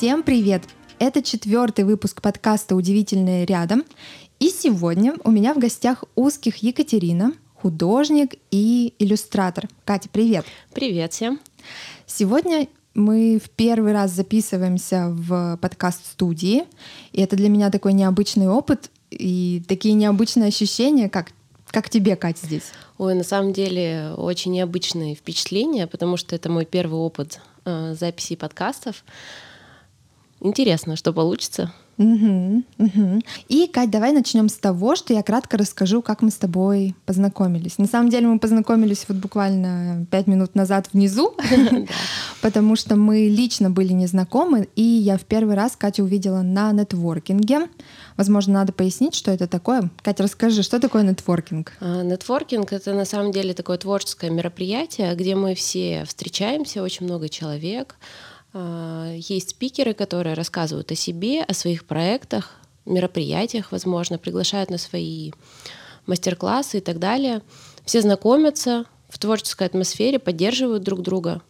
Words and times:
Всем 0.00 0.22
привет! 0.22 0.62
Это 0.98 1.22
четвертый 1.22 1.84
выпуск 1.84 2.22
подкаста 2.22 2.74
«Удивительное 2.74 3.44
рядом». 3.44 3.84
И 4.38 4.48
сегодня 4.48 5.12
у 5.24 5.30
меня 5.30 5.52
в 5.52 5.58
гостях 5.58 6.04
узких 6.14 6.62
Екатерина, 6.62 7.34
художник 7.54 8.36
и 8.50 8.94
иллюстратор. 8.98 9.68
Катя, 9.84 10.08
привет! 10.10 10.46
Привет 10.72 11.12
всем! 11.12 11.38
Сегодня 12.06 12.66
мы 12.94 13.38
в 13.44 13.50
первый 13.50 13.92
раз 13.92 14.12
записываемся 14.12 15.08
в 15.10 15.58
подкаст-студии, 15.60 16.64
и 17.12 17.20
это 17.20 17.36
для 17.36 17.50
меня 17.50 17.70
такой 17.70 17.92
необычный 17.92 18.48
опыт 18.48 18.90
и 19.10 19.62
такие 19.68 19.92
необычные 19.92 20.48
ощущения, 20.48 21.10
как 21.10 21.32
как 21.66 21.90
тебе, 21.90 22.16
Катя, 22.16 22.46
здесь? 22.46 22.72
Ой, 22.96 23.14
на 23.14 23.22
самом 23.22 23.52
деле 23.52 24.14
очень 24.16 24.52
необычные 24.52 25.14
впечатления, 25.14 25.86
потому 25.86 26.16
что 26.16 26.34
это 26.34 26.50
мой 26.50 26.64
первый 26.64 26.98
опыт 26.98 27.38
э, 27.66 27.94
записи 28.00 28.34
подкастов. 28.34 29.04
Интересно, 30.40 30.96
что 30.96 31.12
получится. 31.12 31.72
Угу, 32.00 32.62
угу. 32.78 33.22
И, 33.48 33.66
Кать, 33.66 33.90
давай 33.90 34.12
начнем 34.12 34.48
с 34.48 34.54
того, 34.54 34.96
что 34.96 35.12
я 35.12 35.22
кратко 35.22 35.58
расскажу, 35.58 36.00
как 36.00 36.22
мы 36.22 36.30
с 36.30 36.36
тобой 36.36 36.94
познакомились. 37.04 37.76
На 37.76 37.86
самом 37.86 38.08
деле 38.08 38.26
мы 38.26 38.38
познакомились 38.38 39.04
вот 39.06 39.18
буквально 39.18 40.06
пять 40.10 40.26
минут 40.26 40.54
назад 40.54 40.88
внизу, 40.94 41.34
потому 42.40 42.74
что 42.76 42.96
мы 42.96 43.28
лично 43.28 43.68
были 43.68 43.92
незнакомы, 43.92 44.68
и 44.76 44.82
я 44.82 45.18
в 45.18 45.24
первый 45.26 45.56
раз 45.56 45.76
Катю 45.76 46.04
увидела 46.04 46.40
на 46.40 46.72
нетворкинге. 46.72 47.68
Возможно, 48.16 48.54
надо 48.54 48.72
пояснить, 48.72 49.14
что 49.14 49.30
это 49.30 49.46
такое. 49.46 49.90
Катя, 50.00 50.22
расскажи, 50.22 50.62
что 50.62 50.80
такое 50.80 51.02
нетворкинг? 51.02 51.72
А, 51.80 52.02
нетворкинг— 52.02 52.72
это 52.72 52.94
на 52.94 53.04
самом 53.04 53.30
деле 53.30 53.52
такое 53.52 53.76
творческое 53.76 54.30
мероприятие, 54.30 55.14
где 55.16 55.34
мы 55.34 55.54
все 55.54 56.06
встречаемся, 56.06 56.82
очень 56.82 57.04
много 57.04 57.28
человек, 57.28 57.96
есть 58.52 59.50
спикеры, 59.50 59.94
которые 59.94 60.34
рассказывают 60.34 60.90
о 60.90 60.94
себе, 60.94 61.42
о 61.42 61.54
своих 61.54 61.84
проектах, 61.84 62.56
мероприятиях, 62.84 63.72
возможно, 63.72 64.18
приглашают 64.18 64.70
на 64.70 64.78
свои 64.78 65.32
мастер-классы 66.06 66.78
и 66.78 66.80
так 66.80 66.98
далее. 66.98 67.42
Все 67.84 68.00
знакомятся 68.00 68.84
в 69.08 69.18
творческой 69.18 69.66
атмосфере, 69.66 70.18
поддерживают 70.18 70.82
друг 70.82 71.02
друга. 71.02 71.42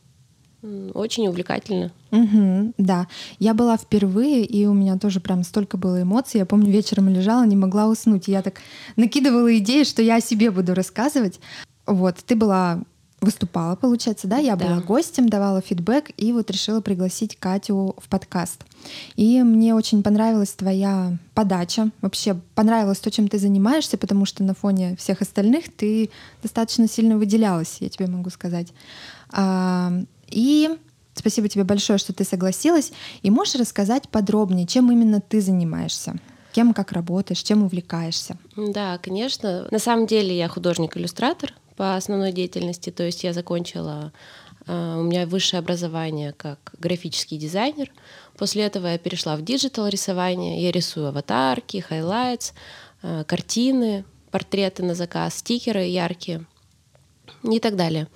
Очень 0.93 1.27
увлекательно. 1.29 1.91
Угу, 2.11 2.75
да. 2.77 3.09
Я 3.39 3.55
была 3.55 3.79
впервые, 3.79 4.45
и 4.45 4.67
у 4.67 4.75
меня 4.75 4.99
тоже 4.99 5.21
прям 5.21 5.43
столько 5.43 5.79
было 5.79 6.03
эмоций. 6.03 6.39
Я 6.39 6.45
помню, 6.45 6.71
вечером 6.71 7.09
лежала, 7.09 7.47
не 7.47 7.57
могла 7.57 7.87
уснуть. 7.87 8.29
Я 8.29 8.43
так 8.43 8.61
накидывала 8.97 9.57
идеи, 9.57 9.85
что 9.85 10.03
я 10.03 10.17
о 10.17 10.21
себе 10.21 10.51
буду 10.51 10.75
рассказывать. 10.75 11.41
Вот, 11.87 12.17
ты 12.17 12.37
была 12.37 12.83
выступала, 13.21 13.77
получается, 13.77 14.27
да? 14.27 14.39
Я 14.39 14.57
да. 14.57 14.67
была 14.67 14.81
гостем, 14.81 15.29
давала 15.29 15.61
фидбэк 15.61 16.11
и 16.17 16.33
вот 16.33 16.51
решила 16.51 16.81
пригласить 16.81 17.37
Катю 17.37 17.95
в 17.99 18.09
подкаст. 18.09 18.65
И 19.17 19.43
мне 19.43 19.75
очень 19.75 20.03
понравилась 20.03 20.53
твоя 20.53 21.19
подача. 21.35 21.91
Вообще 22.01 22.35
понравилось 22.55 22.99
то, 22.99 23.11
чем 23.11 23.29
ты 23.29 23.39
занимаешься, 23.39 23.99
потому 23.99 24.25
что 24.25 24.43
на 24.43 24.55
фоне 24.55 24.97
всех 24.97 25.21
остальных 25.21 25.75
ты 25.75 26.11
достаточно 26.43 26.89
сильно 26.89 27.19
выделялась, 27.19 27.77
я 27.81 27.89
тебе 27.91 28.07
могу 28.07 28.31
сказать. 28.31 28.69
А, 29.33 29.93
и 30.29 30.71
спасибо 31.15 31.49
тебе 31.49 31.65
большое, 31.65 31.99
что 31.99 32.13
ты 32.13 32.25
согласилась. 32.25 32.93
И 33.23 33.31
можешь 33.31 33.57
рассказать 33.57 34.09
подробнее, 34.09 34.67
чем 34.67 34.91
именно 34.91 35.21
ты 35.21 35.41
занимаешься? 35.41 36.17
Кем 36.53 36.75
как 36.75 36.93
работаешь, 36.93 37.43
чем 37.43 37.63
увлекаешься? 37.63 38.37
Да, 38.57 38.99
конечно. 38.99 39.69
На 39.71 39.79
самом 39.79 40.07
деле 40.07 40.37
я 40.37 40.49
художник-иллюстратор, 40.49 41.55
по 41.77 41.97
основной 41.97 42.33
деятельности. 42.33 42.91
То 42.91 43.05
есть 43.05 43.25
я 43.25 43.33
закончила, 43.33 44.13
э, 44.67 44.97
у 44.99 45.03
меня 45.03 45.27
высшее 45.27 45.59
образование 45.59 46.33
как 46.33 46.59
графический 46.79 47.39
дизайнер. 47.39 47.91
После 48.37 48.65
этого 48.65 48.87
я 48.87 48.99
перешла 48.99 49.37
в 49.37 49.43
digital 49.43 49.89
рисование. 49.89 50.63
Я 50.63 50.73
рисую 50.73 51.09
аватарки, 51.09 51.81
highlights, 51.81 52.53
э, 53.03 53.25
картины, 53.27 54.05
портреты 54.31 54.83
на 54.83 54.95
заказ, 54.95 55.37
стикеры 55.37 55.85
яркие 55.85 56.47
и 57.43 57.59
так 57.59 57.77
далее. 57.77 58.09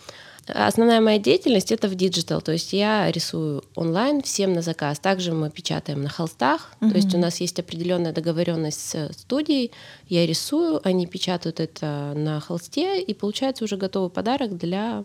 Основная 0.47 1.00
моя 1.00 1.19
деятельность 1.19 1.72
это 1.72 1.88
в 1.88 1.94
digital, 1.95 2.43
то 2.43 2.53
есть 2.53 2.75
я 2.75 3.10
рисую 3.10 3.65
онлайн 3.75 4.21
всем 4.21 4.53
на 4.53 4.60
заказ. 4.60 4.99
Также 4.99 5.32
мы 5.32 5.50
печатаем 5.50 6.03
на 6.03 6.10
холстах, 6.10 6.71
mm-hmm. 6.81 6.91
то 6.91 6.97
есть 6.97 7.15
у 7.15 7.19
нас 7.19 7.41
есть 7.41 7.59
определенная 7.59 8.12
договоренность 8.12 8.81
с 8.81 9.12
студией. 9.12 9.71
Я 10.09 10.27
рисую, 10.27 10.81
они 10.87 11.06
печатают 11.06 11.60
это 11.60 12.12
на 12.15 12.41
холсте, 12.41 13.00
и 13.00 13.15
получается 13.15 13.65
уже 13.65 13.78
готовый 13.78 14.10
подарок 14.10 14.59
для 14.59 15.05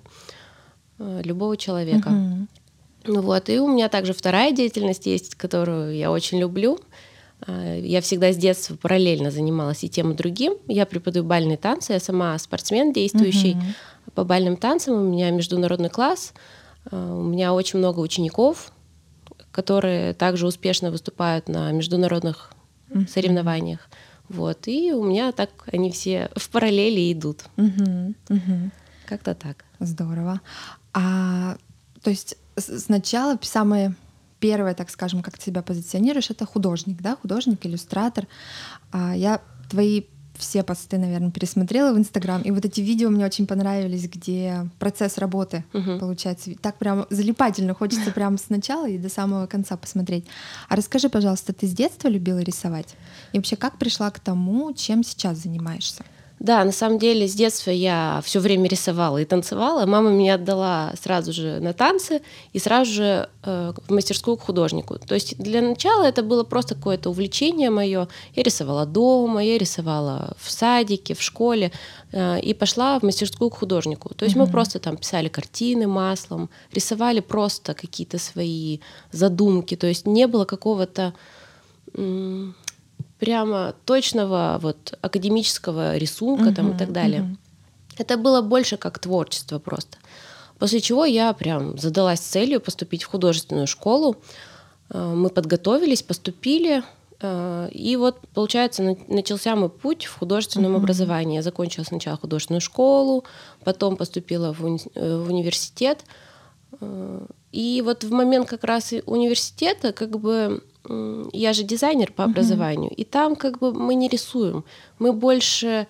э, 0.98 1.22
любого 1.24 1.56
человека. 1.56 2.10
Mm-hmm. 2.10 3.22
Вот, 3.22 3.50
и 3.50 3.60
у 3.60 3.68
меня 3.70 3.88
также 3.88 4.12
вторая 4.12 4.52
деятельность 4.52 5.06
есть, 5.06 5.36
которую 5.36 5.96
я 5.96 6.12
очень 6.12 6.40
люблю. 6.40 6.80
Э, 7.48 7.80
я 7.82 8.02
всегда 8.02 8.34
с 8.34 8.38
детства 8.38 8.76
параллельно 8.76 9.32
занималась 9.32 9.86
и 9.86 9.90
тем, 9.90 10.12
и 10.12 10.16
другим. 10.16 10.56
Я 10.68 10.86
преподаю 10.86 11.24
бальные 11.24 11.56
танцы, 11.56 11.94
я 11.94 12.02
сама 12.02 12.38
спортсмен 12.38 12.92
действующий. 12.92 13.54
Mm-hmm 13.54 13.99
по 14.14 14.24
бальным 14.24 14.58
танцам. 14.58 14.96
У 14.96 15.10
меня 15.10 15.32
международный 15.32 15.90
класс. 15.90 16.34
Э, 16.92 16.96
у 16.96 17.24
меня 17.24 17.54
очень 17.54 17.80
много 17.80 18.00
учеников, 18.00 18.72
которые 19.52 20.14
также 20.14 20.48
успешно 20.48 20.92
выступают 20.92 21.48
на 21.48 21.72
международных 21.72 22.52
mm-hmm. 22.90 23.08
соревнованиях. 23.10 23.90
Вот. 24.28 24.68
И 24.68 24.94
у 24.94 25.04
меня 25.04 25.32
так 25.32 25.50
они 25.72 25.92
все 25.92 26.30
в 26.36 26.50
параллели 26.50 27.12
идут. 27.12 27.46
Mm-hmm. 27.58 28.16
Mm-hmm. 28.30 28.70
Как-то 29.06 29.34
так. 29.34 29.66
Здорово. 29.80 30.42
А 30.94 31.58
то 32.04 32.10
есть 32.10 32.38
сначала 32.58 33.38
самое 33.42 33.96
первое, 34.40 34.74
так 34.74 34.90
скажем, 34.90 35.22
как 35.22 35.38
ты 35.38 35.46
себя 35.46 35.62
позиционируешь, 35.62 36.30
это 36.30 36.46
художник, 36.46 37.02
да, 37.02 37.16
художник, 37.16 37.66
иллюстратор. 37.66 38.28
А 38.92 39.16
я 39.16 39.42
твои 39.70 40.04
все 40.40 40.64
посты, 40.64 40.98
наверное, 40.98 41.32
пересмотрела 41.32 41.94
в 41.94 41.98
Инстаграм. 41.98 42.42
И 42.42 42.52
вот 42.52 42.66
эти 42.66 42.82
видео 42.82 43.10
мне 43.10 43.26
очень 43.26 43.46
понравились, 43.46 44.10
где 44.10 44.68
процесс 44.80 45.18
работы 45.18 45.64
угу. 45.74 46.00
получается. 46.00 46.52
Так 46.62 46.78
прям 46.78 47.06
залипательно, 47.10 47.74
хочется 47.74 48.12
прям 48.12 48.38
сначала 48.38 48.88
и 48.90 48.98
до 48.98 49.10
самого 49.10 49.46
конца 49.46 49.78
посмотреть. 49.78 50.26
А 50.70 50.76
расскажи, 50.76 51.10
пожалуйста, 51.10 51.54
ты 51.54 51.68
с 51.68 51.72
детства 51.72 52.08
любила 52.08 52.40
рисовать? 52.40 52.96
И 53.34 53.38
вообще, 53.38 53.56
как 53.56 53.78
пришла 53.78 54.10
к 54.10 54.20
тому, 54.20 54.74
чем 54.74 55.04
сейчас 55.04 55.40
занимаешься? 55.40 56.04
Да, 56.40 56.64
на 56.64 56.72
самом 56.72 57.00
деле 57.00 57.28
с 57.28 57.34
детства 57.34 57.70
я 57.70 58.22
все 58.24 58.40
время 58.40 58.70
рисовала 58.70 59.18
и 59.18 59.26
танцевала. 59.26 59.86
Мама 59.86 60.10
меня 60.10 60.36
отдала 60.36 60.94
сразу 61.02 61.34
же 61.34 61.60
на 61.60 61.74
танцы 61.74 62.22
и 62.54 62.60
сразу 62.60 62.92
же 62.92 63.30
э, 63.44 63.74
в 63.88 63.92
мастерскую 63.92 64.38
к 64.38 64.42
художнику. 64.44 64.98
То 65.00 65.16
есть 65.16 65.38
для 65.38 65.62
начала 65.62 66.06
это 66.06 66.24
было 66.24 66.46
просто 66.46 66.76
какое-то 66.76 67.10
увлечение 67.10 67.70
мое. 67.70 68.08
Я 68.36 68.44
рисовала 68.44 68.86
дома, 68.86 69.44
я 69.44 69.58
рисовала 69.58 70.34
в 70.40 70.50
садике, 70.50 71.14
в 71.14 71.22
школе 71.22 71.74
э, 72.14 72.40
и 72.40 72.54
пошла 72.54 72.98
в 73.00 73.04
мастерскую 73.04 73.50
к 73.50 73.58
художнику. 73.58 74.14
То 74.14 74.24
есть 74.24 74.38
mm-hmm. 74.38 74.46
мы 74.46 74.48
просто 74.48 74.80
там 74.80 74.96
писали 74.96 75.28
картины 75.28 75.88
маслом, 75.88 76.50
рисовали 76.72 77.20
просто 77.20 77.74
какие-то 77.74 78.18
свои 78.18 78.80
задумки. 79.12 79.76
То 79.76 79.88
есть 79.88 80.08
не 80.08 80.26
было 80.26 80.46
какого-то 80.46 81.14
прямо 83.20 83.76
точного 83.86 84.60
вот 84.62 84.98
академического 85.02 85.98
рисунка 85.98 86.50
uh-huh, 86.50 86.56
там 86.56 86.72
и 86.72 86.78
так 86.78 86.92
далее. 86.92 87.22
Uh-huh. 87.22 87.38
Это 88.00 88.18
было 88.18 88.42
больше 88.42 88.78
как 88.78 88.98
творчество 89.00 89.60
просто. 89.60 89.98
После 90.58 90.80
чего 90.82 91.06
я 91.06 91.34
прям 91.34 91.78
задалась 91.78 92.20
целью 92.20 92.62
поступить 92.62 93.04
в 93.04 93.08
художественную 93.08 93.68
школу. 93.68 94.16
Э, 94.90 95.14
мы 95.16 95.30
подготовились, 95.30 96.02
поступили, 96.02 96.84
э, 97.22 97.70
и 97.72 97.98
вот, 97.98 98.20
получается, 98.34 98.98
начался 99.08 99.56
мой 99.56 99.70
путь 99.70 100.06
в 100.06 100.18
художественном 100.18 100.76
uh-huh. 100.76 100.80
образовании. 100.80 101.36
Я 101.36 101.42
закончила 101.42 101.84
сначала 101.84 102.18
художественную 102.18 102.62
школу, 102.62 103.26
потом 103.66 103.98
поступила 103.98 104.54
в, 104.54 104.66
уни- 104.66 104.92
э, 104.96 105.18
в 105.18 105.30
университет. 105.30 106.04
И 107.52 107.82
вот 107.84 108.04
в 108.04 108.12
момент 108.12 108.48
как 108.48 108.64
раз 108.64 108.94
университета 109.08 109.92
как 109.92 110.20
бы 110.20 110.64
я 111.34 111.54
же 111.54 111.64
дизайнер 111.64 112.12
по 112.12 112.24
образованию, 112.24 112.92
и 112.92 113.04
там 113.04 113.36
как 113.36 113.60
бы 113.60 113.74
мы 113.74 113.96
не 113.96 114.08
рисуем, 114.08 114.64
мы 114.98 115.14
больше 115.14 115.88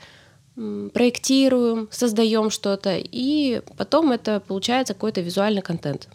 проектируем, 0.94 1.88
создаем 1.92 2.50
что-то, 2.50 2.98
и 2.98 3.62
потом 3.78 4.12
это 4.12 4.42
получается 4.42 4.94
какой-то 4.94 5.22
визуальный 5.22 5.62
контент. 5.62 6.10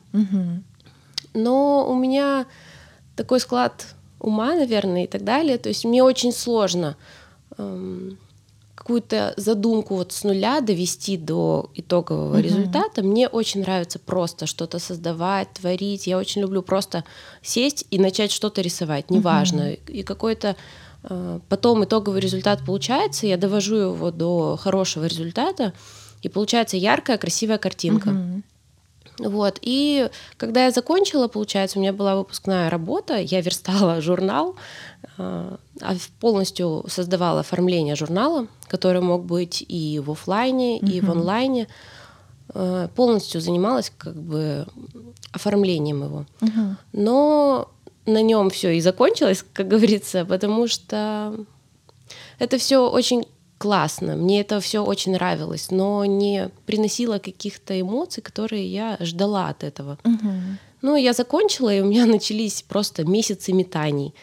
Но 1.33 1.91
у 1.91 1.95
меня 1.95 2.47
такой 3.17 3.41
склад 3.41 3.95
ума, 4.21 4.55
наверное, 4.55 5.05
и 5.05 5.07
так 5.07 5.25
далее. 5.25 5.59
То 5.59 5.69
есть 5.69 5.85
мне 5.85 6.03
очень 6.03 6.33
сложно 6.33 6.97
эм, 7.59 8.19
какую-то 8.85 9.33
задумку 9.39 9.95
вот 9.95 10.13
с 10.13 10.25
нуля 10.25 10.61
довести 10.61 11.17
до 11.17 11.71
итогового 11.75 12.37
mm-hmm. 12.37 12.43
результата. 12.43 13.03
Мне 13.03 13.29
очень 13.29 13.63
нравится 13.63 13.99
просто 13.99 14.45
что-то 14.45 14.79
создавать, 14.79 15.49
творить. 15.55 16.07
Я 16.07 16.19
очень 16.19 16.43
люблю 16.43 16.61
просто 16.61 17.03
сесть 17.41 17.87
и 17.91 17.99
начать 17.99 18.31
что-то 18.31 18.61
рисовать, 18.61 19.11
неважно. 19.11 19.71
Mm-hmm. 19.71 19.91
И 19.91 20.03
какой-то 20.03 20.57
э, 21.03 21.41
потом 21.49 21.85
итоговый 21.85 22.21
результат 22.21 22.61
получается, 22.67 23.27
я 23.27 23.39
довожу 23.39 23.77
его 23.77 24.11
до 24.11 24.59
хорошего 24.59 25.07
результата, 25.07 25.73
и 26.21 26.29
получается 26.29 26.77
яркая, 26.77 27.17
красивая 27.17 27.57
картинка. 27.57 28.11
Mm-hmm. 28.11 28.43
Вот. 29.19 29.59
И 29.63 30.11
когда 30.37 30.65
я 30.65 30.71
закончила, 30.71 31.29
получается, 31.29 31.79
у 31.79 31.83
меня 31.83 31.95
была 31.95 32.17
выпускная 32.17 32.69
работа, 32.69 33.17
я 33.17 33.41
верстала 33.41 34.01
журнал, 34.03 34.57
полностью 36.21 36.85
создавала 36.89 37.41
оформление 37.41 37.95
журнала, 37.95 38.47
который 38.69 39.01
мог 39.01 39.25
быть 39.25 39.65
и 39.67 40.01
в 40.05 40.11
офлайне, 40.11 40.79
и 40.79 41.01
в 41.01 41.11
онлайне. 41.11 41.69
А, 42.55 42.89
полностью 42.89 43.41
занималась 43.41 43.93
как 43.97 44.17
бы 44.17 44.67
оформлением 45.33 46.05
его. 46.05 46.27
Но 46.93 47.69
на 48.07 48.23
нем 48.23 48.51
все 48.51 48.77
и 48.77 48.81
закончилось, 48.81 49.45
как 49.53 49.69
говорится, 49.69 50.25
потому 50.25 50.69
что 50.69 51.35
это 52.39 52.59
все 52.59 52.89
очень 52.89 53.27
классно, 53.59 54.17
мне 54.17 54.41
это 54.41 54.61
все 54.61 54.85
очень 54.85 55.13
нравилось, 55.13 55.71
но 55.71 56.05
не 56.05 56.51
приносило 56.67 57.19
каких-то 57.19 57.81
эмоций, 57.81 58.23
которые 58.23 58.67
я 58.67 58.99
ждала 59.01 59.49
от 59.49 59.65
этого. 59.65 59.99
Угу. 60.05 60.33
Ну, 60.83 60.97
я 60.97 61.15
закончила, 61.15 61.75
и 61.75 61.81
у 61.81 61.87
меня 61.87 62.05
начались 62.19 62.63
просто 62.63 63.05
месяцы 63.05 63.53
метаний. 63.53 64.15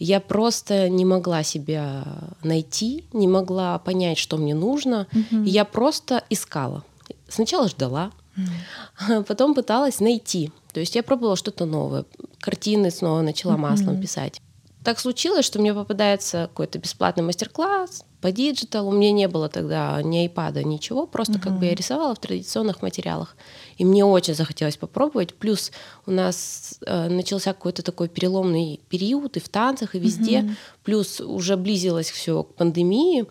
Я 0.00 0.18
просто 0.18 0.88
не 0.88 1.04
могла 1.04 1.42
себя 1.42 2.04
найти, 2.42 3.04
не 3.12 3.28
могла 3.28 3.78
понять, 3.78 4.16
что 4.16 4.38
мне 4.38 4.54
нужно. 4.54 5.06
Угу. 5.12 5.42
я 5.44 5.66
просто 5.66 6.24
искала. 6.30 6.82
Сначала 7.28 7.68
ждала, 7.68 8.10
угу. 8.36 9.22
потом 9.28 9.54
пыталась 9.54 10.00
найти. 10.00 10.52
То 10.72 10.80
есть 10.80 10.94
я 10.94 11.02
пробовала 11.02 11.36
что-то 11.36 11.66
новое. 11.66 12.06
Картины 12.38 12.90
снова 12.90 13.20
начала 13.20 13.58
маслом 13.58 13.94
угу. 13.94 14.02
писать. 14.02 14.40
Так 14.82 14.98
случилось, 14.98 15.44
что 15.44 15.58
мне 15.58 15.74
попадается 15.74 16.48
какой-то 16.48 16.78
бесплатный 16.78 17.22
мастер-класс, 17.22 18.04
по 18.20 18.32
digital. 18.32 18.88
У 18.88 18.92
меня 18.92 19.12
не 19.12 19.28
было 19.28 19.48
тогда 19.48 20.00
ни 20.02 20.18
айпада, 20.18 20.62
ничего. 20.64 21.06
Просто 21.06 21.34
угу. 21.34 21.42
как 21.42 21.58
бы 21.58 21.66
я 21.66 21.74
рисовала 21.74 22.14
в 22.14 22.18
традиционных 22.18 22.82
материалах. 22.82 23.36
И 23.76 23.84
мне 23.84 24.04
очень 24.04 24.34
захотелось 24.34 24.76
попробовать. 24.76 25.34
Плюс 25.34 25.70
у 26.06 26.10
нас 26.10 26.78
э, 26.86 27.08
начался 27.08 27.52
какой-то 27.52 27.82
такой 27.82 28.08
переломный 28.08 28.80
период 28.88 29.36
и 29.36 29.40
в 29.40 29.48
танцах, 29.48 29.94
и 29.94 29.98
везде. 29.98 30.40
Угу. 30.40 30.50
Плюс 30.84 31.20
уже 31.20 31.56
близилось 31.56 32.10
все 32.10 32.42
к 32.42 32.54
пандемии. 32.54 33.26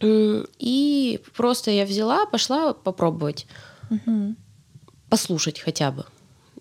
И 0.00 1.20
просто 1.36 1.70
я 1.70 1.84
взяла, 1.84 2.26
пошла 2.26 2.74
попробовать. 2.74 3.46
Угу. 3.90 4.34
Послушать 5.08 5.60
хотя 5.60 5.90
бы 5.90 6.04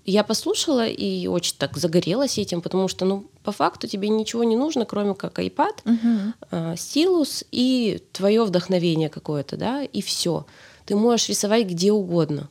я 0.06 0.24
послушала 0.24 0.86
и 0.88 1.28
очень 1.28 1.56
так 1.57 1.78
загорелась 1.78 2.38
этим, 2.38 2.62
потому 2.62 2.88
что, 2.88 3.06
ну, 3.06 3.25
по 3.44 3.51
факту 3.51 3.88
тебе 3.88 4.10
ничего 4.10 4.44
не 4.44 4.56
нужно, 4.56 4.86
кроме 4.86 5.13
как 5.13 5.40
iPad, 5.40 5.84
uh-huh. 5.84 6.78
стилус 6.78 7.44
и 7.51 8.01
твое 8.12 8.44
вдохновение 8.44 9.10
какое-то, 9.10 9.57
да, 9.57 9.84
и 9.84 10.01
все. 10.01 10.45
Ты 10.86 10.95
можешь 10.95 11.30
рисовать 11.30 11.66
где 11.68 11.92
угодно. 11.92 12.50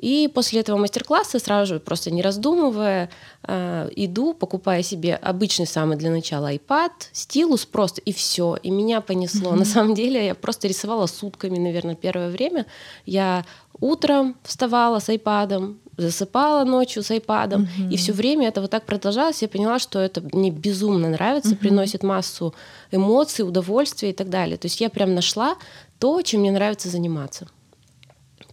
И 0.00 0.30
после 0.34 0.60
этого 0.60 0.78
мастер-класса 0.78 1.38
сразу 1.38 1.74
же, 1.74 1.80
просто 1.80 2.10
не 2.10 2.22
раздумывая, 2.22 3.10
э, 3.42 3.90
иду, 3.96 4.32
покупая 4.32 4.82
себе 4.82 5.14
обычный 5.14 5.66
самый 5.66 5.98
для 5.98 6.10
начала 6.10 6.54
iPad, 6.54 6.90
стилус 7.12 7.66
просто, 7.66 8.00
и 8.00 8.12
все. 8.14 8.56
И 8.62 8.70
меня 8.70 9.02
понесло. 9.02 9.52
Mm-hmm. 9.52 9.58
На 9.58 9.64
самом 9.66 9.94
деле 9.94 10.24
я 10.24 10.34
просто 10.34 10.68
рисовала 10.68 11.06
сутками, 11.06 11.58
наверное, 11.58 11.96
первое 11.96 12.30
время. 12.30 12.64
Я 13.04 13.44
утром 13.78 14.36
вставала 14.42 15.00
с 15.00 15.10
iPad, 15.10 15.76
засыпала 16.00 16.64
ночью 16.64 17.02
с 17.02 17.10
айпадом, 17.10 17.62
mm-hmm. 17.62 17.92
и 17.92 17.96
все 17.96 18.12
время 18.12 18.48
это 18.48 18.60
вот 18.60 18.70
так 18.70 18.84
продолжалось. 18.86 19.42
Я 19.42 19.48
поняла, 19.48 19.78
что 19.78 19.98
это 19.98 20.22
мне 20.32 20.50
безумно 20.50 21.08
нравится, 21.08 21.50
mm-hmm. 21.50 21.56
приносит 21.56 22.02
массу 22.02 22.54
эмоций, 22.90 23.46
удовольствия 23.46 24.10
и 24.10 24.14
так 24.14 24.28
далее. 24.28 24.56
То 24.56 24.66
есть 24.66 24.80
я 24.80 24.90
прям 24.90 25.14
нашла 25.14 25.56
то, 25.98 26.20
чем 26.22 26.40
мне 26.40 26.52
нравится 26.52 26.88
заниматься. 26.88 27.46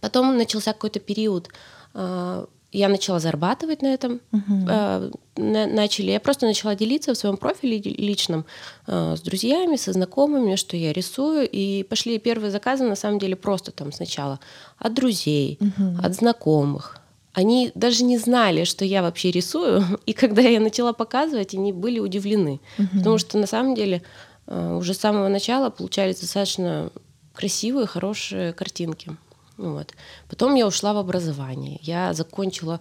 Потом 0.00 0.36
начался 0.36 0.72
какой-то 0.72 1.00
период, 1.00 1.48
а, 1.94 2.46
я 2.70 2.88
начала 2.88 3.18
зарабатывать 3.18 3.80
на 3.82 3.94
этом, 3.94 4.20
uh-huh. 4.30 5.16
начали, 5.36 6.10
я 6.10 6.20
просто 6.20 6.46
начала 6.46 6.74
делиться 6.74 7.14
в 7.14 7.16
своем 7.16 7.38
профиле 7.38 7.78
личном 7.78 8.44
а, 8.86 9.16
с 9.16 9.22
друзьями, 9.22 9.76
со 9.76 9.92
знакомыми, 9.92 10.56
что 10.56 10.76
я 10.76 10.92
рисую, 10.92 11.48
и 11.50 11.82
пошли 11.82 12.18
первые 12.18 12.50
заказы 12.50 12.84
на 12.84 12.96
самом 12.96 13.18
деле 13.18 13.36
просто 13.36 13.72
там 13.72 13.92
сначала 13.92 14.38
от 14.78 14.94
друзей, 14.94 15.58
uh-huh. 15.60 16.04
от 16.04 16.14
знакомых, 16.14 17.00
они 17.32 17.70
даже 17.74 18.04
не 18.04 18.18
знали, 18.18 18.64
что 18.64 18.84
я 18.84 19.02
вообще 19.02 19.30
рисую, 19.30 19.84
и 20.06 20.12
когда 20.12 20.42
я 20.42 20.60
начала 20.60 20.92
показывать, 20.92 21.54
они 21.54 21.72
были 21.72 21.98
удивлены, 21.98 22.60
угу. 22.78 22.88
потому 22.96 23.18
что 23.18 23.38
на 23.38 23.46
самом 23.46 23.74
деле 23.74 24.02
э, 24.46 24.74
уже 24.74 24.94
с 24.94 24.98
самого 24.98 25.28
начала 25.28 25.70
получались 25.70 26.20
достаточно 26.20 26.90
красивые, 27.34 27.86
хорошие 27.86 28.52
картинки. 28.52 29.16
Вот. 29.56 29.94
Потом 30.28 30.54
я 30.54 30.66
ушла 30.66 30.92
в 30.92 30.98
образование. 30.98 31.78
Я 31.82 32.12
закончила 32.14 32.80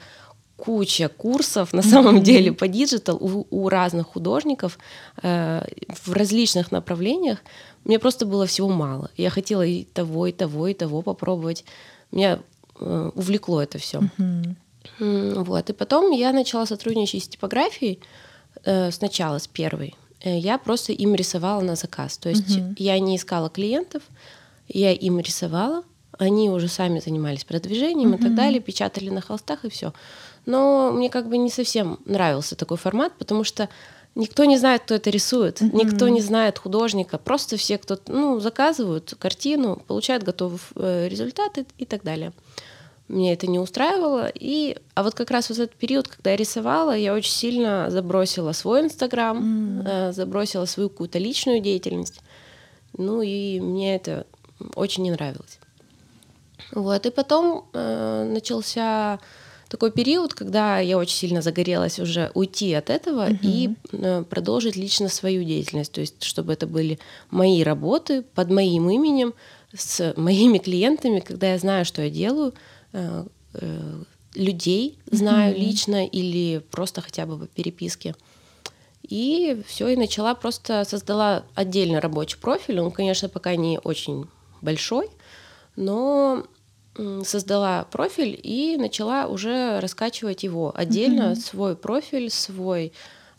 куча 0.55 1.07
курсов 1.07 1.73
на 1.73 1.83
самом 1.83 2.23
деле 2.23 2.51
по 2.51 2.67
digital 2.67 3.17
у, 3.17 3.47
у 3.49 3.69
разных 3.69 4.07
художников 4.07 4.79
э, 5.21 5.63
в 5.89 6.13
различных 6.13 6.71
направлениях. 6.71 7.39
Мне 7.83 7.99
просто 7.99 8.25
было 8.25 8.45
всего 8.45 8.69
мало. 8.69 9.09
Я 9.17 9.29
хотела 9.29 9.65
и 9.65 9.83
того, 9.83 10.27
и 10.27 10.31
того, 10.31 10.67
и 10.67 10.73
того 10.73 11.01
попробовать. 11.01 11.63
Меня 12.11 12.39
Э, 12.39 12.56
увлекло 12.79 13.61
это 13.61 13.77
все. 13.77 14.01
Uh-huh. 14.17 14.55
Вот. 15.43 15.69
И 15.69 15.73
потом 15.73 16.11
я 16.11 16.31
начала 16.31 16.65
сотрудничать 16.65 17.23
с 17.23 17.27
типографией 17.27 17.99
э, 18.63 18.91
сначала, 18.91 19.37
с 19.37 19.47
первой. 19.47 19.95
Э, 20.23 20.37
я 20.37 20.57
просто 20.57 20.93
им 20.93 21.15
рисовала 21.15 21.61
на 21.61 21.75
заказ. 21.75 22.17
То 22.17 22.29
есть 22.29 22.57
uh-huh. 22.57 22.75
я 22.77 22.99
не 22.99 23.15
искала 23.15 23.49
клиентов, 23.49 24.03
я 24.67 24.91
им 24.91 25.19
рисовала, 25.19 25.83
они 26.17 26.49
уже 26.49 26.67
сами 26.67 26.99
занимались 26.99 27.43
продвижением 27.43 28.13
uh-huh. 28.13 28.19
и 28.19 28.21
так 28.23 28.35
далее, 28.35 28.59
печатали 28.59 29.09
на 29.09 29.21
холстах 29.21 29.65
и 29.65 29.69
все. 29.69 29.93
Но 30.45 30.91
мне 30.91 31.09
как 31.09 31.27
бы 31.27 31.37
не 31.37 31.49
совсем 31.49 31.99
нравился 32.05 32.55
такой 32.55 32.77
формат, 32.77 33.13
потому 33.17 33.43
что 33.43 33.69
Никто 34.17 34.45
не 34.45 34.57
знает, 34.57 34.81
кто 34.81 34.95
это 34.95 35.11
рисует, 35.11 35.61
mm-hmm. 35.61 35.75
никто 35.75 36.09
не 36.09 36.21
знает 36.21 36.57
художника. 36.57 37.19
Просто 37.19 37.55
все, 37.55 37.77
кто 37.77 37.99
ну, 38.07 38.39
заказывают 38.39 39.13
картину, 39.19 39.83
получают 39.85 40.23
готовый 40.23 40.59
э, 40.75 41.07
результат 41.07 41.59
и, 41.59 41.67
и 41.77 41.85
так 41.85 42.01
далее. 42.01 42.31
Мне 43.07 43.33
это 43.33 43.45
не 43.45 43.59
устраивало. 43.59 44.31
И, 44.33 44.75
а 44.95 45.03
вот 45.03 45.13
как 45.13 45.29
раз 45.29 45.49
вот 45.49 45.59
этот 45.59 45.75
период, 45.75 46.07
когда 46.07 46.31
я 46.31 46.35
рисовала, 46.35 46.97
я 46.97 47.13
очень 47.13 47.31
сильно 47.31 47.91
забросила 47.91 48.53
свой 48.53 48.81
Инстаграм, 48.81 49.37
mm-hmm. 49.37 50.13
забросила 50.13 50.65
свою 50.65 50.89
какую-то 50.89 51.19
личную 51.19 51.59
деятельность. 51.59 52.21
Ну 52.97 53.21
и 53.21 53.59
мне 53.59 53.95
это 53.95 54.25
очень 54.73 55.03
не 55.03 55.11
нравилось. 55.11 55.59
Вот, 56.71 57.05
и 57.05 57.11
потом 57.11 57.69
э, 57.71 58.29
начался 58.33 59.19
такой 59.67 59.91
период, 59.91 60.33
когда 60.33 60.79
я 60.79 60.97
очень 60.97 61.15
сильно 61.15 61.41
загорелась 61.41 61.99
уже 61.99 62.31
уйти 62.33 62.73
от 62.73 62.89
этого 62.89 63.25
угу. 63.25 63.39
и 63.41 63.69
э, 63.91 64.23
продолжить 64.23 64.75
лично 64.75 65.09
свою 65.09 65.43
деятельность, 65.43 65.91
то 65.91 66.01
есть 66.01 66.23
чтобы 66.23 66.53
это 66.53 66.67
были 66.67 66.99
мои 67.29 67.63
работы 67.63 68.21
под 68.21 68.49
моим 68.49 68.89
именем, 68.89 69.33
с 69.75 70.13
моими 70.15 70.57
клиентами, 70.59 71.19
когда 71.19 71.51
я 71.51 71.57
знаю, 71.57 71.85
что 71.85 72.01
я 72.01 72.09
делаю, 72.09 72.53
э, 72.93 73.25
э, 73.53 74.03
людей 74.35 74.97
знаю 75.11 75.53
угу. 75.53 75.61
лично 75.61 76.05
или 76.05 76.59
просто 76.71 77.01
хотя 77.01 77.25
бы 77.25 77.37
по 77.37 77.47
переписке. 77.47 78.15
И 79.07 79.61
все, 79.67 79.87
и 79.87 79.95
начала 79.95 80.35
просто 80.35 80.83
создала 80.83 81.43
отдельный 81.55 81.99
рабочий 81.99 82.37
профиль. 82.37 82.79
Он, 82.79 82.91
конечно, 82.91 83.29
пока 83.29 83.55
не 83.55 83.79
очень 83.79 84.25
большой, 84.61 85.09
но 85.75 86.45
создала 87.25 87.83
профиль 87.85 88.39
и 88.41 88.77
начала 88.77 89.27
уже 89.27 89.79
раскачивать 89.79 90.43
его 90.43 90.71
отдельно, 90.75 91.31
mm-hmm. 91.31 91.35
свой 91.35 91.75
профиль, 91.75 92.29
свой 92.29 92.93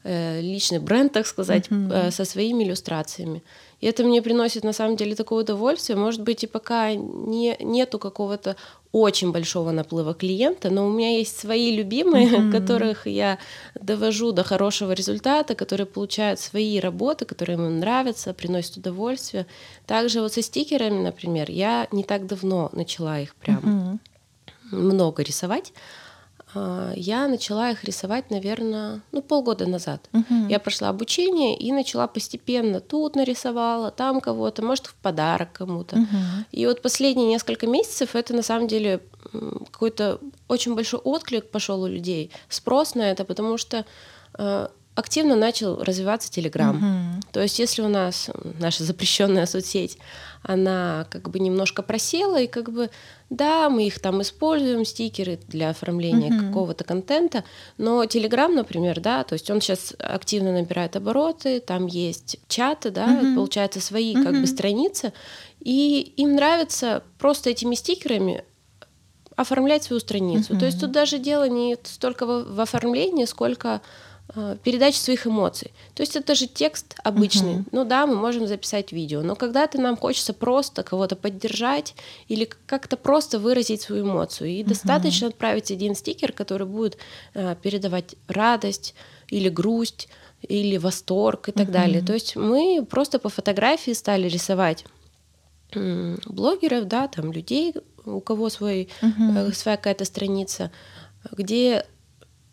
э, 0.04 0.40
личный 0.40 0.78
бренд, 0.78 1.12
так 1.12 1.26
сказать, 1.26 1.68
mm-hmm. 1.68 2.08
э, 2.08 2.10
со 2.10 2.24
своими 2.24 2.64
иллюстрациями. 2.64 3.42
И 3.80 3.86
это 3.86 4.04
мне 4.04 4.22
приносит 4.22 4.64
на 4.64 4.72
самом 4.72 4.96
деле 4.96 5.14
такое 5.14 5.44
удовольствие. 5.44 5.96
Может 5.96 6.22
быть, 6.22 6.44
и 6.44 6.46
пока 6.46 6.94
не, 6.94 7.56
нету 7.60 7.98
какого-то 7.98 8.56
очень 8.92 9.32
большого 9.32 9.70
наплыва 9.70 10.14
клиента, 10.14 10.70
но 10.70 10.86
у 10.86 10.90
меня 10.90 11.16
есть 11.18 11.38
свои 11.38 11.76
любимые, 11.76 12.26
mm-hmm. 12.30 12.52
которых 12.52 13.06
я 13.06 13.38
довожу 13.74 14.32
до 14.32 14.44
хорошего 14.44 14.92
результата, 14.92 15.54
которые 15.54 15.86
получают 15.86 16.40
свои 16.40 16.80
работы, 16.80 17.24
которые 17.24 17.56
им 17.56 17.80
нравятся, 17.80 18.32
приносят 18.32 18.78
удовольствие. 18.78 19.46
Также 19.86 20.20
вот 20.20 20.32
со 20.32 20.42
стикерами, 20.42 21.02
например, 21.02 21.50
я 21.50 21.86
не 21.92 22.02
так 22.02 22.26
давно 22.26 22.70
начала 22.72 23.20
их 23.20 23.34
прям 23.36 24.00
mm-hmm. 24.72 24.76
много 24.76 25.22
рисовать. 25.22 25.72
А, 26.54 26.92
я 26.94 27.28
начала 27.28 27.70
их 27.70 27.84
рисовать, 27.84 28.30
наверное, 28.30 29.00
ну, 29.12 29.22
полгода 29.22 29.66
назад. 29.66 30.08
Uh-huh. 30.12 30.48
Я 30.48 30.58
прошла 30.58 30.88
обучение 30.88 31.56
и 31.56 31.72
начала 31.72 32.06
постепенно 32.06 32.80
тут 32.80 33.16
нарисовала, 33.16 33.90
там 33.90 34.20
кого-то, 34.20 34.62
может, 34.62 34.86
в 34.86 34.94
подарок 34.94 35.52
кому-то. 35.52 35.96
Uh-huh. 35.96 36.44
И 36.52 36.66
вот 36.66 36.82
последние 36.82 37.28
несколько 37.28 37.66
месяцев 37.66 38.14
это 38.14 38.34
на 38.34 38.42
самом 38.42 38.68
деле 38.68 39.00
какой-то 39.70 40.20
очень 40.46 40.74
большой 40.74 41.00
отклик 41.00 41.50
пошел 41.50 41.82
у 41.82 41.86
людей, 41.86 42.30
спрос 42.48 42.94
на 42.94 43.02
это, 43.02 43.24
потому 43.24 43.58
что 43.58 43.84
э, 44.38 44.68
активно 44.98 45.36
начал 45.36 45.80
развиваться 45.82 46.28
Телеграм. 46.28 46.76
Угу. 46.76 47.22
То 47.32 47.40
есть, 47.40 47.60
если 47.60 47.82
у 47.82 47.88
нас 47.88 48.30
наша 48.58 48.82
запрещенная 48.82 49.46
соцсеть, 49.46 49.96
она 50.42 51.06
как 51.08 51.30
бы 51.30 51.38
немножко 51.38 51.82
просела, 51.82 52.40
и 52.40 52.48
как 52.48 52.72
бы 52.72 52.90
да, 53.30 53.68
мы 53.70 53.86
их 53.86 54.00
там 54.00 54.22
используем, 54.22 54.84
стикеры 54.84 55.38
для 55.48 55.70
оформления 55.70 56.30
uh-huh. 56.30 56.48
какого-то 56.48 56.82
контента, 56.82 57.44
но 57.76 58.02
Telegram, 58.04 58.48
например, 58.48 59.00
да, 59.00 59.22
то 59.22 59.34
есть 59.34 59.50
он 59.50 59.60
сейчас 59.60 59.94
активно 59.98 60.52
набирает 60.52 60.96
обороты, 60.96 61.60
там 61.60 61.86
есть 61.86 62.38
чаты, 62.48 62.90
да, 62.90 63.06
uh-huh. 63.06 63.34
получается 63.34 63.80
свои 63.80 64.14
uh-huh. 64.14 64.24
как 64.24 64.40
бы 64.40 64.46
страницы, 64.46 65.12
и 65.60 66.14
им 66.16 66.36
нравится 66.36 67.02
просто 67.18 67.50
этими 67.50 67.74
стикерами 67.74 68.44
оформлять 69.36 69.84
свою 69.84 70.00
страницу. 70.00 70.54
Uh-huh. 70.54 70.58
То 70.58 70.66
есть 70.66 70.80
тут 70.80 70.90
даже 70.90 71.18
дело 71.18 71.48
не 71.48 71.76
столько 71.84 72.26
в, 72.26 72.54
в 72.56 72.60
оформлении, 72.60 73.26
сколько 73.26 73.82
Э, 74.34 74.56
передачи 74.62 74.96
своих 74.96 75.26
эмоций. 75.26 75.72
То 75.94 76.02
есть 76.02 76.14
это 76.14 76.34
же 76.34 76.46
текст 76.46 76.94
обычный. 77.02 77.58
Uh-huh. 77.58 77.68
Ну 77.72 77.84
да, 77.86 78.06
мы 78.06 78.14
можем 78.14 78.46
записать 78.46 78.92
видео, 78.92 79.22
но 79.22 79.34
когда-то 79.34 79.80
нам 79.80 79.96
хочется 79.96 80.34
просто 80.34 80.82
кого-то 80.82 81.16
поддержать 81.16 81.94
или 82.28 82.46
как-то 82.66 82.98
просто 82.98 83.38
выразить 83.38 83.80
свою 83.80 84.04
эмоцию. 84.04 84.50
И 84.50 84.60
uh-huh. 84.60 84.68
достаточно 84.68 85.28
отправить 85.28 85.70
один 85.70 85.94
стикер, 85.94 86.32
который 86.32 86.66
будет 86.66 86.98
э, 87.32 87.56
передавать 87.62 88.16
радость 88.26 88.94
или 89.28 89.48
грусть 89.48 90.08
или 90.42 90.76
восторг 90.76 91.48
и 91.48 91.52
так 91.52 91.68
uh-huh. 91.68 91.72
далее. 91.72 92.02
То 92.02 92.12
есть 92.12 92.36
мы 92.36 92.86
просто 92.88 93.18
по 93.18 93.30
фотографии 93.30 93.92
стали 93.92 94.28
рисовать 94.28 94.84
блогеров, 95.74 96.86
да, 96.86 97.08
там 97.08 97.32
людей, 97.32 97.74
у 98.04 98.20
кого 98.20 98.50
свой, 98.50 98.88
uh-huh. 99.00 99.54
своя 99.54 99.76
какая-то 99.78 100.04
страница, 100.04 100.70
где 101.32 101.86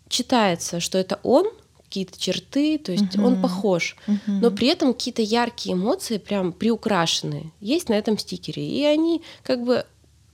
читается, 0.08 0.80
что 0.80 0.98
это 0.98 1.20
он, 1.24 1.46
какие-то 1.96 2.20
черты, 2.20 2.78
то 2.78 2.92
есть 2.92 3.16
uh-huh. 3.16 3.26
он 3.26 3.42
похож, 3.42 3.96
uh-huh. 4.06 4.18
но 4.42 4.52
при 4.52 4.68
этом 4.68 4.94
какие-то 4.94 5.22
яркие 5.22 5.76
эмоции 5.76 6.18
прям 6.18 6.52
приукрашенные 6.52 7.52
есть 7.62 7.88
на 7.88 7.94
этом 7.94 8.18
стикере, 8.18 8.68
и 8.68 8.84
они 8.84 9.22
как 9.44 9.64
бы 9.64 9.86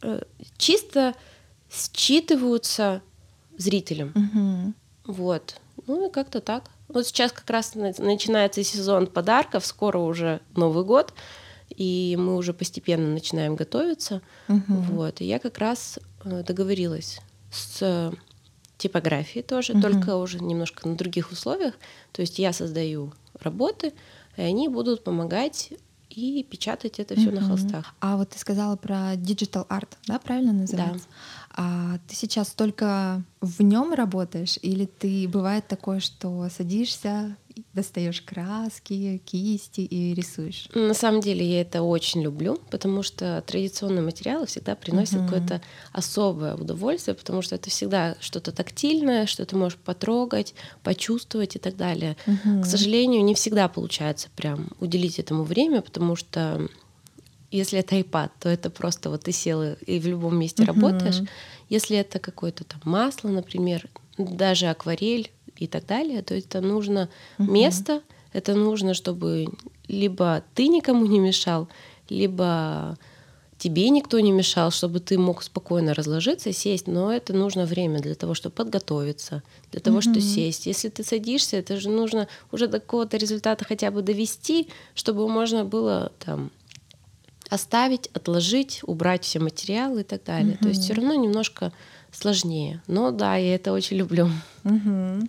э, 0.02 0.24
чисто 0.58 1.14
считываются 1.70 3.02
зрителям. 3.60 4.10
Uh-huh. 4.10 4.74
Вот. 5.06 5.58
Ну 5.86 6.08
и 6.08 6.12
как-то 6.12 6.42
так. 6.42 6.72
Вот 6.88 7.06
сейчас 7.06 7.32
как 7.32 7.48
раз 7.52 7.76
начинается 7.76 8.64
сезон 8.64 9.06
подарков, 9.06 9.64
скоро 9.64 10.00
уже 10.00 10.42
Новый 10.56 10.84
год, 10.84 11.14
и 11.70 12.18
мы 12.20 12.38
уже 12.38 12.54
постепенно 12.54 13.08
начинаем 13.08 13.56
готовиться. 13.56 14.24
Uh-huh. 14.48 14.82
Вот. 14.90 15.22
И 15.22 15.26
я 15.26 15.38
как 15.38 15.60
раз 15.60 16.00
э, 16.26 16.42
договорилась 16.42 17.20
с 17.52 18.12
типографии 18.82 19.42
тоже, 19.42 19.74
угу. 19.74 19.82
только 19.82 20.16
уже 20.16 20.40
немножко 20.40 20.88
на 20.88 20.96
других 20.96 21.32
условиях. 21.32 21.76
То 22.12 22.22
есть 22.22 22.40
я 22.40 22.54
создаю 22.54 23.14
работы, 23.40 23.94
и 24.38 24.42
они 24.42 24.68
будут 24.68 25.04
помогать 25.04 25.72
и 26.10 26.44
печатать 26.44 27.00
это 27.00 27.16
все 27.16 27.30
угу. 27.30 27.40
на 27.40 27.48
холстах. 27.48 27.96
А 28.02 28.18
вот 28.18 28.32
ты 28.32 28.40
сказала 28.40 28.76
про 28.76 29.14
digital 29.16 29.68
art, 29.68 29.90
да, 30.08 30.20
правильно 30.20 30.52
называется? 30.54 31.08
Да. 31.08 31.56
А 31.56 32.00
ты 32.08 32.16
сейчас 32.16 32.52
только 32.52 33.24
в 33.40 33.62
нем 33.62 33.94
работаешь, 33.94 34.58
или 34.62 34.86
ты 34.86 35.28
бывает 35.28 35.68
такое, 35.68 36.00
что 36.00 36.48
садишься, 36.50 37.38
достаешь 37.74 38.22
краски, 38.22 39.22
кисти 39.26 39.82
и 39.82 40.14
рисуешь? 40.14 40.68
На 40.74 40.94
самом 40.94 41.22
деле 41.22 41.46
я 41.46 41.62
это 41.62 41.82
очень 41.82 42.22
люблю, 42.22 42.60
потому 42.70 43.04
что 43.04 43.44
традиционные 43.46 44.04
материалы 44.04 44.46
всегда 44.46 44.76
приносят 44.76 45.16
uh-huh. 45.16 45.26
какое-то 45.26 45.62
особое 45.92 46.56
удовольствие, 46.56 47.16
потому 47.16 47.42
что 47.42 47.56
это 47.56 47.70
всегда 47.70 48.16
что-то 48.20 48.52
тактильное, 48.52 49.26
что 49.26 49.46
ты 49.46 49.56
можешь 49.56 49.78
потрогать, 49.78 50.54
почувствовать 50.84 51.56
и 51.56 51.60
так 51.60 51.76
далее. 51.76 52.18
Uh-huh. 52.26 52.62
К 52.62 52.66
сожалению, 52.66 53.24
не 53.24 53.36
всегда 53.36 53.68
получается 53.68 54.30
прям 54.36 54.70
уделить 54.80 55.20
этому 55.20 55.44
время, 55.44 55.82
потому 55.82 56.16
что 56.16 56.68
если 57.52 57.80
это 57.80 57.96
iPad, 57.96 58.32
то 58.40 58.50
это 58.50 58.70
просто 58.70 59.10
вот 59.10 59.24
ты 59.24 59.32
сел 59.32 59.62
и 59.74 60.00
в 60.00 60.08
любом 60.08 60.38
месте 60.38 60.64
uh-huh. 60.64 60.68
работаешь. 60.68 61.22
Если 61.70 61.98
это 61.98 62.20
какое-то 62.20 62.64
там 62.64 62.82
масло, 62.84 63.30
например, 63.30 63.88
даже 64.18 64.68
акварель, 64.68 65.32
и 65.62 65.68
так 65.68 65.86
далее, 65.86 66.22
то 66.22 66.36
это 66.36 66.62
нужно 66.62 67.10
угу. 67.38 67.52
место, 67.52 68.02
это 68.34 68.56
нужно, 68.56 68.94
чтобы 68.94 69.48
либо 69.88 70.44
ты 70.56 70.68
никому 70.68 71.06
не 71.06 71.20
мешал, 71.20 71.68
либо 72.10 72.98
тебе 73.58 73.90
никто 73.90 74.20
не 74.20 74.32
мешал, 74.32 74.72
чтобы 74.72 75.00
ты 75.00 75.20
мог 75.20 75.44
спокойно 75.44 75.94
разложиться, 75.94 76.52
сесть, 76.52 76.88
но 76.88 77.14
это 77.14 77.34
нужно 77.34 77.66
время 77.66 78.00
для 78.00 78.16
того, 78.16 78.34
чтобы 78.34 78.56
подготовиться, 78.56 79.44
для 79.72 79.82
того, 79.82 80.00
mm 80.00 80.02
чтобы 80.02 80.22
сесть. 80.22 80.66
Если 80.66 80.90
ты 80.90 81.04
садишься, 81.04 81.58
это 81.58 81.80
же 81.80 81.90
нужно 81.90 82.28
уже 82.52 82.68
до 82.68 82.80
какого-то 82.80 83.18
результата 83.18 83.64
хотя 83.64 83.92
бы 83.92 84.02
довести, 84.02 84.68
чтобы 84.96 85.30
можно 85.30 85.64
было 85.64 86.12
там 86.18 86.50
оставить, 87.50 88.08
отложить, 88.14 88.80
убрать 88.82 89.26
все 89.26 89.40
материалы 89.40 90.02
и 90.02 90.06
так 90.06 90.24
далее. 90.24 90.56
mm 90.56 90.64
То 90.64 90.70
есть 90.70 90.82
все 90.82 90.94
равно 90.94 91.14
немножко 91.14 91.72
сложнее. 92.12 92.82
Но 92.88 93.12
да, 93.12 93.36
я 93.36 93.56
это 93.56 93.72
очень 93.74 93.98
люблю. 93.98 94.30
Угу. 94.64 95.28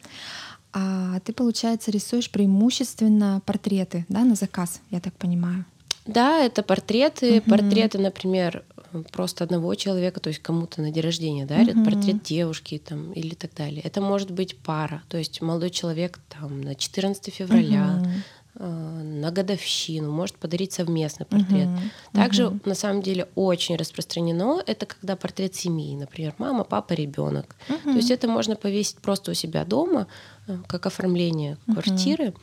А 0.75 1.21
ты, 1.21 1.33
получается, 1.33 1.91
рисуешь 1.91 2.31
преимущественно 2.31 3.43
портреты, 3.45 4.07
да, 4.09 4.25
на 4.25 4.35
заказ, 4.35 4.81
я 4.91 5.01
так 5.01 5.12
понимаю? 5.15 5.65
Да, 6.07 6.41
это 6.41 6.62
портреты. 6.62 7.39
Угу. 7.39 7.51
Портреты, 7.51 7.99
например, 7.99 8.65
просто 9.12 9.45
одного 9.45 9.75
человека, 9.75 10.21
то 10.21 10.29
есть 10.29 10.41
кому-то 10.41 10.83
на 10.83 10.91
день 10.91 11.03
рождения 11.03 11.47
дарят 11.47 11.77
угу. 11.77 11.85
портрет 11.85 12.23
девушки 12.23 12.79
там 12.85 13.12
или 13.12 13.35
так 13.35 13.55
далее. 13.55 13.83
Это 13.83 14.01
может 14.01 14.31
быть 14.31 14.57
пара, 14.59 15.03
то 15.09 15.19
есть 15.19 15.41
молодой 15.41 15.71
человек 15.71 16.19
там 16.29 16.61
на 16.61 16.75
14 16.75 17.33
февраля, 17.33 18.01
угу. 18.01 18.11
Э, 18.54 19.02
на 19.02 19.30
годовщину, 19.30 20.12
может 20.12 20.37
подарить 20.37 20.75
совместный 20.75 21.25
портрет. 21.25 21.68
Uh-huh. 21.68 21.90
Также 22.12 22.42
uh-huh. 22.42 22.68
на 22.68 22.75
самом 22.75 23.00
деле 23.00 23.26
очень 23.35 23.76
распространено 23.76 24.62
это 24.66 24.85
когда 24.85 25.16
портрет 25.16 25.54
семьи, 25.54 25.97
например, 25.97 26.35
мама, 26.37 26.64
папа, 26.64 26.92
ребенок. 26.92 27.56
Uh-huh. 27.71 27.82
То 27.85 27.97
есть 27.97 28.11
это 28.11 28.28
можно 28.28 28.54
повесить 28.54 28.97
просто 28.97 29.30
у 29.30 29.35
себя 29.35 29.64
дома, 29.64 30.06
э, 30.49 30.59
как 30.66 30.85
оформление 30.85 31.56
квартиры. 31.64 32.35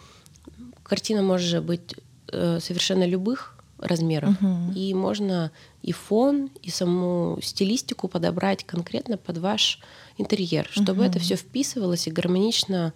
Картина 0.81 1.21
может 1.21 1.63
быть 1.63 1.93
э, 2.31 2.57
совершенно 2.59 3.05
любых 3.05 3.55
размеров, 3.77 4.31
uh-huh. 4.41 4.73
и 4.73 4.95
можно 4.95 5.51
и 5.83 5.91
фон, 5.91 6.49
и 6.63 6.71
саму 6.71 7.37
стилистику 7.43 8.07
подобрать 8.07 8.63
конкретно 8.63 9.17
под 9.17 9.37
ваш 9.37 9.79
интерьер, 10.17 10.67
чтобы 10.71 11.03
uh-huh. 11.03 11.09
это 11.09 11.19
все 11.19 11.35
вписывалось 11.35 12.07
и 12.07 12.11
гармонично 12.11 12.93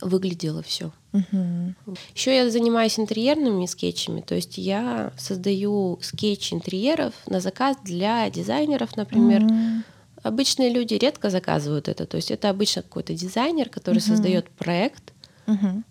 выглядело 0.00 0.62
все. 0.62 0.92
Угу. 1.12 1.96
Еще 2.14 2.36
я 2.36 2.50
занимаюсь 2.50 2.98
интерьерными 2.98 3.66
скетчами, 3.66 4.20
то 4.20 4.34
есть 4.34 4.58
я 4.58 5.12
создаю 5.16 5.98
скетчи 6.02 6.54
интерьеров 6.54 7.14
на 7.26 7.40
заказ 7.40 7.76
для 7.82 8.28
дизайнеров, 8.30 8.96
например. 8.96 9.44
Угу. 9.44 9.82
Обычные 10.22 10.70
люди 10.70 10.94
редко 10.94 11.30
заказывают 11.30 11.88
это, 11.88 12.06
то 12.06 12.16
есть 12.16 12.30
это 12.30 12.50
обычно 12.50 12.82
какой-то 12.82 13.14
дизайнер, 13.14 13.68
который 13.68 13.98
угу. 13.98 14.06
создает 14.06 14.50
проект, 14.50 15.12
угу. 15.46 15.84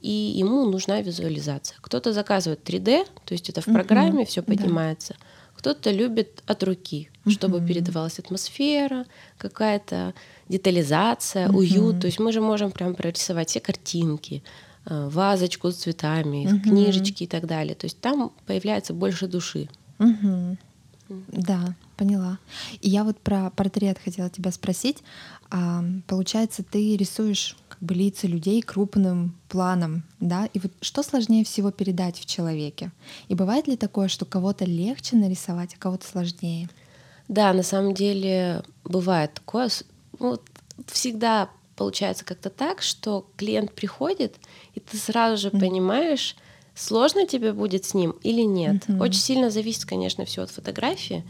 и 0.00 0.34
ему 0.36 0.68
нужна 0.68 1.00
визуализация. 1.00 1.76
Кто-то 1.80 2.12
заказывает 2.12 2.68
3D, 2.68 3.06
то 3.24 3.32
есть 3.32 3.48
это 3.48 3.60
в 3.60 3.66
программе 3.66 4.22
угу. 4.22 4.26
все 4.26 4.42
поднимается. 4.42 5.14
Да. 5.18 5.26
Кто-то 5.60 5.90
любит 5.90 6.42
от 6.46 6.62
руки, 6.62 7.10
чтобы 7.28 7.58
угу. 7.58 7.66
передавалась 7.66 8.18
атмосфера, 8.18 9.04
какая-то 9.36 10.14
детализация, 10.48 11.50
угу. 11.50 11.58
уют. 11.58 12.00
То 12.00 12.06
есть 12.06 12.18
мы 12.18 12.32
же 12.32 12.40
можем 12.40 12.70
прям 12.70 12.94
прорисовать 12.94 13.50
все 13.50 13.60
картинки, 13.60 14.42
э, 14.86 15.08
вазочку 15.10 15.70
с 15.70 15.76
цветами, 15.76 16.46
угу. 16.46 16.60
книжечки 16.62 17.24
и 17.24 17.26
так 17.26 17.46
далее. 17.46 17.74
То 17.74 17.84
есть 17.84 18.00
там 18.00 18.32
появляется 18.46 18.94
больше 18.94 19.26
души. 19.26 19.68
Угу. 19.98 20.56
Да, 21.28 21.74
поняла. 21.98 22.38
И 22.80 22.88
я 22.88 23.04
вот 23.04 23.20
про 23.20 23.50
портрет 23.50 23.98
хотела 24.02 24.30
тебя 24.30 24.52
спросить. 24.52 25.02
А, 25.50 25.84
получается, 26.06 26.62
ты 26.62 26.96
рисуешь 26.96 27.54
как 27.80 27.86
бы 27.86 27.94
лица 27.94 28.26
людей 28.26 28.60
крупным 28.60 29.34
планом, 29.48 30.04
да? 30.20 30.46
И 30.52 30.58
вот 30.58 30.70
что 30.82 31.02
сложнее 31.02 31.44
всего 31.44 31.70
передать 31.70 32.18
в 32.18 32.26
человеке? 32.26 32.92
И 33.28 33.34
бывает 33.34 33.68
ли 33.68 33.76
такое, 33.76 34.08
что 34.08 34.26
кого-то 34.26 34.66
легче 34.66 35.16
нарисовать, 35.16 35.74
а 35.74 35.78
кого-то 35.78 36.06
сложнее? 36.06 36.68
Да, 37.28 37.52
на 37.54 37.62
самом 37.62 37.94
деле 37.94 38.62
бывает 38.84 39.32
такое 39.34 39.70
ну, 40.18 40.38
всегда 40.88 41.48
получается 41.74 42.24
как-то 42.26 42.50
так, 42.50 42.82
что 42.82 43.26
клиент 43.38 43.72
приходит, 43.72 44.36
и 44.74 44.80
ты 44.80 44.98
сразу 44.98 45.38
же 45.40 45.48
mm-hmm. 45.48 45.60
понимаешь, 45.60 46.36
сложно 46.74 47.26
тебе 47.26 47.54
будет 47.54 47.86
с 47.86 47.94
ним 47.94 48.10
или 48.22 48.42
нет. 48.42 48.84
Mm-hmm. 48.86 49.00
Очень 49.00 49.20
сильно 49.20 49.50
зависит, 49.50 49.86
конечно, 49.86 50.26
все 50.26 50.42
от 50.42 50.50
фотографии. 50.50 51.24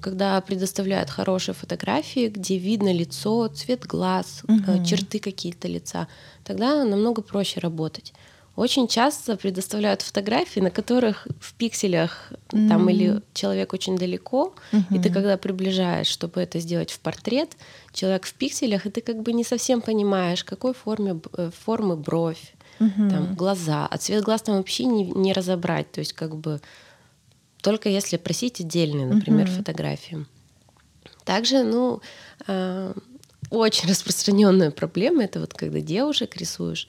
Когда 0.00 0.40
предоставляют 0.40 1.10
хорошие 1.10 1.54
фотографии, 1.54 2.28
где 2.28 2.58
видно 2.58 2.92
лицо, 2.92 3.48
цвет 3.48 3.86
глаз, 3.86 4.42
mm-hmm. 4.46 4.84
черты 4.84 5.18
какие-то 5.18 5.68
лица, 5.68 6.08
тогда 6.44 6.84
намного 6.84 7.22
проще 7.22 7.60
работать. 7.60 8.12
очень 8.58 8.88
часто 8.88 9.36
предоставляют 9.36 10.02
фотографии, 10.02 10.60
на 10.60 10.70
которых 10.70 11.28
в 11.40 11.54
пикселях 11.54 12.32
mm-hmm. 12.32 12.68
там 12.68 12.90
или 12.90 13.20
человек 13.32 13.72
очень 13.72 13.96
далеко, 13.96 14.52
mm-hmm. 14.72 14.96
и 14.96 14.98
ты 14.98 15.10
когда 15.10 15.36
приближаешь, 15.36 16.08
чтобы 16.08 16.40
это 16.40 16.58
сделать 16.58 16.90
в 16.90 16.98
портрет, 16.98 17.56
человек 17.92 18.26
в 18.26 18.34
пикселях, 18.34 18.86
и 18.86 18.90
ты 18.90 19.00
как 19.00 19.22
бы 19.22 19.32
не 19.32 19.44
совсем 19.44 19.80
понимаешь, 19.80 20.42
какой 20.42 20.74
форме, 20.74 21.20
э, 21.36 21.50
формы 21.64 21.96
бровь, 21.96 22.54
mm-hmm. 22.80 23.10
там 23.10 23.34
глаза, 23.36 23.86
а 23.86 23.96
цвет 23.96 24.24
глаз 24.24 24.42
там 24.42 24.56
вообще 24.56 24.86
не, 24.86 25.04
не 25.04 25.32
разобрать, 25.32 25.92
то 25.92 26.00
есть 26.00 26.12
как 26.12 26.34
бы 26.34 26.60
только 27.62 27.88
если 27.88 28.16
просить 28.16 28.60
отдельные, 28.60 29.06
например, 29.06 29.46
mm-hmm. 29.46 29.56
фотографии. 29.56 30.26
Также, 31.24 31.62
ну, 31.62 32.00
э, 32.46 32.94
очень 33.50 33.88
распространенная 33.88 34.70
проблема 34.70 35.24
это 35.24 35.40
вот 35.40 35.54
когда 35.54 35.80
девушек 35.80 36.36
рисуешь 36.36 36.88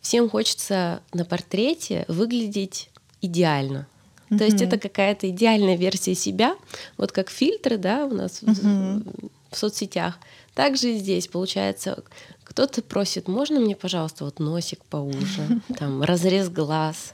всем 0.00 0.30
хочется 0.30 1.00
на 1.12 1.24
портрете 1.24 2.04
выглядеть 2.08 2.90
идеально. 3.20 3.86
Mm-hmm. 4.28 4.38
То 4.38 4.44
есть 4.44 4.62
это 4.62 4.78
какая-то 4.78 5.28
идеальная 5.30 5.76
версия 5.76 6.14
себя, 6.14 6.56
вот 6.96 7.12
как 7.12 7.30
фильтры, 7.30 7.76
да, 7.76 8.06
у 8.06 8.14
нас 8.14 8.42
mm-hmm. 8.42 9.30
в, 9.50 9.54
в 9.54 9.58
соцсетях. 9.58 10.18
Также 10.54 10.94
и 10.94 10.98
здесь 10.98 11.28
получается, 11.28 12.02
кто-то 12.44 12.82
просит, 12.82 13.28
можно 13.28 13.60
мне, 13.60 13.76
пожалуйста, 13.76 14.24
вот 14.24 14.38
носик 14.38 14.84
поуже, 14.84 15.60
там 15.78 16.02
разрез 16.02 16.48
глаз 16.48 17.12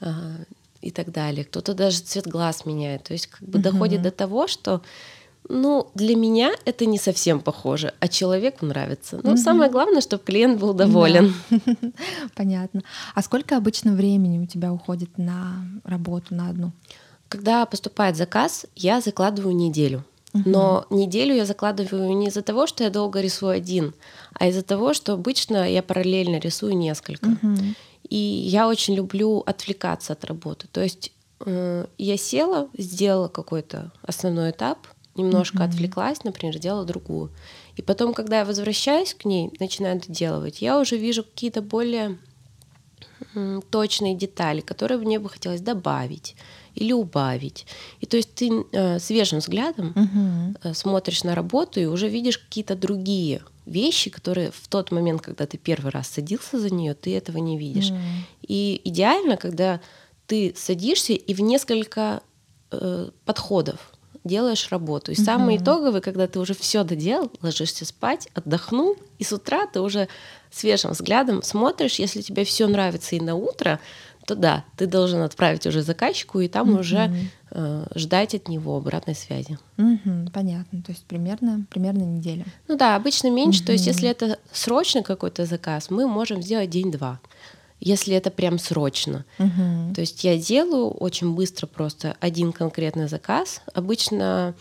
а, 0.00 0.36
и 0.84 0.90
так 0.90 1.10
далее. 1.10 1.44
Кто-то 1.44 1.74
даже 1.74 2.00
цвет 2.00 2.26
глаз 2.26 2.66
меняет. 2.66 3.04
То 3.04 3.12
есть 3.12 3.26
как 3.26 3.48
бы 3.48 3.58
mm-hmm. 3.58 3.62
доходит 3.62 4.02
до 4.02 4.10
того, 4.10 4.46
что 4.46 4.82
ну, 5.48 5.88
для 5.94 6.16
меня 6.16 6.52
это 6.64 6.86
не 6.86 6.98
совсем 6.98 7.40
похоже, 7.40 7.92
а 8.00 8.08
человеку 8.08 8.64
нравится. 8.64 9.20
Но 9.22 9.32
угу. 9.32 9.36
самое 9.36 9.70
главное, 9.70 10.00
чтобы 10.00 10.24
клиент 10.24 10.58
был 10.58 10.72
доволен. 10.72 11.34
Да. 11.50 11.58
Понятно. 12.34 12.82
А 13.14 13.22
сколько 13.22 13.56
обычно 13.56 13.92
времени 13.92 14.38
у 14.38 14.46
тебя 14.46 14.72
уходит 14.72 15.18
на 15.18 15.66
работу 15.84 16.34
на 16.34 16.48
одну? 16.48 16.72
Когда 17.28 17.66
поступает 17.66 18.16
заказ, 18.16 18.66
я 18.74 19.00
закладываю 19.00 19.54
неделю. 19.54 20.04
Но 20.32 20.84
неделю 20.90 21.34
я 21.34 21.44
закладываю 21.44 22.12
не 22.16 22.26
из-за 22.26 22.42
того, 22.42 22.66
что 22.66 22.82
я 22.82 22.90
долго 22.90 23.20
рисую 23.20 23.52
один, 23.52 23.94
а 24.32 24.48
из-за 24.48 24.62
того, 24.62 24.92
что 24.92 25.12
обычно 25.12 25.70
я 25.70 25.80
параллельно 25.80 26.38
рисую 26.38 26.76
несколько. 26.76 27.26
Угу. 27.26 27.56
И 28.08 28.16
я 28.16 28.68
очень 28.68 28.94
люблю 28.94 29.42
отвлекаться 29.46 30.12
от 30.12 30.24
работы. 30.24 30.68
То 30.70 30.82
есть 30.82 31.12
э, 31.44 31.86
я 31.98 32.16
села, 32.16 32.68
сделала 32.76 33.28
какой-то 33.28 33.92
основной 34.02 34.50
этап, 34.50 34.86
немножко 35.16 35.58
mm-hmm. 35.58 35.68
отвлеклась, 35.68 36.24
например, 36.24 36.56
сделала 36.56 36.84
другую. 36.84 37.30
И 37.76 37.82
потом, 37.82 38.14
когда 38.14 38.40
я 38.40 38.44
возвращаюсь 38.44 39.14
к 39.14 39.24
ней, 39.24 39.52
начинаю 39.58 40.00
доделывать, 40.00 40.62
я 40.62 40.78
уже 40.78 40.96
вижу 40.96 41.24
какие-то 41.24 41.62
более 41.62 42.18
точные 43.70 44.14
детали, 44.14 44.60
которые 44.60 44.98
мне 44.98 45.18
бы 45.18 45.28
хотелось 45.28 45.60
добавить 45.60 46.36
или 46.74 46.92
убавить. 46.92 47.66
И 48.00 48.06
то 48.06 48.16
есть 48.16 48.34
ты 48.34 48.50
э, 48.72 48.98
свежим 48.98 49.38
взглядом 49.38 50.56
э, 50.62 50.74
смотришь 50.74 51.24
на 51.24 51.34
работу 51.34 51.80
и 51.80 51.86
уже 51.86 52.08
видишь 52.08 52.38
какие-то 52.38 52.76
другие 52.76 53.42
вещи, 53.66 54.10
которые 54.10 54.50
в 54.50 54.68
тот 54.68 54.92
момент, 54.92 55.22
когда 55.22 55.46
ты 55.46 55.56
первый 55.56 55.90
раз 55.90 56.08
садился 56.08 56.60
за 56.60 56.70
нее, 56.70 56.94
ты 56.94 57.16
этого 57.16 57.38
не 57.38 57.58
видишь. 57.58 57.90
Uh-huh. 57.90 57.98
И 58.42 58.80
идеально, 58.84 59.36
когда 59.36 59.80
ты 60.26 60.52
садишься 60.56 61.12
и 61.12 61.34
в 61.34 61.40
несколько 61.40 62.22
э, 62.70 63.10
подходов 63.24 63.93
делаешь 64.24 64.68
работу. 64.70 65.12
И 65.12 65.14
угу. 65.14 65.24
самый 65.24 65.56
итоговый, 65.58 66.00
когда 66.00 66.26
ты 66.26 66.40
уже 66.40 66.54
все 66.54 66.82
доделал, 66.82 67.30
ложишься 67.42 67.84
спать, 67.84 68.28
отдохнул, 68.34 68.96
и 69.18 69.24
с 69.24 69.32
утра 69.32 69.66
ты 69.66 69.80
уже 69.80 70.08
свежим 70.50 70.92
взглядом 70.92 71.42
смотришь, 71.42 71.98
если 71.98 72.22
тебе 72.22 72.44
все 72.44 72.66
нравится 72.66 73.16
и 73.16 73.20
на 73.20 73.34
утро, 73.34 73.80
то 74.26 74.34
да, 74.34 74.64
ты 74.76 74.86
должен 74.86 75.20
отправить 75.20 75.66
уже 75.66 75.82
заказчику 75.82 76.40
и 76.40 76.48
там 76.48 76.70
угу. 76.70 76.80
уже 76.80 77.12
э, 77.50 77.86
ждать 77.94 78.34
от 78.34 78.48
него 78.48 78.76
обратной 78.76 79.14
связи. 79.14 79.58
Угу, 79.76 80.30
понятно. 80.32 80.82
То 80.82 80.92
есть 80.92 81.04
примерно, 81.04 81.66
примерно 81.68 82.02
неделя. 82.02 82.46
Ну 82.66 82.76
да, 82.76 82.96
обычно 82.96 83.30
меньше. 83.30 83.60
Угу. 83.60 83.66
То 83.66 83.72
есть 83.72 83.86
если 83.86 84.08
это 84.08 84.38
срочный 84.52 85.02
какой-то 85.02 85.44
заказ, 85.44 85.90
мы 85.90 86.06
можем 86.06 86.42
сделать 86.42 86.70
день-два 86.70 87.20
если 87.84 88.16
это 88.16 88.30
прям 88.30 88.58
срочно. 88.58 89.24
Угу. 89.38 89.94
То 89.94 90.00
есть 90.00 90.24
я 90.24 90.38
делаю 90.38 90.88
очень 90.88 91.34
быстро 91.34 91.66
просто 91.66 92.16
один 92.18 92.52
конкретный 92.52 93.08
заказ. 93.08 93.60
Обычно 93.74 94.54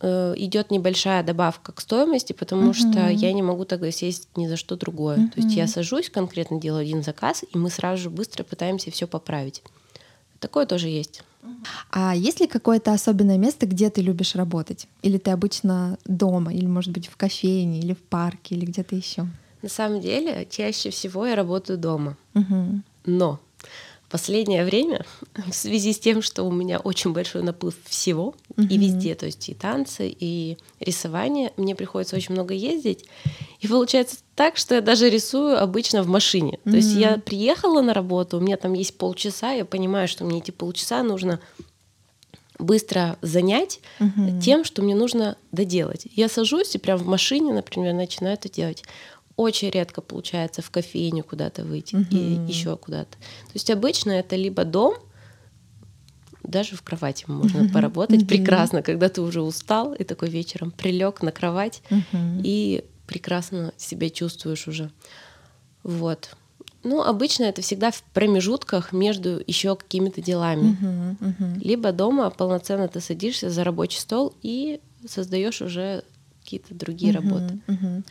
э, 0.00 0.34
идет 0.36 0.72
небольшая 0.72 1.22
добавка 1.22 1.72
к 1.72 1.80
стоимости, 1.80 2.32
потому 2.32 2.70
угу. 2.70 2.74
что 2.74 3.08
я 3.08 3.32
не 3.32 3.42
могу 3.42 3.64
тогда 3.64 3.90
сесть 3.92 4.28
ни 4.36 4.48
за 4.48 4.56
что 4.56 4.76
другое. 4.76 5.18
Угу. 5.18 5.28
То 5.28 5.40
есть 5.40 5.54
я 5.54 5.68
сажусь, 5.68 6.10
конкретно 6.10 6.60
делаю 6.60 6.82
один 6.82 7.04
заказ, 7.04 7.44
и 7.48 7.56
мы 7.56 7.70
сразу 7.70 8.02
же 8.02 8.10
быстро 8.10 8.42
пытаемся 8.42 8.90
все 8.90 9.06
поправить. 9.06 9.62
Такое 10.40 10.66
тоже 10.66 10.88
есть. 10.88 11.22
А 11.90 12.14
есть 12.14 12.40
ли 12.40 12.46
какое-то 12.46 12.92
особенное 12.92 13.38
место, 13.38 13.66
где 13.66 13.90
ты 13.90 14.02
любишь 14.02 14.34
работать? 14.34 14.88
Или 15.02 15.18
ты 15.18 15.30
обычно 15.30 15.98
дома, 16.04 16.52
или, 16.52 16.66
может 16.66 16.92
быть, 16.92 17.06
в 17.06 17.16
кофейне, 17.16 17.78
или 17.78 17.94
в 17.94 18.02
парке, 18.02 18.54
или 18.54 18.66
где-то 18.66 18.96
еще? 18.96 19.26
На 19.62 19.68
самом 19.68 20.00
деле, 20.00 20.46
чаще 20.50 20.90
всего 20.90 21.26
я 21.26 21.34
работаю 21.34 21.78
дома. 21.78 22.16
Угу. 22.34 22.82
Но 23.06 23.40
в 24.08 24.10
последнее 24.10 24.64
время, 24.64 25.04
в 25.36 25.54
связи 25.54 25.92
с 25.92 25.98
тем, 25.98 26.22
что 26.22 26.42
у 26.44 26.50
меня 26.50 26.78
очень 26.78 27.12
большой 27.12 27.42
наплыв 27.42 27.76
всего, 27.84 28.34
угу. 28.56 28.62
и 28.62 28.78
везде, 28.78 29.14
то 29.14 29.26
есть 29.26 29.48
и 29.48 29.54
танцы, 29.54 30.08
и 30.08 30.58
рисование, 30.80 31.52
мне 31.56 31.74
приходится 31.74 32.16
очень 32.16 32.34
много 32.34 32.54
ездить. 32.54 33.04
И 33.60 33.68
получается 33.68 34.16
так, 34.34 34.56
что 34.56 34.74
я 34.74 34.80
даже 34.80 35.08
рисую 35.10 35.62
обычно 35.62 36.02
в 36.02 36.08
машине. 36.08 36.58
Угу. 36.64 36.70
То 36.70 36.76
есть 36.76 36.94
я 36.94 37.18
приехала 37.18 37.82
на 37.82 37.94
работу, 37.94 38.38
у 38.38 38.40
меня 38.40 38.56
там 38.56 38.72
есть 38.72 38.96
полчаса, 38.96 39.52
я 39.52 39.64
понимаю, 39.64 40.08
что 40.08 40.24
мне 40.24 40.38
эти 40.38 40.50
полчаса 40.50 41.02
нужно 41.02 41.38
быстро 42.58 43.16
занять 43.22 43.80
угу. 44.00 44.40
тем, 44.42 44.64
что 44.64 44.82
мне 44.82 44.94
нужно 44.94 45.36
доделать. 45.52 46.06
Я 46.12 46.28
сажусь 46.28 46.74
и 46.74 46.78
прям 46.78 46.98
в 46.98 47.06
машине, 47.06 47.52
например, 47.52 47.94
начинаю 47.94 48.34
это 48.34 48.50
делать 48.50 48.82
очень 49.40 49.70
редко 49.70 50.02
получается 50.02 50.60
в 50.60 50.70
кофейню 50.70 51.24
куда-то 51.24 51.64
выйти 51.64 51.96
угу. 51.96 52.06
и 52.10 52.38
еще 52.46 52.76
куда-то. 52.76 53.12
То 53.12 53.54
есть 53.54 53.70
обычно 53.70 54.10
это 54.12 54.36
либо 54.36 54.64
дом, 54.64 54.94
даже 56.42 56.76
в 56.76 56.82
кровати 56.82 57.24
можно 57.28 57.60
uh 57.60 57.72
поработать 57.72 58.22
uh 58.22 58.26
прекрасно, 58.26 58.82
когда 58.82 59.08
ты 59.08 59.20
уже 59.22 59.40
устал 59.40 59.94
и 59.94 60.04
такой 60.04 60.28
вечером 60.28 60.70
прилег 60.70 61.22
на 61.22 61.32
кровать 61.32 61.82
uh 61.90 62.40
и 62.44 62.84
прекрасно 63.06 63.72
себя 63.76 64.10
чувствуешь 64.10 64.68
уже. 64.68 64.90
Вот. 65.82 66.36
Ну, 66.82 67.02
обычно 67.02 67.44
это 67.44 67.62
всегда 67.62 67.90
в 67.90 68.02
промежутках 68.14 68.92
между 68.92 69.42
еще 69.46 69.76
какими-то 69.76 70.22
делами. 70.22 70.76
Uh-huh, 70.80 71.16
uh-huh. 71.20 71.60
Либо 71.62 71.92
дома 71.92 72.30
полноценно 72.30 72.88
ты 72.88 73.00
садишься 73.00 73.50
за 73.50 73.64
рабочий 73.64 73.98
стол 73.98 74.34
и 74.40 74.80
создаешь 75.06 75.60
уже 75.60 76.04
какие-то 76.42 76.74
другие 76.74 77.12
uh-huh, 77.12 77.16
работы. 77.16 77.58
Uh-huh. 77.66 78.02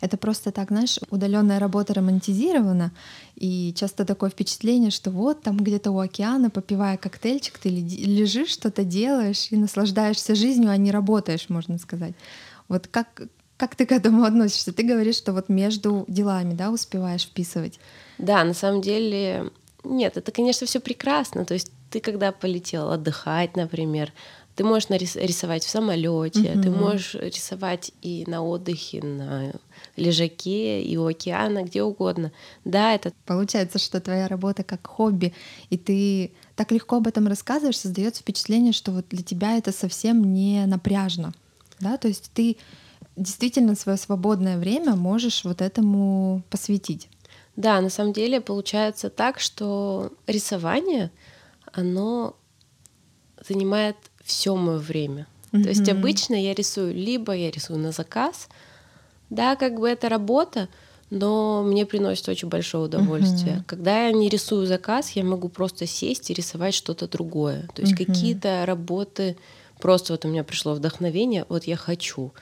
Это 0.00 0.16
просто 0.16 0.52
так, 0.52 0.68
знаешь, 0.68 0.98
удаленная 1.10 1.58
работа 1.58 1.94
романтизирована, 1.94 2.92
и 3.36 3.72
часто 3.76 4.04
такое 4.04 4.30
впечатление, 4.30 4.90
что 4.90 5.10
вот 5.10 5.42
там 5.42 5.56
где-то 5.56 5.90
у 5.90 5.98
океана, 5.98 6.50
попивая 6.50 6.96
коктейльчик, 6.96 7.58
ты 7.58 7.68
лежишь, 7.68 8.50
что-то 8.50 8.84
делаешь 8.84 9.48
и 9.50 9.56
наслаждаешься 9.56 10.34
жизнью, 10.34 10.70
а 10.70 10.76
не 10.76 10.90
работаешь, 10.90 11.48
можно 11.48 11.78
сказать. 11.78 12.14
Вот 12.68 12.86
как, 12.86 13.22
как 13.56 13.74
ты 13.74 13.86
к 13.86 13.92
этому 13.92 14.24
относишься? 14.24 14.72
Ты 14.72 14.82
говоришь, 14.82 15.16
что 15.16 15.32
вот 15.32 15.48
между 15.48 16.04
делами, 16.06 16.54
да, 16.54 16.70
успеваешь 16.70 17.24
вписывать. 17.24 17.80
Да, 18.18 18.44
на 18.44 18.54
самом 18.54 18.80
деле, 18.82 19.50
нет, 19.84 20.16
это, 20.16 20.30
конечно, 20.32 20.66
все 20.66 20.80
прекрасно. 20.80 21.44
То 21.44 21.54
есть 21.54 21.72
ты 21.90 22.00
когда 22.00 22.32
полетел 22.32 22.90
отдыхать, 22.90 23.56
например, 23.56 24.12
ты 24.58 24.64
можешь 24.64 24.88
нарисовать 24.88 25.62
в 25.62 25.70
самолете, 25.70 26.40
mm-hmm. 26.40 26.62
ты 26.62 26.70
можешь 26.70 27.14
рисовать 27.14 27.92
и 28.02 28.24
на 28.26 28.42
отдыхе, 28.42 29.00
на 29.04 29.52
лежаке, 29.94 30.82
и 30.82 30.96
у 30.96 31.06
океана, 31.06 31.62
где 31.62 31.84
угодно. 31.84 32.32
Да, 32.64 32.92
это... 32.92 33.12
Получается, 33.24 33.78
что 33.78 34.00
твоя 34.00 34.26
работа 34.26 34.64
как 34.64 34.84
хобби, 34.84 35.32
и 35.70 35.78
ты 35.78 36.32
так 36.56 36.72
легко 36.72 36.96
об 36.96 37.06
этом 37.06 37.28
рассказываешь, 37.28 37.78
создается 37.78 38.22
впечатление, 38.22 38.72
что 38.72 38.90
вот 38.90 39.04
для 39.10 39.22
тебя 39.22 39.56
это 39.56 39.70
совсем 39.70 40.34
не 40.34 40.66
напряжно. 40.66 41.32
Да? 41.78 41.96
То 41.96 42.08
есть 42.08 42.32
ты 42.34 42.56
действительно 43.14 43.76
свое 43.76 43.96
свободное 43.96 44.58
время 44.58 44.96
можешь 44.96 45.44
вот 45.44 45.62
этому 45.62 46.42
посвятить. 46.50 47.08
Да, 47.54 47.80
на 47.80 47.90
самом 47.90 48.12
деле 48.12 48.40
получается 48.40 49.08
так, 49.08 49.38
что 49.38 50.12
рисование, 50.26 51.12
оно 51.72 52.34
занимает 53.48 53.94
все 54.28 54.54
мое 54.54 54.78
время. 54.78 55.26
Mm-hmm. 55.52 55.62
То 55.62 55.68
есть 55.70 55.88
обычно 55.88 56.34
я 56.34 56.54
рисую 56.54 56.94
либо 56.94 57.32
я 57.32 57.50
рисую 57.50 57.78
на 57.78 57.90
заказ, 57.90 58.48
да, 59.30 59.56
как 59.56 59.80
бы 59.80 59.88
это 59.88 60.08
работа, 60.08 60.68
но 61.10 61.62
мне 61.62 61.86
приносит 61.86 62.28
очень 62.28 62.48
большое 62.48 62.84
удовольствие. 62.84 63.56
Uh-huh. 63.56 63.64
Когда 63.66 64.06
я 64.06 64.12
не 64.12 64.28
рисую 64.28 64.66
заказ, 64.66 65.12
я 65.12 65.24
могу 65.24 65.48
просто 65.48 65.86
сесть 65.86 66.30
и 66.30 66.34
рисовать 66.34 66.74
что-то 66.74 67.08
другое. 67.08 67.66
То 67.74 67.80
есть 67.80 67.94
uh-huh. 67.94 68.04
какие-то 68.04 68.64
работы 68.66 69.36
Просто 69.78 70.12
вот 70.12 70.24
у 70.24 70.28
меня 70.28 70.44
пришло 70.44 70.74
вдохновение, 70.74 71.44
вот 71.48 71.64
я 71.64 71.76
хочу. 71.76 72.32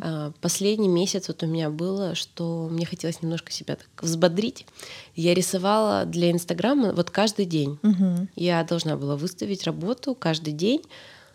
А, 0.00 0.32
Последний 0.40 0.88
месяц 0.88 1.28
вот 1.28 1.42
у 1.42 1.46
меня 1.46 1.70
было, 1.70 2.14
что 2.14 2.68
мне 2.70 2.86
хотелось 2.86 3.22
немножко 3.22 3.52
себя 3.52 3.76
так 3.76 3.88
взбодрить. 4.02 4.66
Я 5.14 5.34
рисовала 5.34 6.04
для 6.06 6.30
Инстаграма 6.30 6.92
вот 6.92 7.10
каждый 7.10 7.44
день. 7.44 7.78
Мгм. 7.82 8.28
Я 8.36 8.64
должна 8.64 8.96
была 8.96 9.16
выставить 9.16 9.64
работу 9.64 10.14
каждый 10.14 10.52
день. 10.52 10.82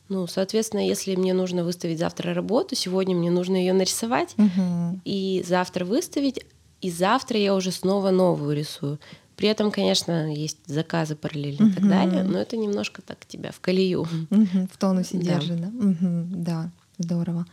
Ну, 0.09 0.27
соответственно, 0.27 0.85
если 0.85 1.15
мне 1.15 1.33
нужно 1.33 1.63
выставить 1.63 1.99
завтра 1.99 2.33
работу, 2.33 2.75
сегодня 2.75 3.15
мне 3.15 3.31
нужно 3.31 3.55
ее 3.55 3.73
нарисовать, 3.73 4.33
Мгм. 4.37 5.01
и 5.05 5.43
завтра 5.47 5.85
выставить, 5.85 6.45
и 6.81 6.91
завтра 6.91 7.39
я 7.39 7.55
уже 7.55 7.71
снова 7.71 8.11
новую 8.11 8.55
рисую. 8.55 8.99
При 9.35 9.47
этом, 9.47 9.71
конечно, 9.71 10.31
есть 10.31 10.59
заказы 10.67 11.15
параллельно 11.15 11.69
и 11.69 11.71
так 11.73 11.87
далее, 11.89 12.23
но 12.23 12.37
это 12.37 12.55
немножко 12.55 13.01
так 13.01 13.25
тебя 13.25 13.51
в 13.51 13.59
колею. 13.59 14.05
Мгм. 14.29 14.67
В 14.71 14.77
тонусе 14.77 15.17
Да. 15.17 15.23
держит, 15.23 15.59
да? 15.59 15.67
Мгм. 15.67 16.43
Да, 16.43 16.69
здорово. 16.99 17.45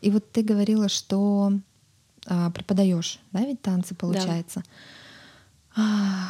И 0.00 0.10
вот 0.10 0.30
ты 0.32 0.42
говорила, 0.42 0.88
что 0.88 1.52
а, 2.26 2.50
преподаешь, 2.50 3.20
да, 3.32 3.40
ведь 3.40 3.60
танцы 3.62 3.94
получается. 3.94 4.62
А, 5.76 6.28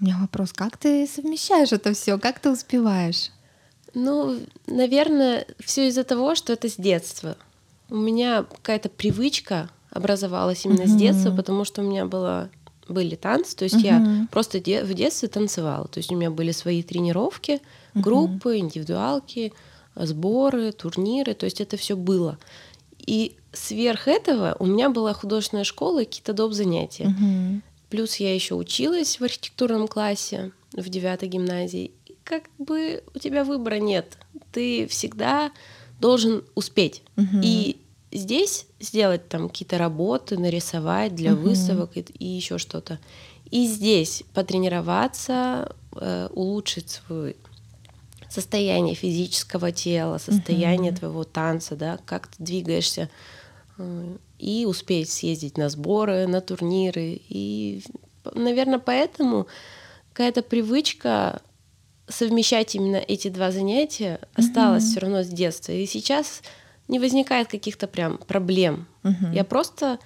у 0.00 0.04
меня 0.04 0.16
вопрос: 0.20 0.52
как 0.52 0.76
ты 0.76 1.06
совмещаешь 1.06 1.72
это 1.72 1.92
все? 1.92 2.18
Как 2.18 2.38
ты 2.40 2.50
успеваешь? 2.50 3.30
Ну, 3.94 4.38
наверное, 4.66 5.46
все 5.64 5.88
из-за 5.88 6.04
того, 6.04 6.34
что 6.34 6.52
это 6.52 6.68
с 6.68 6.76
детства. 6.76 7.36
У 7.88 7.96
меня 7.96 8.44
какая-то 8.44 8.88
привычка 8.88 9.68
образовалась 9.90 10.64
именно 10.64 10.86
с 10.86 10.94
детства, 10.94 11.34
потому 11.34 11.64
что 11.64 11.82
у 11.82 11.84
меня 11.84 12.06
было, 12.06 12.48
были 12.88 13.16
танцы, 13.16 13.56
то 13.56 13.64
есть 13.64 13.82
я 13.82 13.98
Мгм. 13.98 14.28
просто 14.28 14.60
де- 14.60 14.84
в 14.84 14.94
детстве 14.94 15.28
танцевала. 15.28 15.88
То 15.88 15.98
есть 15.98 16.12
у 16.12 16.16
меня 16.16 16.30
были 16.30 16.52
свои 16.52 16.82
тренировки, 16.82 17.60
группы, 17.94 18.58
индивидуалки, 18.58 19.52
сборы, 19.96 20.70
турниры, 20.72 21.34
то 21.34 21.44
есть 21.46 21.60
это 21.60 21.76
все 21.76 21.96
было. 21.96 22.38
И 23.04 23.34
сверх 23.52 24.06
этого 24.06 24.54
у 24.60 24.66
меня 24.66 24.90
была 24.90 25.12
художественная 25.12 25.64
школа 25.64 26.02
и 26.02 26.04
какие-то 26.04 26.32
доп. 26.32 26.52
занятия. 26.52 27.08
Мгм. 27.08 27.62
Плюс 27.88 28.16
я 28.16 28.32
еще 28.32 28.54
училась 28.54 29.18
в 29.18 29.24
архитектурном 29.24 29.88
классе 29.88 30.52
в 30.72 30.88
девятой 30.88 31.28
гимназии. 31.28 31.90
Как 32.30 32.44
бы 32.58 33.02
у 33.12 33.18
тебя 33.18 33.42
выбора 33.42 33.80
нет. 33.80 34.16
Ты 34.52 34.86
всегда 34.86 35.50
должен 35.98 36.44
успеть. 36.54 37.02
Мгм. 37.16 37.40
И 37.42 37.76
здесь 38.12 38.66
сделать 38.78 39.28
там 39.28 39.48
какие-то 39.48 39.78
работы, 39.78 40.38
нарисовать 40.38 41.16
для 41.16 41.32
Мгм. 41.32 41.42
выставок 41.42 41.96
и, 41.96 42.02
и 42.02 42.26
еще 42.26 42.58
что-то. 42.58 43.00
И 43.50 43.66
здесь 43.66 44.22
потренироваться, 44.32 45.74
э, 45.96 46.28
улучшить 46.32 46.90
свое 46.90 47.34
состояние 48.28 48.94
физического 48.94 49.72
тела, 49.72 50.18
состояние 50.18 50.92
Мгм. 50.92 50.98
твоего 51.00 51.24
танца, 51.24 51.74
да, 51.74 51.98
как 52.04 52.28
ты 52.28 52.44
двигаешься, 52.44 53.10
э, 53.76 54.16
и 54.38 54.66
успеть 54.66 55.10
съездить 55.10 55.58
на 55.58 55.68
сборы, 55.68 56.28
на 56.28 56.40
турниры. 56.40 57.20
И, 57.28 57.82
наверное, 58.36 58.78
поэтому 58.78 59.48
какая-то 60.12 60.42
привычка 60.42 61.42
совмещать 62.10 62.74
именно 62.74 62.96
эти 62.96 63.28
два 63.28 63.50
занятия 63.50 64.20
осталась 64.34 64.84
Мгм. 64.84 64.90
все 64.90 65.00
равно 65.00 65.22
с 65.22 65.28
детства. 65.28 65.72
И 65.72 65.86
сейчас 65.86 66.42
не 66.88 66.98
возникает 66.98 67.48
каких-то 67.48 67.86
прям 67.86 68.18
проблем. 68.18 68.86
Мгм. 69.02 69.32
Я 69.32 69.44
просто 69.44 69.98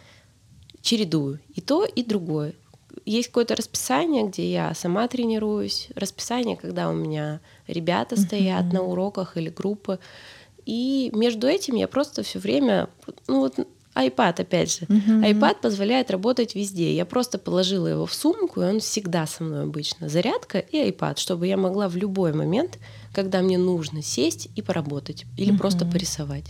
чередую 0.82 1.40
и 1.54 1.60
то, 1.60 1.84
и 1.84 2.02
другое. 2.04 2.54
Есть 3.06 3.28
какое-то 3.28 3.56
расписание, 3.56 4.24
где 4.28 4.50
я 4.52 4.74
сама 4.74 5.08
тренируюсь, 5.08 5.88
расписание, 5.96 6.56
когда 6.56 6.88
у 6.88 6.92
меня 6.92 7.40
ребята 7.66 8.16
стоят 8.20 8.66
Мгм. 8.66 8.74
на 8.74 8.82
уроках 8.82 9.36
или 9.36 9.48
группы. 9.48 9.98
И 10.66 11.10
между 11.14 11.46
этим 11.46 11.74
я 11.74 11.88
просто 11.88 12.22
все 12.22 12.38
время, 12.38 12.88
ну 13.26 13.40
вот 13.40 13.58
iPad 13.94 14.40
опять 14.40 14.78
же, 14.78 14.86
Мгм. 14.88 15.22
iPad 15.24 15.56
позволяет 15.62 16.10
работать 16.10 16.54
везде. 16.54 16.94
Я 16.94 17.04
просто 17.04 17.38
положила 17.38 17.86
его 17.86 18.06
в 18.06 18.14
сумку, 18.14 18.60
и 18.60 18.64
он 18.64 18.80
всегда 18.80 19.26
со 19.26 19.44
мной 19.44 19.62
обычно. 19.62 20.08
Зарядка 20.08 20.58
и 20.58 20.90
iPad, 20.90 21.18
чтобы 21.18 21.46
я 21.46 21.56
могла 21.56 21.88
в 21.88 21.96
любой 21.96 22.32
момент, 22.32 22.78
когда 23.12 23.40
мне 23.42 23.58
нужно 23.58 24.02
сесть 24.02 24.48
и 24.56 24.62
поработать 24.62 25.26
или 25.36 25.52
просто 25.56 25.84
Мгм. 25.84 25.92
порисовать. 25.92 26.46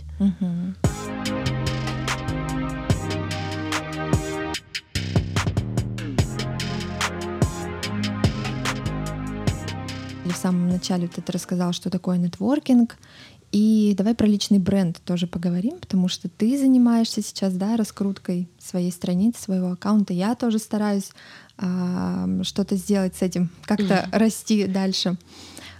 И 10.25 10.29
В 10.29 10.35
самом 10.37 10.69
начале 10.69 11.07
ты 11.07 11.21
рассказал, 11.31 11.71
что 11.73 11.89
такое 11.89 12.17
нетворкинг. 12.17 12.97
И 13.51 13.93
давай 13.97 14.15
про 14.15 14.27
личный 14.27 14.59
бренд 14.59 15.01
тоже 15.05 15.27
поговорим, 15.27 15.79
потому 15.79 16.07
что 16.07 16.27
ты 16.27 16.57
занимаешься 16.57 17.21
сейчас, 17.21 17.53
да, 17.53 17.77
раскруткой 17.77 18.49
своей 18.59 18.91
страницы, 18.91 19.41
своего 19.41 19.71
аккаунта. 19.71 20.13
Я 20.13 20.35
тоже 20.35 20.59
стараюсь 20.59 21.11
а, 21.57 22.27
что-то 22.43 22.75
сделать 22.75 23.15
с 23.15 23.21
этим, 23.21 23.49
как-то 23.63 24.09
расти 24.11 24.65
дальше. 24.65 25.17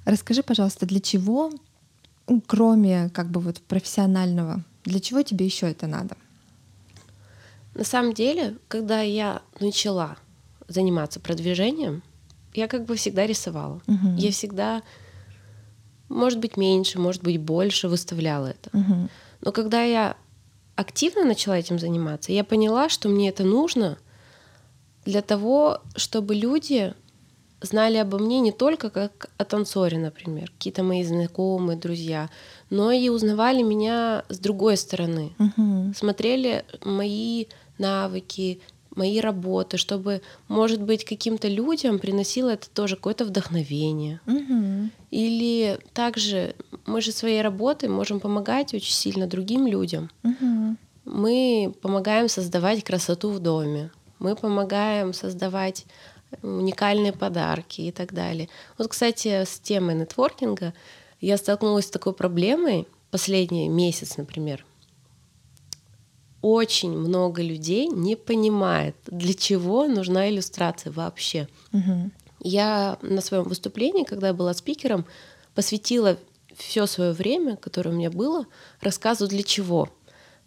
Расскажи, 0.06 0.42
пожалуйста, 0.44 0.86
для 0.86 1.02
чего, 1.02 1.52
ну, 2.28 2.42
кроме 2.46 3.10
как 3.10 3.30
бы 3.30 3.42
вот 3.42 3.60
профессионального, 3.62 4.64
для 4.86 5.00
чего 5.00 5.22
тебе 5.24 5.46
еще 5.46 5.70
это 5.70 5.88
надо? 5.88 6.16
На 7.74 7.84
самом 7.84 8.14
деле, 8.14 8.56
когда 8.70 9.02
я 9.02 9.42
начала 9.60 10.16
заниматься 10.68 11.20
продвижением, 11.20 12.04
я 12.54 12.68
как 12.68 12.86
бы 12.86 12.96
всегда 12.96 13.28
рисовала. 13.28 13.82
Мгм. 13.86 14.16
Я 14.16 14.32
всегда, 14.32 14.82
может 16.10 16.40
быть, 16.40 16.58
меньше, 16.58 17.00
может 17.00 17.24
быть, 17.24 17.40
больше 17.40 17.88
выставляла 17.88 18.48
это. 18.48 18.70
Мгм. 18.74 19.10
Но 19.42 19.52
когда 19.52 19.84
я 19.84 20.16
активно 20.76 21.24
начала 21.26 21.58
этим 21.58 21.80
заниматься, 21.80 22.32
я 22.32 22.44
поняла, 22.44 22.90
что 22.90 23.10
мне 23.10 23.30
это 23.30 23.44
нужно 23.44 23.98
для 25.06 25.22
того, 25.22 25.82
чтобы 25.96 26.36
люди 26.36 26.94
знали 27.62 27.98
обо 27.98 28.18
мне 28.20 28.40
не 28.40 28.52
только 28.52 28.90
как 28.90 29.30
о 29.38 29.46
танцоре, 29.46 29.98
например, 29.98 30.52
какие-то 30.52 30.84
мои 30.84 31.04
знакомые, 31.04 31.78
друзья, 31.78 32.30
но 32.70 32.92
и 32.92 33.10
узнавали 33.10 33.64
меня 33.64 34.24
с 34.30 34.40
другой 34.40 34.78
стороны, 34.78 35.34
Мгм. 35.38 35.94
смотрели 35.96 36.66
мои 36.84 37.46
навыки, 37.78 38.60
мои 38.96 39.20
работы, 39.20 39.78
чтобы, 39.78 40.22
может 40.48 40.82
быть, 40.82 41.06
каким-то 41.06 41.48
людям 41.48 42.00
приносило 42.00 42.50
это 42.50 42.70
тоже 42.70 42.96
какое-то 42.96 43.26
вдохновение. 43.26 44.20
Мгм. 44.26 44.92
Или 45.12 45.80
также 45.94 46.56
мы 46.86 47.02
же 47.02 47.12
своей 47.12 47.42
работой 47.42 47.90
можем 47.90 48.20
помогать 48.20 48.74
очень 48.74 48.94
сильно 48.94 49.28
другим 49.28 49.68
людям. 49.68 50.10
Мгм. 50.24 50.78
Мы 51.06 51.74
помогаем 51.82 52.30
создавать 52.30 52.84
красоту 52.84 53.30
в 53.30 53.40
доме, 53.40 53.92
мы 54.20 54.36
помогаем 54.36 55.14
создавать 55.14 55.86
уникальные 56.42 57.14
подарки 57.14 57.82
и 57.82 57.92
так 57.92 58.14
далее. 58.14 58.50
Вот, 58.78 58.88
кстати, 58.88 59.44
с 59.44 59.60
темой 59.60 59.96
нетворкинга 59.96 60.74
я 61.22 61.38
столкнулась 61.38 61.86
с 61.86 61.92
такой 61.92 62.14
проблемой 62.14 62.88
последний 63.12 63.70
месяц, 63.70 64.18
например. 64.18 64.66
Очень 66.46 66.92
много 66.98 67.42
людей 67.42 67.88
не 67.88 68.16
понимает, 68.16 68.96
для 69.08 69.34
чего 69.34 69.88
нужна 69.88 70.30
иллюстрация 70.30 70.92
вообще. 70.92 71.48
Мгм. 71.72 72.12
Я 72.40 72.98
на 73.02 73.22
своем 73.22 73.46
выступлении, 73.46 74.04
когда 74.04 74.28
я 74.28 74.34
была 74.34 74.54
спикером, 74.54 75.06
посвятила 75.56 76.18
все 76.56 76.86
свое 76.86 77.14
время, 77.14 77.56
которое 77.56 77.90
у 77.90 77.94
меня 77.98 78.12
было, 78.12 78.46
рассказу 78.82 79.28
для 79.28 79.42
чего. 79.44 79.90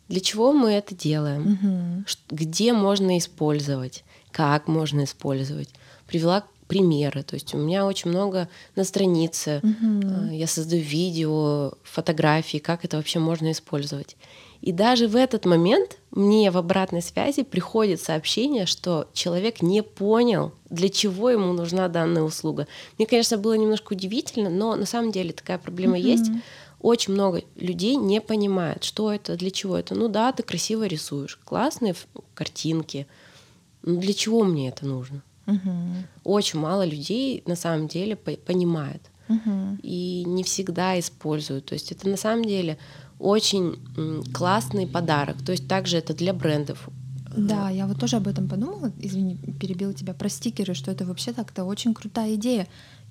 Для 0.08 0.20
чего 0.20 0.52
мы 0.52 0.70
это 0.70 0.94
делаем, 0.94 2.04
ш- 2.06 2.18
где 2.30 2.72
можно 2.72 3.18
использовать, 3.18 4.04
как 4.30 4.68
можно 4.68 5.02
использовать. 5.02 5.68
Привела 6.06 6.44
примеры. 6.68 7.22
То 7.24 7.34
есть 7.34 7.54
у 7.54 7.58
меня 7.58 7.84
очень 7.86 8.10
много 8.10 8.48
на 8.76 8.84
странице. 8.84 9.60
Э, 9.64 10.28
Я 10.36 10.46
создаю 10.46 10.82
видео, 10.82 11.72
фотографии, 11.82 12.58
как 12.58 12.84
это 12.84 12.96
вообще 12.98 13.18
можно 13.18 13.50
использовать. 13.50 14.16
И 14.60 14.72
даже 14.72 15.06
в 15.06 15.14
этот 15.14 15.44
момент 15.44 15.98
мне 16.10 16.50
в 16.50 16.56
обратной 16.56 17.00
связи 17.00 17.42
приходит 17.44 18.00
сообщение, 18.00 18.66
что 18.66 19.08
человек 19.12 19.62
не 19.62 19.82
понял, 19.82 20.52
для 20.68 20.88
чего 20.88 21.30
ему 21.30 21.52
нужна 21.52 21.88
данная 21.88 22.22
услуга. 22.22 22.66
Мне, 22.98 23.06
конечно, 23.06 23.38
было 23.38 23.54
немножко 23.54 23.92
удивительно, 23.92 24.50
но 24.50 24.74
на 24.74 24.84
самом 24.86 25.12
деле 25.12 25.32
такая 25.32 25.58
проблема 25.58 25.96
Мгм. 25.96 26.06
есть. 26.06 26.30
Очень 26.80 27.14
много 27.14 27.42
людей 27.56 27.96
не 27.96 28.20
понимают, 28.20 28.84
что 28.84 29.12
это, 29.12 29.36
для 29.36 29.50
чего 29.50 29.76
это. 29.76 29.94
Ну 29.94 30.08
да, 30.08 30.32
ты 30.32 30.42
красиво 30.42 30.86
рисуешь, 30.86 31.38
классные 31.44 31.94
картинки. 32.34 33.06
Но 33.82 34.00
для 34.00 34.12
чего 34.12 34.44
мне 34.44 34.68
это 34.68 34.86
нужно? 34.86 35.22
Мгм. 35.46 36.06
Очень 36.24 36.58
мало 36.58 36.84
людей 36.84 37.42
на 37.46 37.56
самом 37.56 37.88
деле 37.88 38.16
по- 38.16 38.32
понимает 38.36 39.02
Мгм. 39.28 39.78
и 39.82 40.24
не 40.26 40.42
всегда 40.44 40.98
используют. 40.98 41.66
То 41.66 41.74
есть 41.74 41.90
это 41.92 42.08
на 42.08 42.16
самом 42.16 42.44
деле 42.44 42.76
очень 43.18 43.78
классный 44.32 44.86
подарок. 44.86 45.36
То 45.44 45.52
есть 45.52 45.68
также 45.68 45.98
это 45.98 46.14
для 46.14 46.32
брендов. 46.32 46.88
Да, 47.36 47.70
я 47.70 47.86
вот 47.86 48.00
тоже 48.00 48.16
об 48.16 48.26
этом 48.26 48.48
подумала. 48.48 48.92
Извини, 48.98 49.36
перебила 49.60 49.92
тебя 49.92 50.14
про 50.14 50.28
стикеры, 50.28 50.74
что 50.74 50.90
это 50.90 51.04
вообще 51.04 51.32
так-то 51.32 51.64
очень 51.64 51.94
крутая 51.94 52.34
идея. 52.34 52.66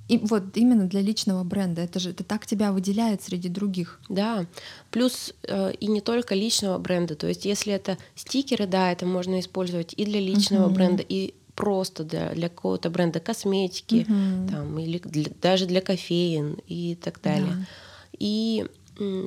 И 0.07 0.17
вот 0.17 0.55
именно 0.55 0.87
для 0.87 1.01
личного 1.01 1.43
бренда. 1.43 1.81
Это 1.81 1.99
же 1.99 2.11
это 2.11 2.23
так 2.23 2.45
тебя 2.45 2.71
выделяет 2.71 3.21
среди 3.21 3.49
других. 3.49 3.99
Да. 4.07 4.45
Плюс 4.89 5.33
э, 5.43 5.73
и 5.79 5.87
не 5.87 6.01
только 6.01 6.33
личного 6.33 6.77
бренда. 6.77 7.15
То 7.15 7.27
есть, 7.27 7.45
если 7.45 7.73
это 7.73 7.97
стикеры, 8.15 8.67
да, 8.67 8.91
это 8.91 9.05
можно 9.05 9.39
использовать 9.39 9.93
и 9.97 10.05
для 10.05 10.21
личного 10.21 10.69
uh-huh. 10.69 10.73
бренда, 10.73 11.03
и 11.07 11.33
просто 11.55 12.03
для, 12.03 12.29
для 12.33 12.47
какого-то 12.49 12.89
бренда 12.89 13.19
косметики, 13.19 14.05
uh-huh. 14.07 14.49
там, 14.49 14.79
или 14.79 14.99
для, 14.99 15.31
даже 15.41 15.65
для 15.65 15.81
кофеин 15.81 16.57
и 16.67 16.95
так 16.95 17.19
далее. 17.21 17.51
Да. 17.51 17.65
И 18.17 18.65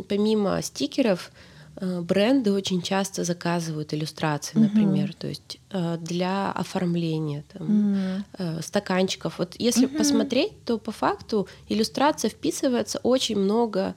помимо 0.09 0.61
стикеров, 0.62 1.30
Э, 1.76 2.00
бренды 2.00 2.52
очень 2.52 2.83
часто 2.83 3.24
заказывают 3.24 3.94
иллюстрации, 3.94 4.59
например, 4.59 5.11
uh-huh. 5.11 5.16
то 5.18 5.28
есть 5.28 5.59
э, 5.70 5.96
для 5.98 6.52
оформления 6.52 7.44
там, 7.52 7.94
uh-huh. 8.38 8.62
стаканчиков. 8.62 9.38
Вот 9.38 9.54
если 9.59 9.88
uh-huh. 9.88 9.96
посмотреть, 9.96 10.64
то 10.64 10.78
по 10.78 10.92
факту 10.92 11.48
иллюстрация 11.68 12.28
вписывается 12.28 12.98
очень 13.02 13.38
много 13.38 13.94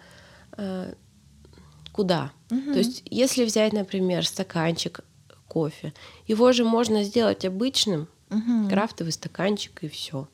куда. 1.92 2.32
Uh-huh. 2.50 2.74
То 2.74 2.78
есть 2.78 3.04
если 3.10 3.44
взять, 3.44 3.74
например, 3.74 4.26
стаканчик 4.26 5.00
кофе, 5.48 5.94
его 6.28 6.52
же 6.52 6.64
можно 6.64 7.04
сделать 7.04 7.44
обычным, 7.44 8.08
uh-huh. 8.30 8.70
крафтовый 8.70 9.12
стаканчик 9.12 9.84
и 9.84 9.88
все 9.88 10.28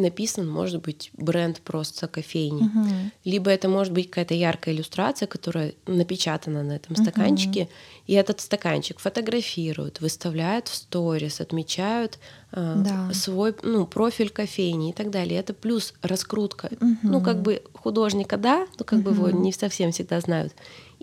написан, 0.00 0.48
может 0.48 0.82
быть, 0.82 1.10
бренд 1.14 1.60
просто 1.60 2.08
кофейни. 2.08 2.62
Угу. 2.62 3.10
Либо 3.24 3.50
это 3.50 3.68
может 3.68 3.92
быть 3.92 4.08
какая-то 4.08 4.34
яркая 4.34 4.74
иллюстрация, 4.74 5.26
которая 5.26 5.74
напечатана 5.86 6.62
на 6.62 6.72
этом 6.72 6.96
стаканчике, 6.96 7.62
угу. 7.62 7.70
и 8.06 8.12
этот 8.14 8.40
стаканчик 8.40 8.98
фотографируют, 8.98 10.00
выставляют 10.00 10.68
в 10.68 10.74
сторис, 10.74 11.40
отмечают 11.40 12.18
э, 12.52 12.74
да. 12.84 13.12
свой 13.12 13.54
ну, 13.62 13.86
профиль 13.86 14.30
кофейни 14.30 14.90
и 14.90 14.92
так 14.92 15.10
далее. 15.10 15.40
Это 15.40 15.54
плюс 15.54 15.94
раскрутка. 16.02 16.70
Угу. 16.80 16.96
Ну, 17.02 17.20
как 17.20 17.42
бы 17.42 17.62
художника, 17.74 18.36
да, 18.36 18.66
но 18.78 18.84
как 18.84 19.00
угу. 19.00 19.10
бы 19.10 19.14
его 19.14 19.30
не 19.30 19.52
совсем 19.52 19.92
всегда 19.92 20.20
знают. 20.20 20.54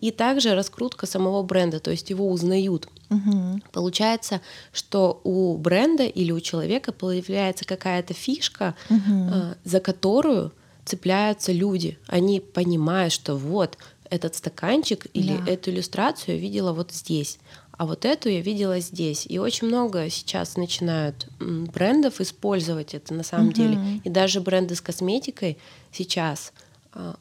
И 0.02 0.12
также 0.12 0.56
раскрутка 0.56 1.06
самого 1.06 1.44
бренда, 1.44 1.80
то 1.80 1.92
есть 1.92 2.10
его 2.10 2.30
узнают. 2.30 2.90
Угу. 3.10 3.62
Получается, 3.72 4.42
что 4.74 5.22
у 5.24 5.58
бренда 5.58 6.04
или 6.04 6.32
у 6.32 6.40
человека 6.40 6.92
появляется 6.92 7.66
какая-то 7.66 8.14
фишка, 8.14 8.76
угу. 8.90 9.56
за 9.64 9.80
которую 9.80 10.52
цепляются 10.86 11.52
люди. 11.52 11.98
Они 12.08 12.40
понимают, 12.40 13.14
что 13.14 13.36
вот 13.36 13.78
этот 14.10 14.36
стаканчик 14.36 15.08
или 15.14 15.38
да. 15.38 15.52
эту 15.52 15.70
иллюстрацию 15.70 16.36
я 16.36 16.42
видела 16.42 16.74
вот 16.74 16.92
здесь, 16.92 17.38
а 17.72 17.86
вот 17.86 18.04
эту 18.06 18.30
я 18.30 18.42
видела 18.42 18.80
здесь. 18.80 19.26
И 19.28 19.40
очень 19.40 19.68
много 19.68 20.10
сейчас 20.10 20.58
начинают 20.58 21.28
брендов 21.40 22.22
использовать 22.22 22.94
это 22.94 23.14
на 23.14 23.24
самом 23.24 23.48
угу. 23.48 23.54
деле. 23.56 24.02
И 24.04 24.10
даже 24.10 24.42
бренды 24.42 24.76
с 24.76 24.82
косметикой 24.82 25.58
сейчас 25.92 26.54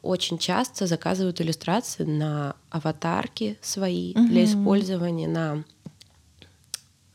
очень 0.02 0.38
часто 0.38 0.87
заказывают 0.87 1.40
иллюстрации 1.40 2.04
на 2.04 2.56
аватарки 2.70 3.59
свои 3.61 4.12
угу. 4.14 4.26
для 4.28 4.44
использования 4.44 5.28
на 5.28 5.64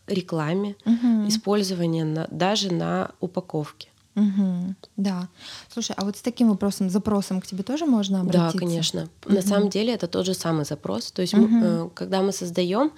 рекламе, 0.07 0.75
угу. 0.85 1.27
использования 1.27 2.05
на, 2.05 2.27
даже 2.31 2.73
на 2.73 3.11
упаковке. 3.19 3.89
Угу, 4.15 4.75
да. 4.95 5.27
Слушай, 5.69 5.93
а 5.97 6.05
вот 6.05 6.15
с 6.15 6.21
таким 6.21 6.49
вопросом, 6.49 6.89
запросом 6.89 7.41
к 7.41 7.47
тебе 7.47 7.63
тоже 7.63 7.85
можно 7.85 8.21
обратиться? 8.21 8.53
Да, 8.53 8.59
конечно. 8.59 9.09
Угу. 9.25 9.35
На 9.35 9.41
самом 9.41 9.69
деле 9.69 9.93
это 9.93 10.07
тот 10.07 10.25
же 10.25 10.33
самый 10.33 10.65
запрос. 10.65 11.11
То 11.11 11.21
есть, 11.21 11.33
угу. 11.33 11.47
мы, 11.47 11.89
когда 11.89 12.21
мы 12.21 12.31
создаем, 12.31 12.91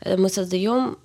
э, 0.00 0.16
мы 0.16 0.28
создаем 0.28 0.96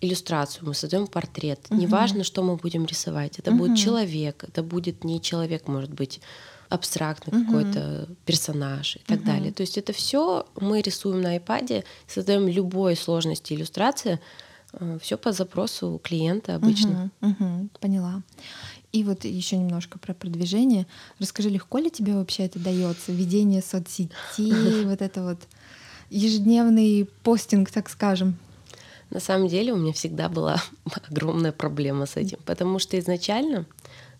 иллюстрацию, 0.00 0.66
мы 0.66 0.74
создаем 0.74 1.06
портрет. 1.06 1.66
Угу. 1.70 1.80
Неважно, 1.80 2.22
что 2.22 2.42
мы 2.42 2.56
будем 2.56 2.84
рисовать. 2.84 3.38
Это 3.38 3.50
угу. 3.50 3.60
будет 3.60 3.78
человек, 3.78 4.44
это 4.44 4.62
будет 4.62 5.04
не 5.04 5.22
человек, 5.22 5.68
может 5.68 5.90
быть 5.90 6.20
абстрактный 6.68 7.38
угу. 7.38 7.46
какой-то 7.46 8.08
персонаж 8.24 8.96
и 8.96 9.00
так 9.00 9.18
угу. 9.18 9.26
далее. 9.26 9.52
То 9.52 9.62
есть 9.62 9.78
это 9.78 9.92
все 9.92 10.46
мы 10.60 10.80
рисуем 10.80 11.20
на 11.20 11.36
iPad, 11.36 11.84
создаем 12.06 12.48
любой 12.48 12.96
сложности 12.96 13.54
иллюстрации, 13.54 14.20
э, 14.74 14.98
все 15.00 15.16
по 15.16 15.32
запросу 15.32 16.00
клиента 16.02 16.54
обычно. 16.54 17.10
Угу, 17.20 17.30
угу, 17.30 17.68
поняла. 17.80 18.22
И 18.92 19.04
вот 19.04 19.24
еще 19.24 19.56
немножко 19.56 19.98
про 19.98 20.14
продвижение. 20.14 20.86
Расскажи, 21.18 21.50
легко 21.50 21.78
ли 21.78 21.90
тебе 21.90 22.14
вообще 22.14 22.44
это 22.44 22.58
дается? 22.58 23.12
Ведение 23.12 23.62
соцсетей, 23.62 24.84
вот 24.84 25.02
это 25.02 25.22
вот 25.22 25.38
ежедневный 26.10 27.08
постинг, 27.22 27.70
так 27.70 27.88
скажем. 27.90 28.36
На 29.10 29.20
самом 29.20 29.48
деле 29.48 29.72
у 29.72 29.76
меня 29.76 29.92
всегда 29.92 30.28
была 30.28 30.62
огромная 31.10 31.52
проблема 31.52 32.06
с 32.06 32.16
этим, 32.16 32.38
потому 32.44 32.78
что 32.78 32.98
изначально 32.98 33.66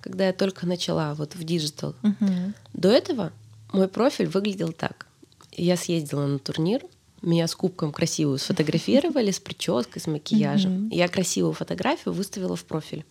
когда 0.09 0.29
я 0.29 0.33
только 0.33 0.67
начала 0.67 1.15
вот 1.15 1.35
в 1.35 1.45
digital. 1.45 1.95
Uh-huh. 2.03 2.55
До 2.73 2.89
этого 2.89 3.31
мой 3.75 3.89
профиль 3.89 4.27
выглядел 4.27 4.73
так. 4.73 5.07
Я 5.53 5.77
съездила 5.77 6.27
на 6.27 6.39
турнир, 6.39 6.81
меня 7.21 7.47
с 7.47 7.55
кубком 7.55 7.93
красивую 7.93 8.39
сфотографировали, 8.39 9.31
с 9.31 9.39
прической, 9.39 10.01
с 10.01 10.07
макияжем. 10.07 10.89
Я 10.89 11.09
красивую 11.09 11.53
фотографию 11.53 12.15
выставила 12.15 12.57
в 12.57 12.65
профиль. 12.65 13.05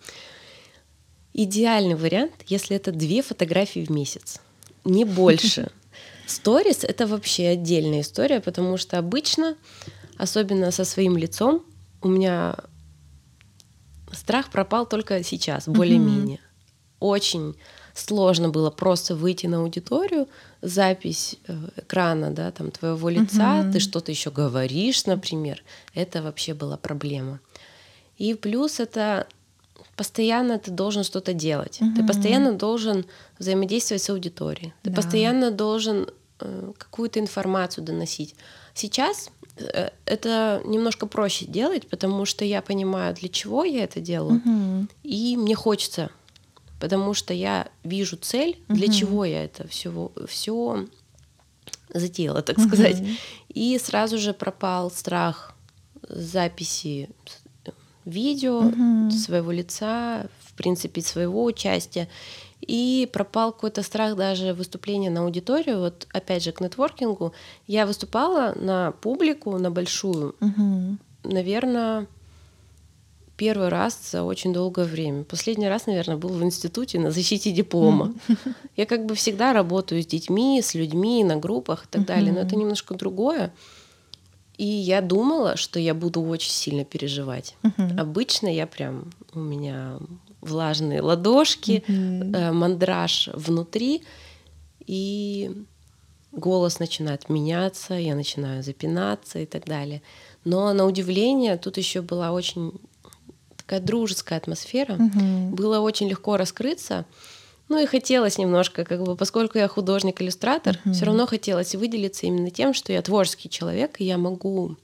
Идеальный 1.34 1.94
вариант, 1.94 2.34
если 2.48 2.76
это 2.76 2.92
две 2.92 3.22
фотографии 3.22 3.86
в 3.86 3.92
месяц, 3.92 4.42
не 4.84 5.06
больше. 5.06 5.70
Сторис— 6.26 6.80
это 6.84 7.06
вообще 7.06 7.50
отдельная 7.50 8.02
история, 8.02 8.40
потому 8.40 8.78
что 8.78 8.98
обычно, 8.98 9.56
особенно 10.18 10.72
со 10.72 10.84
своим 10.84 11.16
лицом, 11.16 11.64
у 12.02 12.08
меня 12.08 12.56
страх 14.12 14.50
пропал 14.50 14.88
только 14.88 15.24
сейчас, 15.24 15.68
более-менее 15.68 16.40
очень 17.00 17.56
сложно 17.94 18.50
было 18.50 18.70
просто 18.70 19.16
выйти 19.16 19.48
на 19.48 19.58
аудиторию, 19.58 20.28
запись 20.62 21.36
э, 21.48 21.54
экрана, 21.78 22.32
да, 22.32 22.52
там 22.52 22.72
твоего 22.72 23.10
лица, 23.10 23.62
угу. 23.62 23.74
ты 23.74 23.80
что-то 23.80 24.12
еще 24.12 24.32
говоришь, 24.32 25.06
например, 25.06 25.64
это 25.94 26.22
вообще 26.22 26.54
была 26.54 26.78
проблема. 26.78 27.40
И 28.18 28.34
плюс 28.34 28.80
это 28.80 29.28
постоянно 29.96 30.60
ты 30.60 30.72
должен 30.72 31.04
что-то 31.04 31.34
делать, 31.34 31.80
угу. 31.82 31.96
ты 31.96 32.06
постоянно 32.06 32.54
должен 32.54 33.06
взаимодействовать 33.40 34.04
с 34.04 34.10
аудиторией, 34.10 34.74
ты 34.84 34.92
да. 34.92 34.96
постоянно 34.96 35.52
должен 35.52 36.10
э, 36.40 36.72
какую-то 36.78 37.20
информацию 37.20 37.84
доносить. 37.84 38.36
Сейчас 38.76 39.32
э, 39.58 39.90
это 40.06 40.62
немножко 40.66 41.08
проще 41.08 41.46
делать, 41.46 41.88
потому 41.88 42.26
что 42.26 42.46
я 42.46 42.62
понимаю, 42.62 43.16
для 43.16 43.30
чего 43.30 43.64
я 43.64 43.84
это 43.84 44.00
делаю, 44.00 44.42
угу. 44.46 44.88
и 45.04 45.36
мне 45.36 45.56
хочется 45.56 46.12
потому 46.80 47.13
что 47.13 47.34
я 47.34 47.68
вижу 47.84 48.18
цель, 48.18 48.60
для 48.68 48.88
угу. 48.88 48.94
чего 48.94 49.26
я 49.26 49.44
это 49.44 49.68
всего 49.68 50.12
все 50.28 50.88
затеяла, 51.90 52.42
так 52.42 52.60
сказать. 52.60 53.02
Угу. 53.02 53.10
И 53.50 53.80
сразу 53.80 54.18
же 54.18 54.34
пропал 54.34 54.92
страх 54.92 55.56
записи 56.08 57.10
видео 58.06 58.60
угу. 58.60 59.12
своего 59.12 59.52
лица, 59.52 60.28
в 60.44 60.54
принципе, 60.54 61.02
своего 61.02 61.44
участия. 61.44 62.08
И 62.62 63.08
пропал 63.13 63.52
какой-то 63.52 63.84
страх 63.84 64.16
даже 64.16 64.54
выступления 64.54 65.10
на 65.10 65.22
аудиторию. 65.22 65.80
Вот 65.80 66.08
опять 66.12 66.44
же 66.44 66.52
к 66.52 66.62
нетворкингу. 66.62 67.34
Я 67.68 67.86
выступала 67.86 68.54
на 68.56 68.92
публику, 68.92 69.58
на 69.58 69.70
большую, 69.70 70.36
угу. 70.40 70.98
наверное, 71.24 72.08
первый 73.38 73.69
раз 73.69 74.12
за 74.12 74.23
очень 74.23 74.52
долгое 74.52 74.86
время. 74.86 75.23
Последний 75.23 75.69
раз, 75.69 75.86
наверное, 75.86 76.17
был 76.17 76.30
в 76.30 76.43
институте 76.43 77.00
на 77.00 77.12
защите 77.12 77.52
диплома. 77.52 78.13
Я 78.76 78.86
как 78.86 79.06
бы 79.06 79.15
всегда 79.15 79.54
работаю 79.54 80.02
с 80.02 80.08
детьми, 80.08 80.62
с 80.62 80.73
людьми, 80.73 81.23
на 81.23 81.38
группах 81.38 81.86
и 81.86 81.88
так 81.88 82.06
далее, 82.06 82.34
но 82.34 82.39
это 82.39 82.56
немножко 82.56 82.95
другое. 82.95 83.54
И 84.58 84.65
я 84.65 85.02
думала, 85.02 85.56
что 85.56 85.80
я 85.80 85.93
буду 85.93 86.21
очень 86.21 86.52
сильно 86.52 86.84
переживать. 86.84 87.56
Обычно 87.97 88.47
я 88.47 88.65
прям 88.65 89.12
у 89.34 89.39
меня 89.39 90.00
влажные 90.41 91.02
ладошки, 91.02 91.84
э, 91.88 92.52
мандраж 92.52 93.30
внутри, 93.34 94.04
и 94.86 95.52
голос 96.32 96.80
начинает 96.80 97.30
меняться, 97.30 97.93
я 97.93 98.15
начинаю 98.15 98.63
запинаться 98.63 99.39
и 99.39 99.45
так 99.45 99.65
далее. 99.65 100.02
Но 100.45 100.73
на 100.73 100.86
удивление 100.86 101.58
тут 101.58 101.78
еще 101.78 102.02
была 102.02 102.32
очень 102.32 102.73
такая 103.67 103.82
дружеская 103.82 104.39
атмосфера. 104.39 104.93
Угу. 104.93 105.56
Было 105.56 105.80
очень 105.80 106.08
легко 106.08 106.38
раскрыться. 106.38 107.06
Ну 107.67 107.84
и 107.84 107.86
хотелось 107.86 108.38
немножко, 108.38 108.86
как 108.86 109.03
бы, 109.03 109.17
поскольку 109.17 109.58
я 109.58 109.67
художник-иллюстратор, 109.67 110.80
угу. 110.86 110.93
все 110.93 111.06
равно 111.06 111.27
хотелось 111.27 111.75
выделиться 111.75 112.25
именно 112.25 112.49
тем, 112.49 112.73
что 112.73 112.93
я 112.93 113.01
творческий 113.01 113.49
человек, 113.49 113.99
и 113.99 114.06
я 114.06 114.17
могу 114.17 114.77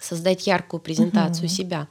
создать 0.00 0.46
яркую 0.46 0.80
презентацию 0.80 1.46
угу. 1.46 1.54
себя. 1.54 1.88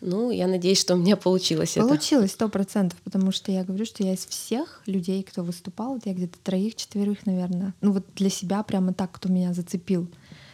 Ну, 0.00 0.30
я 0.30 0.46
надеюсь, 0.48 0.80
что 0.80 0.94
у 0.94 0.96
меня 0.96 1.16
получилось, 1.16 1.74
получилось 1.74 1.76
это. 1.76 1.88
Получилось 1.88 2.32
сто 2.32 2.48
процентов, 2.48 2.98
потому 3.02 3.30
что 3.30 3.52
я 3.52 3.62
говорю, 3.62 3.84
что 3.84 4.02
я 4.02 4.14
из 4.14 4.26
всех 4.26 4.82
людей, 4.86 5.22
кто 5.22 5.42
выступал, 5.44 6.00
я 6.04 6.12
где-то 6.12 6.38
троих, 6.42 6.74
четверых, 6.74 7.26
наверное, 7.26 7.74
ну 7.80 7.92
вот 7.92 8.04
для 8.14 8.30
себя 8.30 8.62
прямо 8.62 8.92
так, 8.92 9.12
кто 9.12 9.28
меня 9.28 9.52
зацепил 9.54 10.08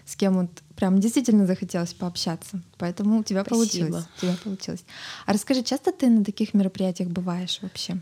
с 0.05 0.17
кем 0.17 0.35
вот 0.35 0.51
прям 0.77 1.01
действительно 1.01 1.47
захотелось 1.47 1.95
пообщаться. 1.95 2.61
Поэтому 2.79 3.21
у 3.21 3.25
тебя 3.25 3.43
Спасибо. 3.45 3.65
получилось. 3.65 4.05
У 4.17 4.21
тебя 4.21 4.37
получилось. 4.43 4.85
А 5.27 5.33
расскажи, 5.33 5.63
часто 5.63 5.93
ты 5.93 6.09
на 6.09 6.25
таких 6.25 6.55
мероприятиях 6.55 7.09
бываешь 7.09 7.59
вообще? 7.63 7.97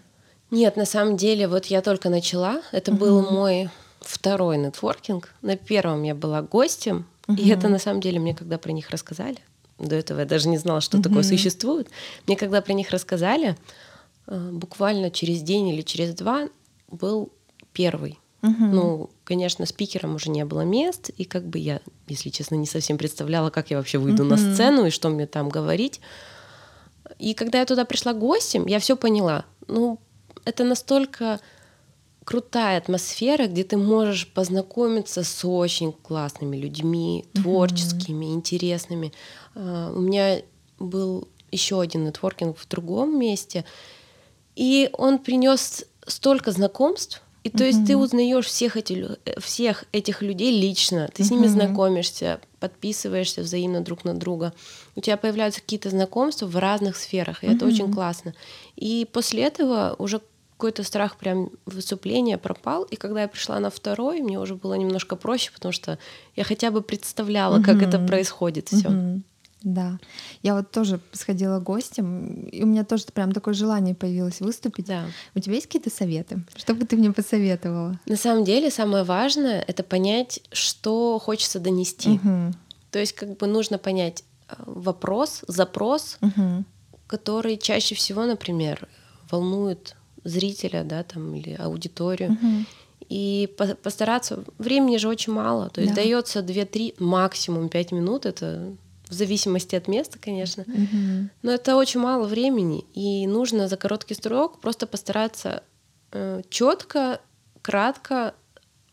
Нет, 0.51 0.77
на 0.77 0.85
самом 0.85 1.17
деле, 1.17 1.49
вот 1.49 1.67
я 1.67 1.81
только 1.81 2.11
начала. 2.11 2.61
Это 2.73 2.93
угу. 2.93 3.01
был 3.01 3.31
мой 3.31 3.71
второй 4.01 4.59
нетворкинг. 4.59 5.33
На 5.43 5.57
первом 5.57 6.03
я 6.03 6.15
была 6.15 6.43
гостем, 6.43 7.07
угу. 7.27 7.41
и 7.41 7.49
это 7.49 7.69
на 7.69 7.79
самом 7.79 8.01
деле 8.01 8.19
мне 8.19 8.35
когда 8.35 8.59
про 8.59 8.73
них 8.73 8.91
рассказали. 8.91 9.39
До 9.79 9.97
этого 9.97 10.21
я 10.21 10.27
даже 10.27 10.49
не 10.49 10.59
знала, 10.59 10.81
что 10.81 10.99
угу. 10.99 11.09
такое 11.09 11.23
существует. 11.23 11.89
Мне 12.27 12.37
когда 12.37 12.61
про 12.61 12.73
них 12.73 12.91
рассказали, 12.91 13.57
э, 14.27 14.51
буквально 14.53 15.11
через 15.11 15.41
день 15.43 15.69
или 15.69 15.83
через 15.83 16.15
два 16.15 16.49
был 16.89 17.33
первый. 17.73 18.19
Угу. 18.43 18.65
Ну, 18.65 19.11
конечно, 19.25 19.67
спикером 19.67 20.17
уже 20.17 20.31
не 20.31 20.45
было 20.45 20.63
мест, 20.63 21.11
и 21.17 21.25
как 21.25 21.47
бы 21.47 21.59
я, 21.59 21.81
если 22.09 22.31
честно, 22.31 22.57
не 22.57 22.67
совсем 22.67 22.99
представляла, 22.99 23.51
как 23.51 23.71
я 23.71 23.77
вообще 23.77 23.99
выйду 23.99 24.25
угу. 24.25 24.31
на 24.31 24.37
сцену 24.37 24.87
и 24.87 24.91
что 24.91 25.09
мне 25.09 25.27
там 25.27 25.49
говорить. 25.49 26.01
И 27.19 27.35
когда 27.35 27.61
я 27.61 27.67
туда 27.67 27.85
пришла 27.85 28.15
гостем, 28.15 28.67
я 28.67 28.79
все 28.79 28.97
поняла. 28.97 29.45
Ну, 29.69 29.99
это 30.45 30.65
настолько 30.65 31.41
крутая 32.25 32.79
атмосфера, 32.79 33.47
где 33.47 33.65
ты 33.65 33.77
можешь 33.77 34.33
познакомиться 34.33 35.25
с 35.25 35.45
очень 35.45 35.93
классными 35.93 36.57
людьми, 36.57 37.27
творческими, 37.35 38.27
mm-hmm. 38.27 38.35
интересными. 38.35 39.13
Uh, 39.55 39.95
у 39.95 40.01
меня 40.01 40.43
был 40.79 41.29
еще 41.51 41.81
один 41.81 42.05
нетворкинг 42.05 42.57
в 42.57 42.69
другом 42.69 43.19
месте, 43.19 43.65
и 44.55 44.91
он 44.93 45.19
принес 45.19 45.85
столько 46.07 46.53
знакомств. 46.53 47.23
И 47.45 47.51
то 47.51 47.59
mm-hmm. 47.59 47.67
есть 47.67 47.87
ты 47.87 47.97
узнаешь 47.97 48.47
всех, 48.47 48.77
эти, 48.77 49.09
всех 49.39 49.85
этих 49.93 50.23
людей 50.23 50.61
лично, 50.61 51.11
ты 51.13 51.23
mm-hmm. 51.23 51.27
с 51.27 51.31
ними 51.31 51.47
знакомишься, 51.49 52.41
подписываешься 52.61 53.43
взаимно 53.43 53.81
друг 53.81 54.05
на 54.05 54.15
друга. 54.15 54.53
У 54.95 55.01
тебя 55.01 55.17
появляются 55.17 55.61
какие-то 55.61 55.91
знакомства 55.91 56.47
в 56.47 56.57
разных 56.57 56.97
сферах, 56.97 57.43
и 57.43 57.47
mm-hmm. 57.47 57.57
это 57.57 57.67
очень 57.67 57.93
классно. 57.93 58.35
И 58.77 59.09
после 59.13 59.43
этого 59.43 59.97
уже 59.99 60.21
какой-то 60.63 60.85
страх 60.85 61.17
прям 61.17 61.51
выступления 61.67 62.39
пропал. 62.39 62.85
И 62.85 62.95
когда 62.95 63.23
я 63.23 63.29
пришла 63.29 63.59
на 63.59 63.69
второй, 63.69 64.21
мне 64.21 64.39
уже 64.39 64.55
было 64.55 64.75
немножко 64.75 65.17
проще, 65.17 65.51
потому 65.53 65.73
что 65.73 65.99
я 66.37 66.45
хотя 66.45 66.71
бы 66.71 66.83
представляла, 66.83 67.61
как 67.61 67.83
это 67.83 67.99
происходит 67.99 68.69
все. 68.69 69.21
Да. 69.63 69.99
Я 70.43 70.55
вот 70.55 70.71
тоже 70.71 71.01
сходила 71.13 71.61
гостем, 71.61 72.45
и 72.47 72.63
у 72.63 72.67
меня 72.67 72.85
тоже 72.85 73.05
прям 73.13 73.33
такое 73.33 73.55
желание 73.55 73.95
появилось 73.95 74.41
выступить. 74.41 74.87
Да. 74.87 75.07
У 75.35 75.41
тебя 75.41 75.55
есть 75.55 75.67
какие-то 75.67 75.91
советы? 75.91 76.43
Что 76.57 76.75
бы 76.75 76.85
ты 76.85 76.97
мне 76.97 77.13
посоветовала? 77.13 77.99
На 78.07 78.17
самом 78.17 78.45
деле 78.45 78.71
самое 78.71 79.05
важное— 79.05 79.65
это 79.69 79.83
понять, 79.83 80.41
что 80.53 81.19
хочется 81.19 81.61
донести. 81.61 82.11
Угу. 82.11 82.53
То 82.91 82.99
есть 82.99 83.13
как 83.15 83.37
бы 83.37 83.47
нужно 83.47 83.79
понять 83.79 84.25
э, 84.49 84.55
вопрос, 84.67 85.45
запрос, 85.49 86.19
угу. 86.21 86.65
который 87.07 87.57
чаще 87.57 87.95
всего, 87.95 88.25
например, 88.25 88.89
волнует 89.31 89.97
зрителя, 90.25 90.85
да, 90.85 91.03
там, 91.03 91.35
или 91.35 91.55
аудиторию. 91.55 92.33
Угу. 92.33 92.67
И 93.09 93.53
по 93.59 93.67
постараться, 93.75 94.43
времени 94.59 94.97
же 94.97 95.09
очень 95.09 95.35
мало, 95.35 95.69
то 95.69 95.83
есть 95.83 95.95
да. 95.95 96.01
дается 96.01 96.41
2-3, 96.41 96.95
максимум 96.99 97.69
5 97.69 97.93
минут, 97.93 98.25
это 98.25 98.73
в 99.13 99.15
зависимости 99.15 99.77
от 99.77 99.89
места, 99.89 100.19
конечно. 100.19 100.63
Угу. 100.63 101.29
Но 101.43 101.53
это 101.53 101.77
очень 101.77 102.01
мало 102.01 102.27
времени, 102.27 102.87
и 102.95 103.27
нужно 103.27 103.69
за 103.69 103.77
короткий 103.77 104.15
срок 104.15 104.61
просто 104.61 104.87
постараться 104.87 105.63
э, 106.13 106.41
четко, 106.49 107.21
кратко 107.61 108.35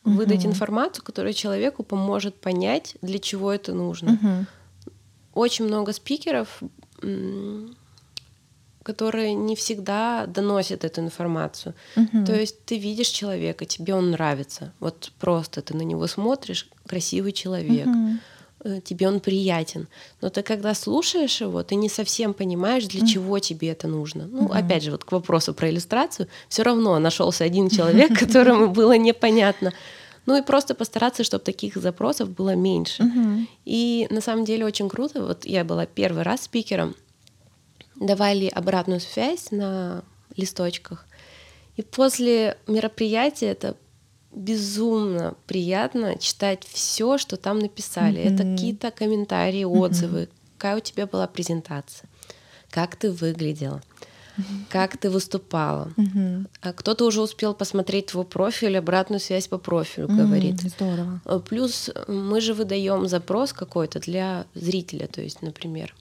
угу. 0.03 0.15
выдать 0.15 0.45
информацию, 0.45 1.05
которая 1.05 1.31
человеку 1.31 1.83
поможет 1.83 2.35
понять, 2.35 2.97
для 3.01 3.17
чего 3.19 3.53
это 3.53 3.73
нужно. 3.73 4.13
Угу. 4.13 4.45
Очень 5.35 5.65
много 5.65 5.93
спикеров 5.93 6.61
которые 8.83 9.35
не 9.35 9.55
всегда 9.55 10.25
доносят 10.25 10.83
эту 10.83 11.01
информацию. 11.01 11.75
Угу. 11.95 12.25
То 12.25 12.33
есть 12.33 12.65
ты 12.65 12.79
видишь 12.79 13.09
человека, 13.09 13.65
тебе 13.65 13.93
он 13.93 14.11
нравится. 14.11 14.73
Вот 14.79 15.11
просто 15.19 15.61
ты 15.61 15.75
на 15.75 15.83
него 15.83 16.07
смотришь, 16.07 16.67
красивый 16.87 17.31
человек. 17.31 17.85
Угу. 17.85 18.17
Тебе 18.83 19.07
он 19.07 19.21
приятен. 19.21 19.87
Но 20.21 20.29
ты 20.29 20.43
когда 20.43 20.73
слушаешь 20.73 21.39
его, 21.39 21.63
ты 21.63 21.75
не 21.75 21.87
совсем 21.87 22.33
понимаешь, 22.33 22.85
для 22.85 23.07
чего 23.07 23.39
тебе 23.39 23.69
это 23.69 23.87
нужно. 23.87 24.27
Ну, 24.27 24.45
угу. 24.45 24.53
опять 24.53 24.83
же, 24.83 24.91
вот 24.91 25.05
к 25.05 25.11
вопросу 25.13 25.53
про 25.53 25.69
иллюстрацию, 25.69 26.27
все 26.49 26.63
равно 26.63 26.99
нашелся 26.99 27.45
один 27.45 27.69
человек, 27.69 28.19
которому 28.19 28.67
было 28.67 28.97
непонятно. 28.97 29.71
Ну 30.25 30.37
и 30.37 30.41
просто 30.41 30.75
постараться, 30.75 31.23
чтобы 31.23 31.43
таких 31.43 31.75
запросов 31.75 32.29
было 32.29 32.53
меньше. 32.53 33.03
Угу. 33.03 33.47
И 33.65 34.07
на 34.09 34.19
самом 34.19 34.43
деле 34.43 34.65
очень 34.65 34.89
круто. 34.89 35.25
Вот 35.25 35.45
я 35.45 35.63
была 35.63 35.85
первый 35.85 36.23
раз 36.23 36.41
спикером, 36.41 36.95
давали 37.95 38.47
обратную 38.47 38.99
связь 38.99 39.51
на 39.51 40.03
листочках. 40.35 41.05
И 41.77 41.81
после 41.81 42.57
мероприятия 42.67 43.47
это 43.47 43.77
безумно 44.31 45.35
приятно 45.47 46.17
читать 46.17 46.63
все, 46.65 47.17
что 47.17 47.37
там 47.37 47.59
написали. 47.59 48.21
Mm-hmm. 48.21 48.33
Это 48.33 48.43
какие-то 48.43 48.91
комментарии, 48.91 49.63
отзывы, 49.63 50.23
mm-hmm. 50.23 50.29
какая 50.57 50.77
у 50.77 50.79
тебя 50.79 51.07
была 51.07 51.27
презентация, 51.27 52.07
как 52.69 52.95
ты 52.95 53.11
выглядела, 53.11 53.81
mm-hmm. 54.37 54.65
как 54.69 54.97
ты 54.97 55.09
выступала. 55.09 55.91
Mm-hmm. 55.97 56.73
Кто-то 56.75 57.05
уже 57.05 57.21
успел 57.21 57.53
посмотреть 57.53 58.07
твой 58.07 58.25
профиль, 58.25 58.77
обратную 58.77 59.19
связь 59.19 59.47
по 59.47 59.57
профилю 59.57 60.07
mm-hmm. 60.07 60.15
говорит. 60.15 60.61
Здорово. 60.61 61.39
Плюс 61.47 61.89
мы 62.07 62.39
же 62.41 62.53
выдаем 62.53 63.07
запрос 63.07 63.53
какой-то 63.53 63.99
для 63.99 64.45
зрителя, 64.53 65.07
то 65.07 65.21
есть, 65.21 65.41
например, 65.41 65.95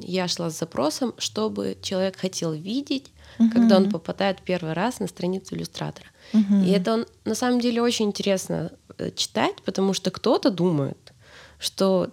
я 0.00 0.26
шла 0.26 0.48
с 0.48 0.58
запросом, 0.58 1.12
чтобы 1.18 1.76
человек 1.82 2.16
хотел 2.16 2.54
видеть, 2.54 3.10
угу. 3.38 3.50
когда 3.50 3.76
он 3.76 3.90
попадает 3.90 4.40
первый 4.42 4.72
раз 4.72 5.00
на 5.00 5.06
страницу 5.06 5.54
иллюстратора. 5.54 6.06
Угу. 6.32 6.64
И 6.64 6.70
это 6.70 7.06
на 7.24 7.34
самом 7.34 7.60
деле 7.60 7.82
очень 7.82 8.06
интересно 8.06 8.72
э, 8.98 9.10
читать, 9.14 9.56
потому 9.64 9.92
что 9.94 10.10
кто-то 10.10 10.50
думает, 10.50 11.12
что 11.58 12.10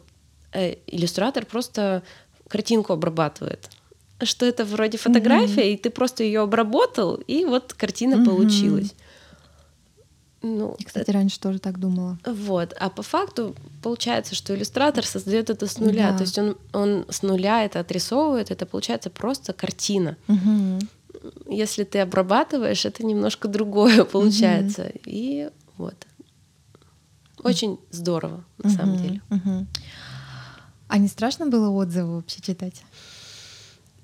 э, 0.51 0.75
иллюстратор 0.87 1.45
просто 1.45 2.03
картинку 2.47 2.93
обрабатывает, 2.93 3.69
что 4.23 4.45
это 4.45 4.65
вроде 4.65 4.97
фотография, 4.97 5.61
угу. 5.61 5.69
и 5.69 5.77
ты 5.77 5.89
просто 5.89 6.23
ее 6.23 6.41
обработал, 6.41 7.15
и 7.15 7.45
вот 7.45 7.73
картина 7.73 8.17
угу. 8.17 8.31
получилась. 8.31 8.93
Ну, 10.43 10.75
Я, 10.79 10.85
кстати, 10.85 11.11
раньше 11.11 11.39
тоже 11.39 11.59
так 11.59 11.79
думала. 11.79 12.17
Вот. 12.25 12.73
А 12.79 12.89
по 12.89 13.03
факту 13.03 13.55
получается, 13.83 14.33
что 14.33 14.55
иллюстратор 14.55 15.05
создает 15.05 15.51
это 15.51 15.67
с 15.67 15.77
нуля. 15.77 16.11
Да. 16.11 16.17
То 16.17 16.23
есть 16.23 16.37
он, 16.39 16.57
он 16.73 17.05
с 17.09 17.21
нуля 17.21 17.63
это 17.63 17.79
отрисовывает, 17.79 18.49
это 18.49 18.65
получается 18.65 19.11
просто 19.11 19.53
картина. 19.53 20.17
Угу. 20.27 20.79
Если 21.47 21.83
ты 21.83 21.99
обрабатываешь, 21.99 22.85
это 22.85 23.05
немножко 23.05 23.47
другое 23.47 24.03
получается. 24.11 24.83
Угу. 24.83 24.99
И 25.05 25.49
вот. 25.77 25.95
Очень 27.43 27.79
здорово, 27.89 28.43
на 28.57 28.69
угу. 28.69 28.77
самом 28.77 28.97
деле. 28.97 29.21
Угу. 29.29 29.67
А 30.87 30.97
не 30.97 31.07
страшно 31.07 31.47
было 31.47 31.69
отзывы 31.69 32.17
вообще 32.17 32.41
читать? 32.41 32.83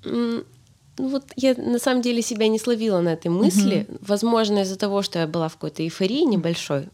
Ну 0.04 1.08
вот 1.10 1.24
я 1.36 1.54
на 1.54 1.78
самом 1.78 2.02
деле 2.02 2.22
себя 2.22 2.48
не 2.48 2.58
словила 2.58 3.00
на 3.00 3.10
этой 3.10 3.28
мысли. 3.28 3.86
Угу. 3.88 3.98
Возможно, 4.02 4.60
из-за 4.60 4.76
того, 4.76 5.02
что 5.02 5.20
я 5.20 5.26
была 5.26 5.48
в 5.48 5.54
какой-то 5.54 5.82
эйфории 5.82 6.22
небольшой, 6.22 6.88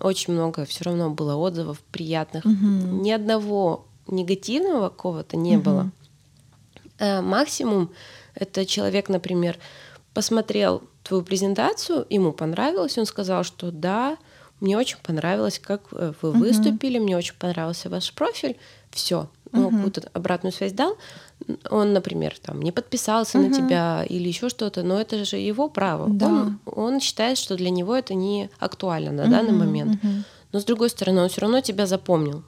очень 0.00 0.32
много 0.32 0.64
все 0.64 0.84
равно 0.84 1.10
было 1.10 1.36
отзывов 1.36 1.80
приятных. 1.92 2.44
Угу. 2.46 2.54
Ни 2.54 3.10
одного 3.10 3.86
негативного 4.06 4.88
какого-то 4.88 5.36
не 5.36 5.56
угу. 5.56 5.64
было. 5.64 5.92
А 6.98 7.20
максимум 7.22 7.90
это 8.40 8.66
человек, 8.66 9.08
например, 9.08 9.58
посмотрел 10.14 10.82
твою 11.02 11.22
презентацию, 11.22 12.06
ему 12.10 12.32
понравилось, 12.32 12.98
он 12.98 13.06
сказал, 13.06 13.44
что 13.44 13.70
да, 13.70 14.16
мне 14.60 14.76
очень 14.76 14.98
понравилось, 15.02 15.58
как 15.58 15.82
э, 15.92 16.12
вы 16.20 16.30
угу. 16.30 16.38
выступили, 16.40 16.98
мне 16.98 17.16
очень 17.16 17.34
понравился 17.38 17.88
ваш 17.88 18.12
профиль, 18.12 18.56
все, 18.90 19.28
ну, 19.52 19.68
угу. 19.68 19.76
какую-то 19.76 20.10
обратную 20.12 20.52
связь 20.52 20.72
дал, 20.72 20.96
он, 21.70 21.92
например, 21.92 22.36
там 22.42 22.60
не 22.60 22.72
подписался 22.72 23.38
угу. 23.38 23.48
на 23.48 23.54
тебя 23.54 24.04
или 24.08 24.28
еще 24.28 24.48
что-то, 24.48 24.82
но 24.82 25.00
это 25.00 25.24
же 25.24 25.36
его 25.36 25.68
право. 25.68 26.08
Да. 26.08 26.26
Он, 26.26 26.58
он 26.66 27.00
считает, 27.00 27.38
что 27.38 27.56
для 27.56 27.70
него 27.70 27.94
это 27.94 28.14
не 28.14 28.50
актуально 28.58 29.12
на 29.12 29.22
угу, 29.24 29.30
данный 29.30 29.52
момент. 29.52 30.02
Угу. 30.02 30.12
Но 30.52 30.60
с 30.60 30.64
другой 30.64 30.90
стороны, 30.90 31.22
он 31.22 31.28
все 31.28 31.42
равно 31.42 31.60
тебя 31.60 31.86
запомнил. 31.86 32.42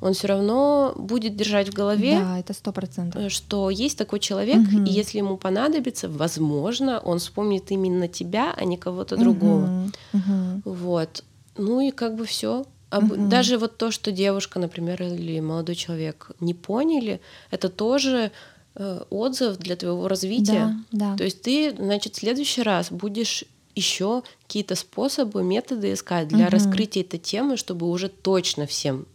Он 0.00 0.14
все 0.14 0.28
равно 0.28 0.94
будет 0.96 1.36
держать 1.36 1.68
в 1.68 1.74
голове, 1.74 2.18
да, 2.18 2.38
это 2.38 2.54
сто 2.54 2.72
процентов, 2.72 3.22
э, 3.22 3.28
что 3.28 3.70
есть 3.70 3.98
такой 3.98 4.18
человек, 4.18 4.58
угу. 4.58 4.84
и 4.84 4.90
если 4.90 5.18
ему 5.18 5.36
понадобится, 5.36 6.08
возможно, 6.08 7.00
он 7.00 7.18
вспомнит 7.18 7.70
именно 7.70 8.08
тебя, 8.08 8.54
а 8.56 8.64
не 8.64 8.76
кого-то 8.76 9.16
угу. 9.16 9.24
другого. 9.24 9.90
Угу. 10.12 10.62
Вот. 10.64 11.24
Ну 11.56 11.80
и 11.80 11.90
как 11.90 12.16
бы 12.16 12.24
все. 12.24 12.64
Об... 12.88 13.12
Угу. 13.12 13.28
Даже 13.28 13.58
вот 13.58 13.76
то, 13.76 13.90
что 13.90 14.10
девушка, 14.10 14.58
например, 14.58 15.02
или 15.02 15.40
молодой 15.40 15.74
человек 15.74 16.30
не 16.40 16.54
поняли, 16.54 17.20
это 17.50 17.68
тоже 17.68 18.32
э, 18.74 19.02
отзыв 19.10 19.58
для 19.58 19.76
твоего 19.76 20.08
развития. 20.08 20.76
Да, 20.92 21.10
да. 21.10 21.16
То 21.16 21.24
есть 21.24 21.42
ты, 21.42 21.74
значит, 21.76 22.14
в 22.14 22.18
следующий 22.18 22.62
раз 22.62 22.90
будешь 22.90 23.44
еще 23.74 24.22
какие-то 24.46 24.74
способы, 24.74 25.42
методы 25.42 25.92
искать 25.92 26.28
для 26.28 26.46
угу. 26.46 26.52
раскрытия 26.52 27.02
этой 27.02 27.18
темы, 27.18 27.56
чтобы 27.56 27.88
уже 27.88 28.08
точно 28.08 28.66
всем 28.66 29.06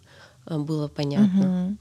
было 0.45 0.87
понятно. 0.87 1.67
Угу. 1.67 1.77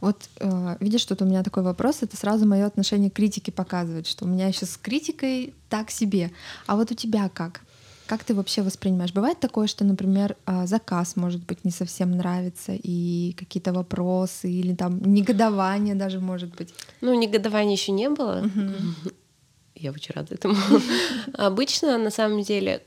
Вот 0.00 0.28
э, 0.40 0.76
видишь, 0.80 1.02
что 1.02 1.16
у 1.22 1.26
меня 1.26 1.42
такой 1.42 1.62
вопрос, 1.62 2.02
это 2.02 2.16
сразу 2.16 2.46
мое 2.46 2.66
отношение 2.66 3.10
к 3.10 3.14
критике 3.14 3.52
показывает, 3.52 4.06
что 4.06 4.24
у 4.24 4.28
меня 4.28 4.48
еще 4.48 4.66
с 4.66 4.76
критикой 4.76 5.54
так 5.68 5.90
себе. 5.90 6.30
А 6.66 6.76
вот 6.76 6.90
у 6.90 6.94
тебя 6.94 7.28
как? 7.28 7.60
Как 8.06 8.22
ты 8.22 8.34
вообще 8.34 8.62
воспринимаешь? 8.62 9.12
Бывает 9.12 9.40
такое, 9.40 9.66
что, 9.66 9.84
например, 9.84 10.36
а, 10.46 10.66
заказ, 10.66 11.16
может 11.16 11.44
быть, 11.44 11.64
не 11.64 11.72
совсем 11.72 12.12
нравится, 12.12 12.72
и 12.72 13.34
какие-то 13.36 13.72
вопросы, 13.72 14.48
или 14.48 14.74
там 14.74 15.00
негодование 15.02 15.96
даже 15.96 16.20
может 16.20 16.54
быть? 16.56 16.72
Ну, 17.00 17.14
негодования 17.14 17.72
еще 17.74 17.92
не 17.92 18.08
было. 18.08 18.48
Я 19.74 19.90
очень 19.90 20.14
рада 20.14 20.34
этому. 20.34 20.56
Обычно, 21.34 21.98
на 21.98 22.10
самом 22.10 22.42
деле, 22.42 22.82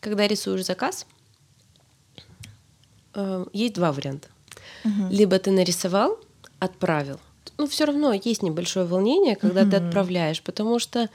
когда 0.00 0.26
рисуешь 0.26 0.64
заказ, 0.64 1.06
э, 3.14 3.44
есть 3.52 3.74
два 3.74 3.92
варианта. 3.92 4.28
Либо 5.10 5.38
ты 5.38 5.50
нарисовал, 5.50 6.18
отправил. 6.58 7.18
Ну, 7.56 7.66
все 7.66 7.84
равно 7.84 8.12
есть 8.12 8.42
небольшое 8.42 8.86
волнение, 8.86 9.36
когда 9.36 9.64
ты 9.64 9.76
отправляешь, 9.76 10.42
потому 10.42 10.78
что 10.78 11.08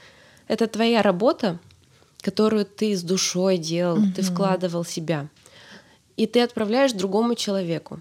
это 0.48 0.66
твоя 0.66 1.02
работа, 1.02 1.58
которую 2.20 2.64
ты 2.64 2.96
с 2.96 3.02
душой 3.02 3.58
делал, 3.58 3.98
угу. 3.98 4.12
ты 4.14 4.22
вкладывал 4.22 4.84
себя. 4.84 5.28
И 6.16 6.26
ты 6.26 6.40
отправляешь 6.40 6.92
другому 6.92 7.34
человеку. 7.34 8.00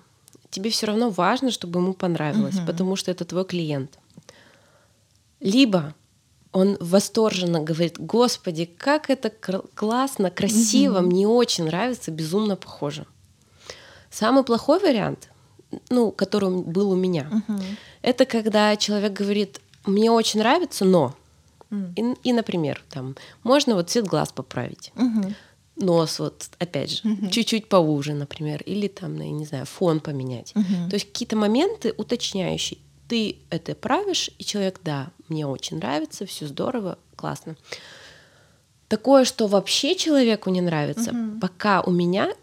Тебе 0.49 0.69
все 0.71 0.87
равно 0.87 1.09
важно, 1.09 1.51
чтобы 1.51 1.79
ему 1.79 1.93
понравилось, 1.93 2.57
угу. 2.57 2.65
потому 2.65 2.95
что 2.95 3.11
это 3.11 3.25
твой 3.25 3.45
клиент. 3.45 3.99
Либо 5.39 5.93
он 6.51 6.77
восторженно 6.79 7.61
говорит, 7.61 7.99
Господи, 7.99 8.65
как 8.65 9.09
это 9.09 9.29
классно, 9.75 10.31
красиво, 10.31 10.99
угу. 10.99 11.07
мне 11.07 11.27
очень 11.27 11.65
нравится, 11.65 12.11
безумно 12.11 12.55
похоже. 12.55 13.05
Самый 14.09 14.43
плохой 14.43 14.79
вариант, 14.79 15.29
ну, 15.89 16.11
который 16.11 16.49
был 16.49 16.91
у 16.91 16.95
меня, 16.95 17.29
угу. 17.31 17.59
это 18.01 18.25
когда 18.25 18.75
человек 18.75 19.13
говорит, 19.13 19.61
мне 19.85 20.11
очень 20.11 20.39
нравится, 20.39 20.85
но 20.85 21.15
Mm. 21.69 21.93
И, 22.23 22.29
и, 22.29 22.33
например, 22.33 22.83
там 22.89 23.15
можно 23.43 23.75
вот 23.75 23.89
цвет 23.89 24.07
глаз 24.07 24.31
поправить. 24.31 24.91
Mm-hmm. 24.95 25.33
Нос 25.77 26.19
вот, 26.19 26.49
опять 26.57 26.91
же, 26.91 27.03
mm-hmm. 27.03 27.29
чуть-чуть 27.29 27.69
поуже, 27.69 28.13
например, 28.13 28.61
или 28.63 28.87
там, 28.87 29.15
я 29.15 29.31
не 29.31 29.45
знаю, 29.45 29.65
фон 29.65 29.99
поменять. 29.99 30.51
Mm-hmm. 30.53 30.89
То 30.89 30.95
есть 30.95 31.07
какие-то 31.07 31.35
моменты 31.35 31.93
уточняющие. 31.95 32.79
Ты 33.07 33.37
это 33.49 33.75
правишь, 33.75 34.29
и 34.37 34.43
человек, 34.43 34.81
да, 34.83 35.11
мне 35.29 35.47
очень 35.47 35.77
нравится, 35.77 36.25
все 36.25 36.47
здорово, 36.47 36.97
классно. 37.15 37.55
Такое, 38.87 39.23
что 39.23 39.47
вообще 39.47 39.95
человеку 39.95 40.49
не 40.49 40.61
нравится, 40.61 41.11
mm-hmm. 41.11 41.39
пока 41.39 41.81
у 41.81 41.91
меня, 41.91 42.33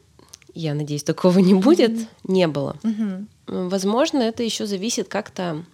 я 0.56 0.74
надеюсь, 0.74 1.04
такого 1.04 1.38
не 1.38 1.54
будет, 1.54 1.92
mm-hmm. 1.92 2.08
не 2.24 2.46
было. 2.48 2.76
Mm-hmm. 2.82 3.68
Возможно, 3.68 4.22
это 4.22 4.42
еще 4.42 4.66
зависит 4.66 5.08
как-то 5.08 5.64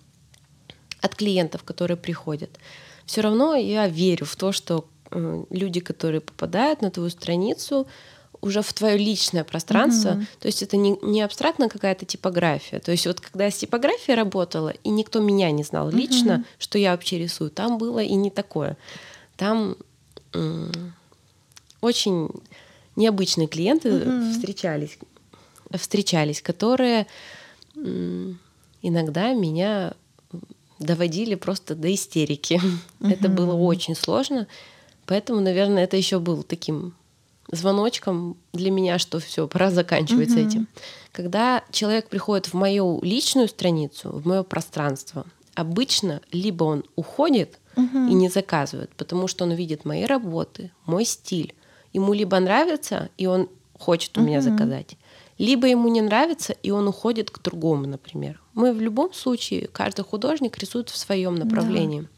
от 1.01 1.15
клиентов, 1.15 1.63
которые 1.65 1.97
приходят 1.97 2.59
все 3.07 3.21
равно 3.21 3.55
я 3.55 3.89
верю 3.89 4.25
в 4.25 4.37
то, 4.37 4.53
что 4.53 4.87
люди, 5.51 5.81
которые 5.81 6.21
попадают 6.21 6.81
на 6.81 6.91
твою 6.91 7.11
страницу, 7.11 7.87
уже 8.41 8.63
в 8.63 8.73
твое 8.73 8.97
личное 8.97 9.45
пространство. 9.45 10.11
Mm-hmm. 10.11 10.27
То 10.41 10.47
есть 10.47 10.63
это 10.63 10.77
не, 10.77 10.97
не 11.03 11.21
абстрактно 11.21 11.69
какая-то 11.69 12.07
типография. 12.07 12.81
То 12.81 12.91
есть 12.91 13.07
вот 13.07 13.21
когда 13.21 13.45
я 13.45 13.51
с 13.51 13.57
типографией 13.57 14.17
работала, 14.17 14.71
и 14.83 14.89
никто 14.89 15.21
меня 15.21 15.51
не 15.51 15.63
знал 15.63 15.91
mm-hmm. 15.91 15.97
лично, 15.97 16.45
что 16.59 16.79
я 16.79 16.93
вообще 16.93 17.19
рисую, 17.19 17.51
там 17.51 17.79
было 17.79 18.01
и 18.01 18.15
не 18.15 18.31
такое. 18.31 18.77
Там 19.37 19.77
м- 20.33 20.95
очень 21.83 22.31
необычные 22.97 23.49
клиенты 23.49 23.89
mm-hmm. 23.89 24.33
встречались, 24.33 24.99
встречались, 25.71 26.43
которые 26.43 27.07
иногда 28.83 29.33
меня 29.33 29.95
доводили 30.79 31.35
просто 31.35 31.75
до 31.75 31.93
истерики. 31.95 32.61
Угу. 33.01 33.11
Это 33.11 33.29
было 33.29 33.55
очень 33.55 33.95
сложно. 33.95 34.47
Поэтому, 35.07 35.41
наверное, 35.41 35.85
это 35.85 35.97
еще 35.97 36.21
был 36.21 36.43
таким 36.43 36.95
звоночком 37.51 38.37
для 38.53 38.71
меня, 38.71 38.99
что 38.99 39.19
все, 39.19 39.49
пора 39.49 39.71
заканчивать 39.71 40.29
угу. 40.29 40.35
с 40.35 40.37
этим. 40.37 40.69
Когда 41.11 41.65
человек 41.71 42.09
приходит 42.09 42.47
в 42.47 42.55
мою 42.55 43.01
личную 43.03 43.49
страницу, 43.49 44.11
в 44.11 44.27
мое 44.27 44.43
пространство, 44.43 45.27
обычно 45.55 46.21
либо 46.31 46.65
он 46.65 46.85
уходит 46.95 47.59
угу. 47.77 48.07
и 48.09 48.15
не 48.15 48.29
заказывает, 48.29 48.91
потому 48.97 49.27
что 49.27 49.45
он 49.45 49.53
видит 49.53 49.85
мои 49.85 50.05
работы, 50.05 50.71
мой 50.87 51.05
стиль. 51.05 51.55
Ему 51.93 52.13
либо 52.13 52.39
нравится, 52.41 53.11
и 53.19 53.27
он 53.27 53.49
хочет 53.79 54.17
у 54.17 54.21
угу. 54.21 54.29
меня 54.29 54.41
заказать, 54.41 54.97
либо 55.39 55.67
ему 55.67 55.89
не 55.89 56.01
нравится, 56.01 56.53
и 56.53 56.71
он 56.71 56.87
уходит 56.89 57.31
к 57.31 57.43
другому, 57.43 57.87
например. 57.87 58.41
Мы 58.55 58.73
в 58.73 58.81
любом 58.81 59.13
случае, 59.13 59.69
каждый 59.69 60.05
художник 60.05 60.59
рисует 60.59 60.89
в 60.91 60.97
своем 60.97 61.35
направлении. 61.35 62.03
Да. 62.03 62.09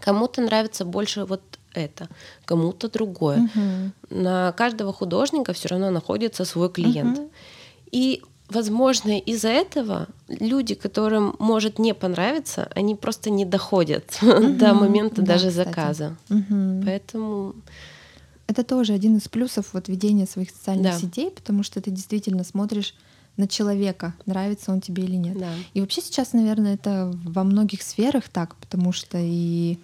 Кому-то 0.00 0.40
нравится 0.42 0.84
больше 0.84 1.24
вот 1.24 1.42
это, 1.72 2.08
кому-то 2.44 2.88
другое. 2.88 3.38
Угу. 3.38 4.20
На 4.20 4.52
каждого 4.52 4.92
художника 4.92 5.52
все 5.52 5.68
равно 5.68 5.90
находится 5.90 6.44
свой 6.44 6.70
клиент. 6.70 7.18
Угу. 7.18 7.30
И 7.90 8.22
возможно, 8.48 9.18
из-за 9.18 9.48
этого 9.48 10.06
люди, 10.28 10.74
которым 10.74 11.36
может 11.38 11.78
не 11.78 11.94
понравиться, 11.94 12.68
они 12.74 12.94
просто 12.94 13.30
не 13.30 13.44
доходят 13.44 14.18
угу. 14.22 14.48
до 14.58 14.74
момента 14.74 15.22
да, 15.22 15.34
даже 15.34 15.48
кстати. 15.48 15.66
заказа. 15.68 16.16
Угу. 16.30 16.82
Поэтому 16.84 17.54
это 18.46 18.64
тоже 18.64 18.92
один 18.92 19.16
из 19.16 19.28
плюсов 19.28 19.70
вот 19.72 19.88
ведения 19.88 20.26
своих 20.26 20.50
социальных 20.50 20.92
да. 20.92 20.98
сетей, 20.98 21.30
потому 21.30 21.62
что 21.62 21.80
ты 21.80 21.90
действительно 21.90 22.44
смотришь 22.44 22.94
на 23.36 23.48
человека, 23.48 24.14
нравится 24.26 24.70
он 24.70 24.80
тебе 24.80 25.04
или 25.04 25.16
нет. 25.16 25.38
Да. 25.38 25.52
И 25.72 25.80
вообще 25.80 26.00
сейчас, 26.00 26.32
наверное, 26.32 26.74
это 26.74 27.12
во 27.24 27.42
многих 27.42 27.82
сферах 27.82 28.28
так, 28.28 28.54
потому 28.56 28.92
что 28.92 29.18
и 29.20 29.78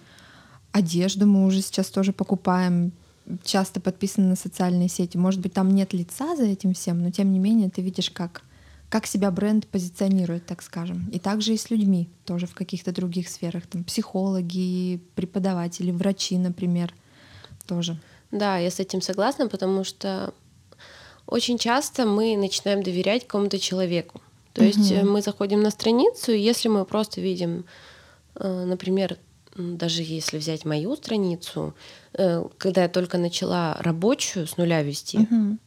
одежду 0.71 1.27
мы 1.27 1.45
уже 1.45 1.61
сейчас 1.61 1.87
тоже 1.87 2.13
покупаем, 2.13 2.93
часто 3.43 3.79
подписаны 3.79 4.27
на 4.27 4.35
социальные 4.35 4.89
сети. 4.89 5.17
Может 5.17 5.41
быть, 5.41 5.53
там 5.53 5.73
нет 5.73 5.93
лица 5.93 6.35
за 6.35 6.43
этим 6.43 6.73
всем, 6.73 7.01
но 7.01 7.11
тем 7.11 7.31
не 7.31 7.39
менее 7.39 7.69
ты 7.69 7.81
видишь, 7.81 8.09
как, 8.09 8.43
как 8.89 9.05
себя 9.05 9.31
бренд 9.31 9.67
позиционирует, 9.67 10.45
так 10.45 10.61
скажем. 10.61 11.09
И 11.11 11.19
также 11.19 11.53
и 11.53 11.57
с 11.57 11.69
людьми, 11.69 12.09
тоже 12.25 12.47
в 12.47 12.53
каких-то 12.53 12.91
других 12.93 13.27
сферах. 13.29 13.67
Там 13.67 13.83
психологи, 13.83 15.01
преподаватели, 15.15 15.91
врачи, 15.91 16.37
например, 16.37 16.93
тоже. 17.67 17.99
Да, 18.31 18.57
я 18.57 18.71
с 18.71 18.79
этим 18.79 19.01
согласна, 19.01 19.47
потому 19.47 19.83
что 19.83 20.33
очень 21.27 21.57
часто 21.57 22.05
мы 22.05 22.35
начинаем 22.37 22.83
доверять 22.83 23.23
какому-то 23.23 23.59
человеку. 23.59 24.21
То 24.53 24.63
есть 24.63 24.91
угу. 24.91 25.11
мы 25.11 25.21
заходим 25.21 25.61
на 25.61 25.71
страницу, 25.71 26.31
и 26.31 26.39
если 26.39 26.67
мы 26.67 26.83
просто 26.85 27.21
видим, 27.21 27.65
э, 28.35 28.65
например, 28.65 29.17
даже 29.55 30.03
если 30.03 30.37
взять 30.37 30.65
мою 30.65 30.95
страницу, 30.95 31.73
э, 32.13 32.43
когда 32.57 32.83
я 32.83 32.89
только 32.89 33.17
начала 33.17 33.77
рабочую 33.79 34.47
с 34.47 34.57
нуля 34.57 34.81
вести, 34.81 35.19
угу. 35.19 35.57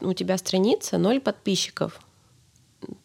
у, 0.00 0.08
у 0.08 0.12
тебя 0.14 0.38
страница 0.38 0.98
ноль 0.98 1.20
подписчиков. 1.20 2.00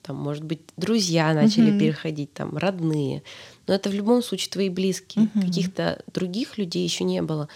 Там, 0.01 0.15
может 0.15 0.43
быть, 0.43 0.61
друзья 0.75 1.33
начали 1.33 1.71
угу. 1.71 1.79
переходить, 1.79 2.33
там, 2.33 2.57
родные. 2.57 3.23
Но 3.67 3.73
это 3.73 3.89
в 3.89 3.93
любом 3.93 4.23
случае 4.23 4.51
твои 4.51 4.69
близкие. 4.69 5.29
Угу. 5.35 5.45
Каких-то 5.45 6.01
других 6.13 6.57
людей 6.57 6.83
еще 6.83 7.03
не 7.03 7.21
было. 7.21 7.47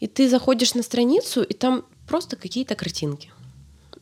И 0.00 0.06
ты 0.06 0.28
заходишь 0.28 0.74
на 0.74 0.82
страницу, 0.82 1.42
и 1.42 1.54
там 1.54 1.84
просто 2.06 2.36
какие-то 2.36 2.74
картинки. 2.74 3.30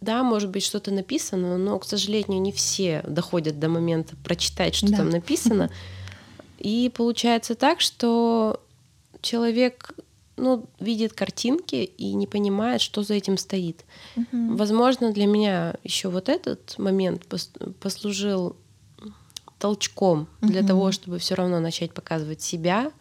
Да, 0.01 0.23
может 0.23 0.51
быть, 0.51 0.63
что-то 0.63 0.91
написано, 0.91 1.57
но, 1.57 1.79
к 1.79 1.85
сожалению, 1.85 2.41
не 2.41 2.53
все 2.53 3.03
доходят 3.07 3.59
до 3.59 3.69
момента 3.69 4.15
прочитать, 4.23 4.75
что 4.75 4.89
да. 4.91 4.99
там 4.99 5.11
написано. 5.11 5.71
И 6.59 6.91
получается 6.95 7.55
так, 7.55 7.81
что 7.81 8.63
человек 9.23 9.95
ну, 10.37 10.67
видит 10.81 11.13
картинки 11.13 11.77
и 11.77 12.13
не 12.15 12.27
понимает, 12.27 12.81
что 12.81 13.03
за 13.03 13.15
этим 13.15 13.39
стоит. 13.39 13.85
Угу. 14.17 14.57
Возможно, 14.57 15.13
для 15.13 15.27
меня 15.27 15.77
еще 15.83 16.09
вот 16.09 16.29
этот 16.29 16.79
момент 16.79 17.27
послужил 17.81 18.57
толчком 19.59 20.29
угу. 20.43 20.53
для 20.53 20.63
того, 20.63 20.93
чтобы 20.93 21.19
все 21.19 21.35
равно 21.35 21.61
начать 21.61 21.93
показывать 21.93 22.43
себя, 22.43 22.93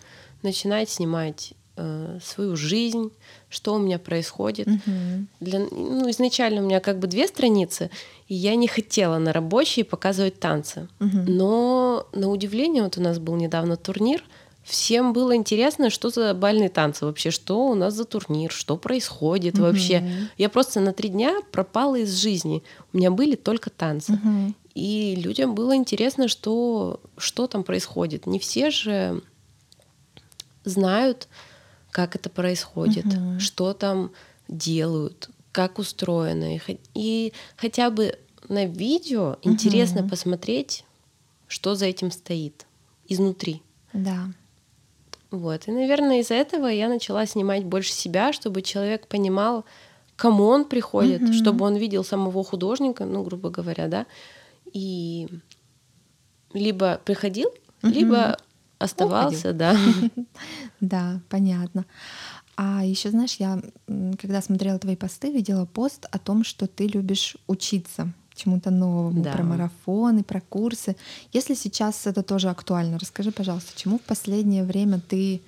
начинать 0.44 0.90
снимать 0.90 1.54
э, 1.78 2.20
свою 2.24 2.56
жизнь, 2.56 3.12
что 3.50 3.76
у 3.76 3.78
меня 3.78 4.00
происходит. 4.00 4.68
Угу. 4.68 5.26
Для, 5.40 5.60
ну, 5.60 6.10
изначально 6.10 6.62
у 6.62 6.66
меня 6.66 6.80
как 6.80 7.00
бы 7.00 7.08
две 7.08 7.28
страницы, 7.28 7.90
и 8.28 8.36
я 8.36 8.56
не 8.56 8.68
хотела 8.68 9.18
на 9.18 9.34
рабочей 9.34 9.84
показывать 9.84 10.40
танцы. 10.40 10.88
Угу. 11.00 11.18
Но 11.28 12.08
на 12.14 12.30
удивление, 12.30 12.84
вот 12.84 12.98
у 12.98 13.02
нас 13.02 13.20
был 13.20 13.36
недавно 13.36 13.78
турнир, 13.78 14.24
всем 14.64 15.14
было 15.14 15.36
интересно, 15.36 15.90
что 15.90 16.10
за 16.10 16.34
бальные 16.34 16.70
танцы 16.70 17.06
вообще, 17.06 17.32
что 17.32 17.68
у 17.68 17.76
нас 17.76 17.94
за 17.94 18.06
турнир, 18.06 18.52
что 18.52 18.78
происходит 18.78 19.56
угу. 19.56 19.64
вообще. 19.64 20.30
Я 20.38 20.50
просто 20.50 20.80
на 20.80 20.92
три 20.92 21.10
дня 21.10 21.40
пропала 21.52 21.96
из 21.96 22.14
жизни. 22.14 22.64
У 22.92 22.98
меня 22.98 23.12
были 23.12 23.36
только 23.36 23.70
танцы. 23.70 24.14
Угу. 24.14 24.54
И 24.76 25.16
людям 25.16 25.56
было 25.56 25.76
интересно, 25.76 26.28
что, 26.28 27.00
что 27.18 27.48
там 27.48 27.64
происходит. 27.64 28.26
Не 28.26 28.40
все 28.40 28.72
же 28.72 29.22
знают, 30.66 31.30
как 31.96 32.18
это 32.18 32.30
происходит, 32.30 33.06
угу. 33.06 33.40
что 33.40 33.72
там 33.74 34.12
делают, 34.50 35.30
как 35.54 35.80
устроено. 35.80 36.60
И 36.94 37.32
хотя 37.56 37.90
бы 37.90 38.20
на 38.50 38.66
видео 38.66 39.38
интересно 39.44 40.06
посмотреть, 40.06 40.84
что 41.48 41.74
за 41.74 41.86
этим 41.86 42.12
стоит 42.12 42.66
изнутри. 43.08 43.62
Да. 43.94 44.26
Вот. 45.32 45.70
И, 45.70 45.72
наверное, 45.72 46.20
из-за 46.20 46.34
этого 46.34 46.68
я 46.68 46.90
начала 46.90 47.26
снимать 47.26 47.64
больше 47.64 47.94
себя, 47.94 48.34
чтобы 48.34 48.62
человек 48.62 49.08
понимал, 49.08 49.64
кому 50.18 50.48
он 50.48 50.66
приходит, 50.66 51.22
mm-hmm. 51.22 51.34
чтобы 51.34 51.64
он 51.64 51.78
видел 51.78 52.04
самого 52.04 52.44
художника, 52.44 53.06
ну, 53.06 53.24
грубо 53.24 53.50
говоря, 53.50 53.88
да, 53.88 54.06
и 54.74 55.30
либо 56.52 57.00
приходил, 57.06 57.48
mm-hmm. 57.82 57.90
либо 57.90 58.38
оставался, 58.80 59.50
Уходил. 59.52 59.58
да. 59.58 59.78
Да, 60.82 61.22
понятно. 61.30 61.86
А 62.58 62.86
еще, 62.86 63.10
знаешь, 63.10 63.36
я, 63.36 63.60
когда 63.88 64.42
смотрела 64.42 64.80
твои 64.80 64.96
посты, 64.96 65.32
видела 65.32 65.66
пост 65.66 66.06
о 66.12 66.20
том, 66.20 66.44
что 66.44 66.68
ты 66.68 66.88
любишь 66.88 67.38
учиться 67.48 68.14
чему-то 68.36 68.70
новому, 68.70 69.24
да. 69.24 69.32
про 69.32 69.44
марафоны, 69.44 70.24
про 70.24 70.42
курсы. 70.42 70.96
Если 71.32 71.54
сейчас 71.54 72.06
это 72.06 72.22
тоже 72.22 72.50
актуально, 72.50 73.00
расскажи, 73.00 73.32
пожалуйста, 73.32 73.72
чему 73.76 73.98
в 73.98 74.02
последнее 74.02 74.64
время 74.64 75.00
ты 75.00 75.42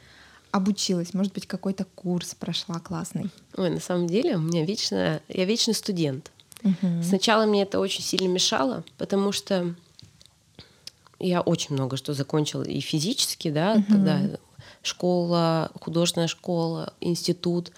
обучилась? 0.51 1.13
Может 1.13 1.33
быть, 1.33 1.45
какой-то 1.45 1.85
курс 1.95 2.33
прошла 2.33 2.79
классный? 2.79 3.29
Ой, 3.57 3.69
на 3.69 3.79
самом 3.79 4.07
деле, 4.07 4.37
у 4.37 4.39
меня 4.39 4.65
вечно, 4.65 5.21
я 5.27 5.45
вечный 5.45 5.73
студент. 5.73 6.31
Угу. 6.63 7.03
Сначала 7.03 7.45
мне 7.45 7.63
это 7.63 7.79
очень 7.79 8.03
сильно 8.03 8.27
мешало, 8.27 8.83
потому 8.97 9.31
что 9.31 9.75
я 11.19 11.41
очень 11.41 11.75
много 11.75 11.97
что 11.97 12.13
закончила 12.13 12.63
и 12.63 12.79
физически, 12.79 13.49
да, 13.49 13.73
угу. 13.73 13.83
когда 13.89 14.21
школа, 14.81 15.71
художественная 15.79 16.27
школа, 16.27 16.93
институт. 17.01 17.71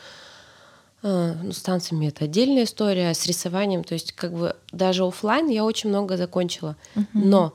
А, 1.01 1.35
ну, 1.41 1.51
с 1.51 1.61
танцами 1.61 2.07
это 2.07 2.25
отдельная 2.25 2.63
история, 2.63 3.13
с 3.13 3.25
рисованием, 3.25 3.83
то 3.83 3.93
есть 3.93 4.11
как 4.11 4.33
бы 4.33 4.55
даже 4.71 5.05
офлайн 5.05 5.47
я 5.47 5.63
очень 5.63 5.89
много 5.89 6.17
закончила, 6.17 6.75
угу. 6.95 7.05
но 7.13 7.53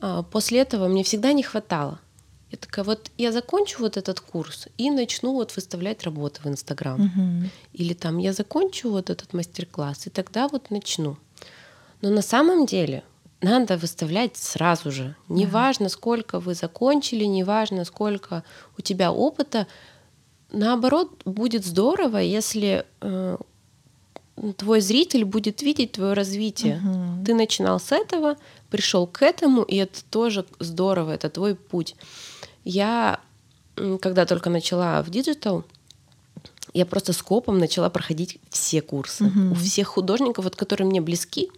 а, 0.00 0.22
после 0.22 0.60
этого 0.60 0.88
мне 0.88 1.02
всегда 1.02 1.32
не 1.32 1.42
хватало. 1.42 1.98
Я 2.50 2.58
такая, 2.58 2.84
вот 2.84 3.10
я 3.16 3.32
закончу 3.32 3.78
вот 3.80 3.96
этот 3.96 4.20
курс 4.20 4.68
и 4.76 4.90
начну 4.90 5.32
вот 5.32 5.56
выставлять 5.56 6.02
работы 6.02 6.42
в 6.42 6.46
Инстаграм. 6.46 7.00
Угу. 7.00 7.50
Или 7.72 7.94
там 7.94 8.18
я 8.18 8.34
закончу 8.34 8.90
вот 8.90 9.08
этот 9.08 9.32
мастер-класс, 9.32 10.06
и 10.06 10.10
тогда 10.10 10.48
вот 10.48 10.70
начну. 10.70 11.16
Но 12.02 12.10
на 12.10 12.20
самом 12.20 12.66
деле 12.66 13.04
надо 13.42 13.76
выставлять 13.76 14.36
сразу 14.36 14.90
же. 14.90 15.14
Неважно, 15.28 15.88
сколько 15.88 16.40
вы 16.40 16.54
закончили, 16.54 17.24
неважно, 17.24 17.84
сколько 17.84 18.44
у 18.78 18.82
тебя 18.82 19.12
опыта. 19.12 19.66
Наоборот, 20.52 21.22
будет 21.24 21.64
здорово, 21.64 22.18
если 22.18 22.86
э, 23.00 23.36
твой 24.56 24.80
зритель 24.80 25.24
будет 25.24 25.62
видеть 25.62 25.92
твое 25.92 26.12
развитие. 26.12 26.76
Угу. 26.76 27.24
Ты 27.26 27.34
начинал 27.34 27.80
с 27.80 27.92
этого, 27.92 28.36
пришел 28.70 29.06
к 29.06 29.22
этому, 29.22 29.62
и 29.62 29.76
это 29.76 30.04
тоже 30.10 30.46
здорово, 30.58 31.12
это 31.12 31.28
твой 31.28 31.54
путь. 31.54 31.96
Я, 32.64 33.20
когда 34.00 34.24
только 34.24 34.50
начала 34.50 35.02
в 35.02 35.10
digital, 35.10 35.64
я 36.74 36.86
просто 36.86 37.12
скопом 37.12 37.58
начала 37.58 37.90
проходить 37.90 38.38
все 38.50 38.80
курсы. 38.80 39.24
Угу. 39.24 39.52
У 39.52 39.54
всех 39.54 39.88
художников, 39.88 40.44
вот, 40.44 40.56
которые 40.56 40.86
мне 40.86 41.00
близки, 41.00 41.50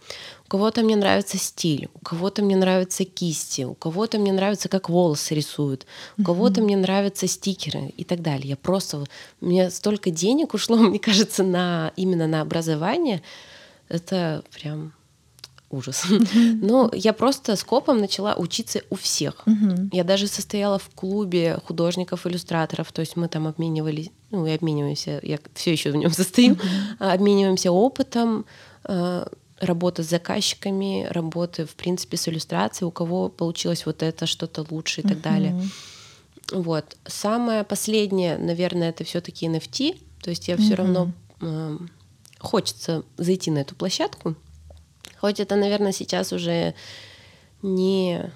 у 0.45 0.49
кого-то 0.49 0.83
мне 0.83 0.95
нравится 0.95 1.37
стиль, 1.37 1.89
у 1.93 1.99
кого-то 1.99 2.43
мне 2.43 2.55
нравятся 2.55 3.05
кисти, 3.05 3.63
у 3.63 3.73
кого-то 3.73 4.17
мне 4.19 4.33
нравится, 4.33 4.67
как 4.67 4.89
волосы 4.89 5.35
рисуют, 5.35 5.85
у 6.17 6.21
угу. 6.21 6.27
кого-то 6.27 6.61
мне 6.61 6.75
нравятся 6.75 7.27
стикеры 7.27 7.93
и 7.95 8.03
так 8.03 8.21
далее. 8.21 8.49
Я 8.49 8.57
просто... 8.57 9.05
У 9.41 9.45
меня 9.45 9.69
столько 9.69 10.09
денег 10.09 10.53
ушло, 10.53 10.77
мне 10.77 10.99
кажется, 10.99 11.43
на, 11.43 11.93
именно 11.95 12.27
на 12.27 12.41
образование. 12.41 13.21
Это 13.87 14.43
прям 14.51 14.93
ужас. 15.75 16.05
Но 16.35 16.89
я 16.93 17.13
просто 17.13 17.55
скопом 17.55 17.99
начала 17.99 18.35
учиться 18.35 18.81
у 18.89 18.95
всех. 18.95 19.45
Я 19.91 20.03
даже 20.03 20.27
состояла 20.27 20.79
в 20.79 20.89
клубе 20.89 21.59
художников-иллюстраторов, 21.65 22.91
то 22.91 23.01
есть 23.01 23.15
мы 23.15 23.27
там 23.27 23.47
обменивались, 23.47 24.09
ну 24.31 24.45
и 24.47 24.51
обмениваемся, 24.51 25.19
я 25.23 25.39
все 25.53 25.71
еще 25.71 25.91
в 25.91 25.95
нем 25.95 26.11
состою, 26.11 26.57
обмениваемся 26.99 27.71
опытом, 27.71 28.45
э, 28.83 29.27
работа 29.59 30.03
с 30.03 30.09
заказчиками, 30.09 31.07
работы, 31.09 31.65
в 31.65 31.75
принципе, 31.75 32.17
с 32.17 32.27
иллюстрацией, 32.27 32.87
у 32.87 32.91
кого 32.91 33.29
получилось 33.29 33.85
вот 33.85 34.03
это 34.03 34.25
что-то 34.25 34.65
лучше 34.69 35.01
и 35.01 35.03
так 35.03 35.21
далее. 35.21 35.55
Вот. 36.51 36.97
Самое 37.05 37.63
последнее, 37.63 38.37
наверное, 38.37 38.89
это 38.89 39.03
все-таки 39.03 39.47
NFT. 39.47 39.99
То 40.21 40.29
есть 40.29 40.47
я 40.47 40.57
все 40.57 40.75
равно 40.75 41.11
э, 41.41 41.77
хочется 42.39 43.03
зайти 43.17 43.51
на 43.51 43.59
эту 43.59 43.75
площадку. 43.75 44.35
Хоть 45.25 45.39
это, 45.39 45.55
наверное, 45.55 45.91
сейчас 45.91 46.31
уже 46.33 46.75
не 47.63 48.31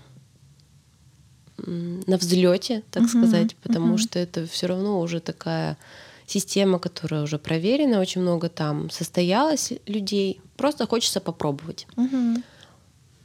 на 1.58 2.18
взлете, 2.18 2.82
так 2.90 3.04
uh-huh, 3.04 3.10
сказать, 3.10 3.56
потому 3.58 3.94
uh-huh. 3.94 4.00
что 4.00 4.18
это 4.18 4.48
все 4.48 4.66
равно 4.66 5.00
уже 5.00 5.20
такая 5.20 5.78
система, 6.26 6.80
которая 6.80 7.22
уже 7.22 7.38
проверена, 7.38 8.00
очень 8.00 8.22
много 8.22 8.50
там 8.50 8.90
состоялось 8.90 9.74
людей. 9.86 10.42
Просто 10.58 10.88
хочется 10.88 11.22
попробовать. 11.22 11.86
Uh-huh. 11.96 12.42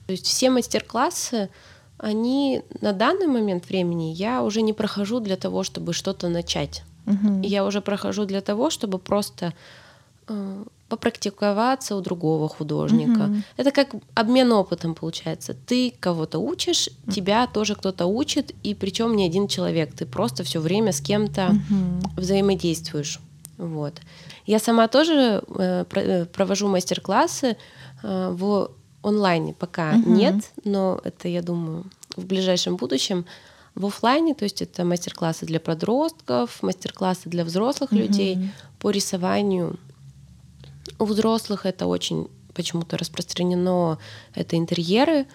То 0.08 0.12
есть 0.12 0.26
все 0.26 0.50
мастер-классы, 0.50 1.48
они 1.96 2.60
на 2.82 2.92
данный 2.92 3.28
момент 3.28 3.66
времени 3.70 4.12
я 4.12 4.42
уже 4.42 4.60
не 4.60 4.74
прохожу 4.74 5.20
для 5.20 5.36
того, 5.36 5.62
чтобы 5.62 5.94
что-то 5.94 6.28
начать. 6.28 6.82
Uh-huh. 7.06 7.46
Я 7.46 7.64
уже 7.64 7.80
прохожу 7.80 8.26
для 8.26 8.42
того, 8.42 8.68
чтобы 8.68 8.98
просто 8.98 9.54
э, 10.28 10.64
попрактиковаться 10.94 11.96
у 11.96 12.00
другого 12.00 12.48
художника. 12.48 13.24
Угу. 13.24 13.34
Это 13.56 13.70
как 13.72 13.94
обмен 14.14 14.52
опытом 14.52 14.94
получается. 14.94 15.54
Ты 15.66 15.92
кого-то 16.00 16.38
учишь, 16.38 16.88
тебя 17.12 17.46
тоже 17.46 17.74
кто-то 17.74 18.06
учит, 18.06 18.54
и 18.62 18.74
причем 18.74 19.16
не 19.16 19.26
один 19.26 19.48
человек. 19.48 19.92
Ты 19.94 20.06
просто 20.06 20.44
все 20.44 20.60
время 20.60 20.92
с 20.92 21.00
кем-то 21.00 21.48
угу. 21.48 22.20
взаимодействуешь. 22.20 23.20
Вот. 23.58 24.00
Я 24.46 24.58
сама 24.58 24.88
тоже 24.88 25.42
э, 25.58 25.84
э 25.94 26.24
провожу 26.26 26.68
мастер-классы 26.68 27.56
э, 28.02 28.30
в 28.32 28.70
онлайне 29.02 29.52
пока 29.52 29.94
угу. 29.94 30.10
нет, 30.10 30.34
но 30.64 31.00
это, 31.04 31.28
я 31.28 31.42
думаю, 31.42 31.84
в 32.16 32.24
ближайшем 32.24 32.76
будущем 32.76 33.24
в 33.74 33.86
офлайне, 33.86 34.34
то 34.34 34.44
есть 34.44 34.62
это 34.62 34.84
мастер-классы 34.84 35.46
для 35.46 35.58
подростков, 35.58 36.62
мастер-классы 36.62 37.28
для 37.28 37.44
взрослых 37.44 37.90
угу. 37.90 38.00
людей 38.00 38.38
по 38.78 38.90
рисованию 38.90 39.76
у 40.98 41.04
взрослых 41.04 41.66
это 41.66 41.86
очень 41.86 42.28
почему-то 42.54 42.96
распространено, 42.96 43.98
это 44.34 44.56
интерьеры. 44.56 45.26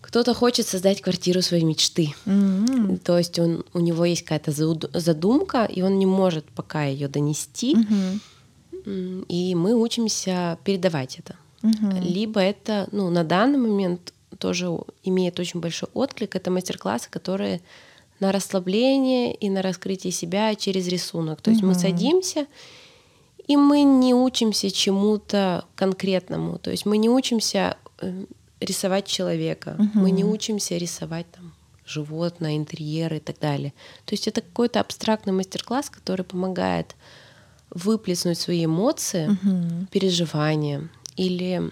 Кто-то 0.00 0.34
хочет 0.34 0.66
создать 0.66 1.00
квартиру 1.00 1.42
своей 1.42 1.64
мечты. 1.64 2.14
Mm-hmm. 2.26 2.98
То 2.98 3.18
есть 3.18 3.38
он, 3.38 3.64
у 3.74 3.80
него 3.80 4.04
есть 4.04 4.22
какая-то 4.22 4.52
задумка, 4.52 5.64
и 5.64 5.82
он 5.82 5.98
не 5.98 6.06
может 6.06 6.44
пока 6.46 6.84
ее 6.84 7.08
донести. 7.08 7.74
Mm-hmm. 7.74 9.26
И 9.28 9.54
мы 9.54 9.74
учимся 9.74 10.58
передавать 10.64 11.18
это. 11.18 11.36
Mm-hmm. 11.62 12.00
Либо 12.00 12.40
это, 12.40 12.88
ну, 12.92 13.10
на 13.10 13.24
данный 13.24 13.58
момент 13.58 14.12
тоже 14.38 14.70
имеет 15.02 15.38
очень 15.40 15.60
большой 15.60 15.88
отклик. 15.94 16.36
Это 16.36 16.50
мастер-классы, 16.50 17.10
которые 17.10 17.60
на 18.20 18.32
расслабление 18.32 19.34
и 19.34 19.50
на 19.50 19.62
раскрытие 19.62 20.12
себя 20.12 20.54
через 20.54 20.88
рисунок. 20.88 21.40
То 21.40 21.50
есть 21.50 21.62
mm-hmm. 21.62 21.66
мы 21.66 21.74
садимся 21.74 22.46
и 23.48 23.56
мы 23.56 23.82
не 23.82 24.14
учимся 24.14 24.70
чему-то 24.70 25.64
конкретному. 25.74 26.58
То 26.58 26.70
есть 26.70 26.86
мы 26.86 26.98
не 26.98 27.08
учимся 27.08 27.76
э, 28.00 28.26
рисовать 28.60 29.06
человека, 29.06 29.74
угу. 29.78 30.00
мы 30.00 30.10
не 30.10 30.24
учимся 30.24 30.76
рисовать 30.76 31.26
там 31.32 31.54
животное, 31.86 32.56
интерьеры 32.56 33.16
и 33.16 33.20
так 33.20 33.38
далее. 33.40 33.72
То 34.04 34.12
есть 34.12 34.28
это 34.28 34.42
какой-то 34.42 34.80
абстрактный 34.80 35.32
мастер-класс, 35.32 35.88
который 35.88 36.24
помогает 36.24 36.94
выплеснуть 37.70 38.38
свои 38.38 38.66
эмоции, 38.66 39.28
угу. 39.28 39.86
переживания 39.90 40.88
или 41.16 41.70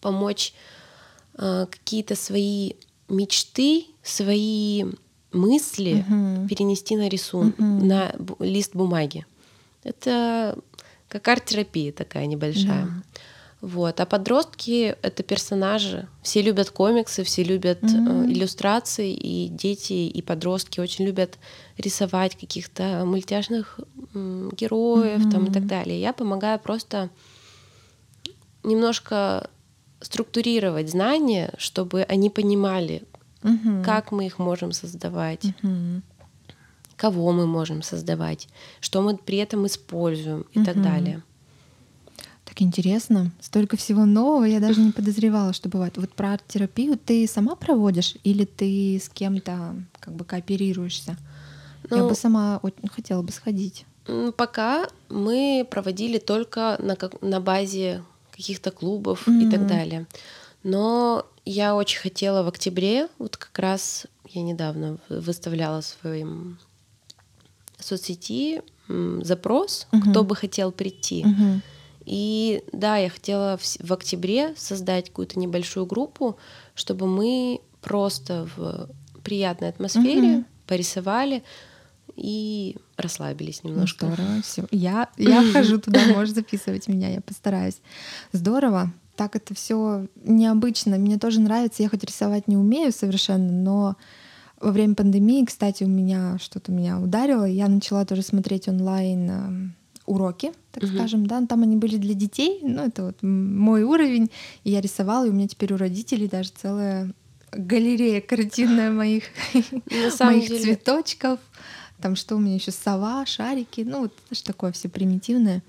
помочь 0.00 0.54
э, 1.36 1.66
какие-то 1.68 2.14
свои 2.14 2.74
мечты, 3.08 3.86
свои 4.04 4.84
мысли 5.32 6.04
угу. 6.08 6.48
перенести 6.48 6.94
на 6.94 7.08
рисунок, 7.08 7.58
угу. 7.58 7.84
на 7.84 8.14
лист 8.38 8.76
бумаги. 8.76 9.26
Это 9.84 10.58
как 11.08 11.28
арт-терапия 11.28 11.92
такая 11.92 12.26
небольшая. 12.26 12.86
Да. 12.86 13.20
Вот. 13.64 13.98
А 13.98 14.04
подростки— 14.04 14.94
это 15.02 15.22
персонажи. 15.22 16.06
Все 16.22 16.42
любят 16.42 16.70
комиксы, 16.70 17.24
все 17.24 17.42
любят 17.42 17.82
mm-hmm. 17.82 18.30
иллюстрации, 18.30 19.14
и 19.14 19.48
дети, 19.48 19.92
и 19.92 20.20
подростки 20.20 20.80
очень 20.80 21.06
любят 21.06 21.38
рисовать 21.78 22.36
каких-то 22.36 23.04
мультяшных 23.06 23.80
героев 24.12 25.24
mm-hmm. 25.24 25.30
там, 25.30 25.46
и 25.46 25.50
так 25.50 25.66
далее. 25.66 25.98
Я 25.98 26.12
помогаю 26.12 26.58
просто 26.58 27.08
немножко 28.64 29.48
структурировать 30.00 30.90
знания, 30.90 31.54
чтобы 31.56 32.02
они 32.02 32.28
понимали, 32.28 33.04
mm-hmm. 33.42 33.82
как 33.82 34.12
мы 34.12 34.26
их 34.26 34.38
можем 34.38 34.72
создавать. 34.72 35.44
Mm-hmm 35.44 36.02
кого 37.04 37.32
мы 37.32 37.46
можем 37.46 37.82
создавать, 37.82 38.48
что 38.80 39.02
мы 39.02 39.18
при 39.18 39.36
этом 39.36 39.66
используем 39.66 40.46
и 40.54 40.60
угу. 40.60 40.64
так 40.64 40.82
далее. 40.82 41.22
Так 42.46 42.62
интересно. 42.62 43.30
Столько 43.42 43.76
всего 43.76 44.06
нового 44.06 44.44
я 44.44 44.58
даже 44.58 44.80
не 44.80 44.90
подозревала, 44.98 45.52
что 45.52 45.68
бывает. 45.68 45.98
Вот 45.98 46.14
про 46.14 46.32
арт-терапию 46.32 46.96
ты 46.96 47.26
сама 47.26 47.56
проводишь 47.56 48.16
или 48.24 48.46
ты 48.46 48.98
с 48.98 49.10
кем-то 49.10 49.76
как 50.00 50.14
бы 50.14 50.24
кооперируешься? 50.24 51.18
Ну, 51.90 51.96
я 51.96 52.04
бы 52.04 52.14
сама 52.14 52.58
очень 52.62 52.88
хотела 52.88 53.20
бы 53.20 53.32
сходить. 53.32 53.84
Пока 54.38 54.88
мы 55.10 55.66
проводили 55.70 56.16
только 56.16 56.78
на, 56.78 56.96
на 57.20 57.40
базе 57.40 58.02
каких-то 58.30 58.70
клубов 58.70 59.28
mm-hmm. 59.28 59.46
и 59.46 59.50
так 59.50 59.66
далее. 59.66 60.06
Но 60.62 61.26
я 61.44 61.74
очень 61.74 62.00
хотела 62.00 62.42
в 62.42 62.48
октябре, 62.48 63.08
вот 63.18 63.36
как 63.36 63.58
раз 63.58 64.06
я 64.30 64.40
недавно 64.40 64.96
выставляла 65.10 65.82
в 65.82 65.84
своем 65.84 66.58
соцсети 67.78 68.62
запрос, 68.88 69.86
mm-hmm. 69.92 70.10
кто 70.10 70.24
бы 70.24 70.36
хотел 70.36 70.72
прийти. 70.72 71.22
Mm-hmm. 71.22 71.60
И 72.06 72.62
да, 72.72 72.98
я 72.98 73.08
хотела 73.08 73.56
в, 73.56 73.62
в 73.62 73.92
октябре 73.92 74.54
создать 74.56 75.08
какую-то 75.08 75.38
небольшую 75.38 75.86
группу, 75.86 76.36
чтобы 76.74 77.06
мы 77.06 77.60
просто 77.80 78.48
в 78.56 78.90
приятной 79.22 79.70
атмосфере 79.70 80.38
mm-hmm. 80.38 80.44
порисовали 80.66 81.42
и 82.16 82.76
расслабились 82.96 83.64
немножко. 83.64 84.06
Здорово, 84.06 84.42
все. 84.42 84.66
Я, 84.70 85.08
я 85.16 85.42
хожу 85.52 85.78
туда, 85.78 86.00
можешь 86.08 86.34
записывать 86.34 86.88
меня, 86.88 87.08
я 87.08 87.20
постараюсь. 87.20 87.80
Здорово. 88.32 88.92
Так 89.16 89.36
это 89.36 89.54
все 89.54 90.06
необычно. 90.24 90.96
Мне 90.98 91.18
тоже 91.18 91.40
нравится. 91.40 91.82
Я 91.82 91.88
хоть 91.88 92.04
рисовать 92.04 92.48
не 92.48 92.56
умею 92.56 92.92
совершенно, 92.92 93.50
но 93.50 93.96
во 94.64 94.72
время 94.72 94.94
пандемии, 94.94 95.44
кстати, 95.44 95.84
у 95.84 95.88
меня 95.88 96.38
что-то 96.40 96.72
меня 96.72 96.98
ударило. 96.98 97.44
Я 97.44 97.68
начала 97.68 98.04
тоже 98.06 98.22
смотреть 98.22 98.66
онлайн 98.66 99.30
эм, 99.30 99.74
уроки, 100.06 100.52
так 100.72 100.84
угу. 100.84 100.92
скажем, 100.92 101.26
да, 101.26 101.44
там 101.46 101.62
они 101.62 101.76
были 101.76 101.96
для 101.96 102.14
детей, 102.14 102.60
ну 102.62 102.82
это 102.82 103.04
вот 103.04 103.22
мой 103.22 103.82
уровень, 103.82 104.30
и 104.64 104.70
я 104.70 104.80
рисовала, 104.80 105.26
и 105.26 105.30
у 105.30 105.32
меня 105.32 105.48
теперь 105.48 105.72
у 105.74 105.76
родителей 105.76 106.28
даже 106.28 106.50
целая 106.50 107.12
галерея 107.52 108.20
картинная 108.20 108.90
моих, 109.02 109.24
моих 110.20 110.48
цветочков, 110.48 111.40
там 112.00 112.16
что 112.16 112.36
у 112.36 112.38
меня 112.38 112.54
еще 112.54 112.72
сова, 112.72 113.24
шарики, 113.26 113.82
ну 113.82 114.00
вот 114.00 114.12
это 114.26 114.34
же 114.34 114.44
такое 114.44 114.72
все 114.72 114.88
примитивное. 114.88 115.62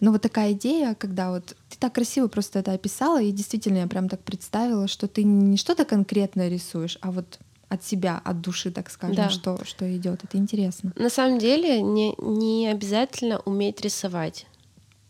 Но 0.00 0.10
вот 0.10 0.22
такая 0.22 0.52
идея, 0.52 0.94
когда 0.94 1.30
вот 1.30 1.56
ты 1.68 1.76
так 1.78 1.94
красиво 1.94 2.28
просто 2.28 2.58
это 2.58 2.72
описала, 2.72 3.22
и 3.22 3.30
действительно 3.30 3.78
я 3.78 3.86
прям 3.86 4.08
так 4.08 4.20
представила, 4.20 4.88
что 4.88 5.06
ты 5.06 5.22
не 5.22 5.56
что-то 5.56 5.84
конкретное 5.84 6.48
рисуешь, 6.48 6.98
а 7.00 7.10
вот 7.10 7.38
от 7.68 7.84
себя, 7.84 8.20
от 8.24 8.40
души, 8.40 8.70
так 8.70 8.90
скажем, 8.90 9.16
да. 9.16 9.30
что, 9.30 9.62
что 9.64 9.94
идет. 9.96 10.24
Это 10.24 10.38
интересно. 10.38 10.92
На 10.96 11.10
самом 11.10 11.38
деле 11.38 11.82
не, 11.82 12.14
не 12.18 12.68
обязательно 12.68 13.40
уметь 13.40 13.80
рисовать. 13.80 14.46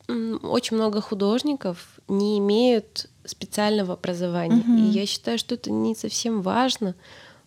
Очень 0.09 0.77
много 0.77 1.01
художников 1.01 2.01
не 2.09 2.39
имеют 2.39 3.09
специального 3.25 3.95
образования. 3.95 4.63
Угу. 4.63 4.79
И 4.79 4.81
я 4.91 5.07
считаю, 5.07 5.39
что 5.39 5.55
это 5.55 5.71
не 5.71 5.95
совсем 5.95 6.43
важно. 6.43 6.95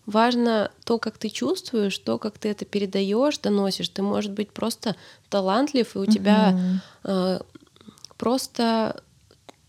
Важно 0.06 0.70
то, 0.84 0.98
как 0.98 1.18
ты 1.18 1.28
чувствуешь, 1.28 1.98
то, 1.98 2.18
как 2.18 2.38
ты 2.38 2.48
это 2.48 2.64
передаешь, 2.64 3.38
доносишь. 3.38 3.88
Ты, 3.88 4.02
может 4.02 4.32
быть, 4.32 4.50
просто 4.50 4.96
талантлив, 5.28 5.94
и 5.94 5.98
у 5.98 6.02
угу. 6.02 6.10
тебя 6.10 6.58
э, 7.04 7.40
просто 8.16 9.02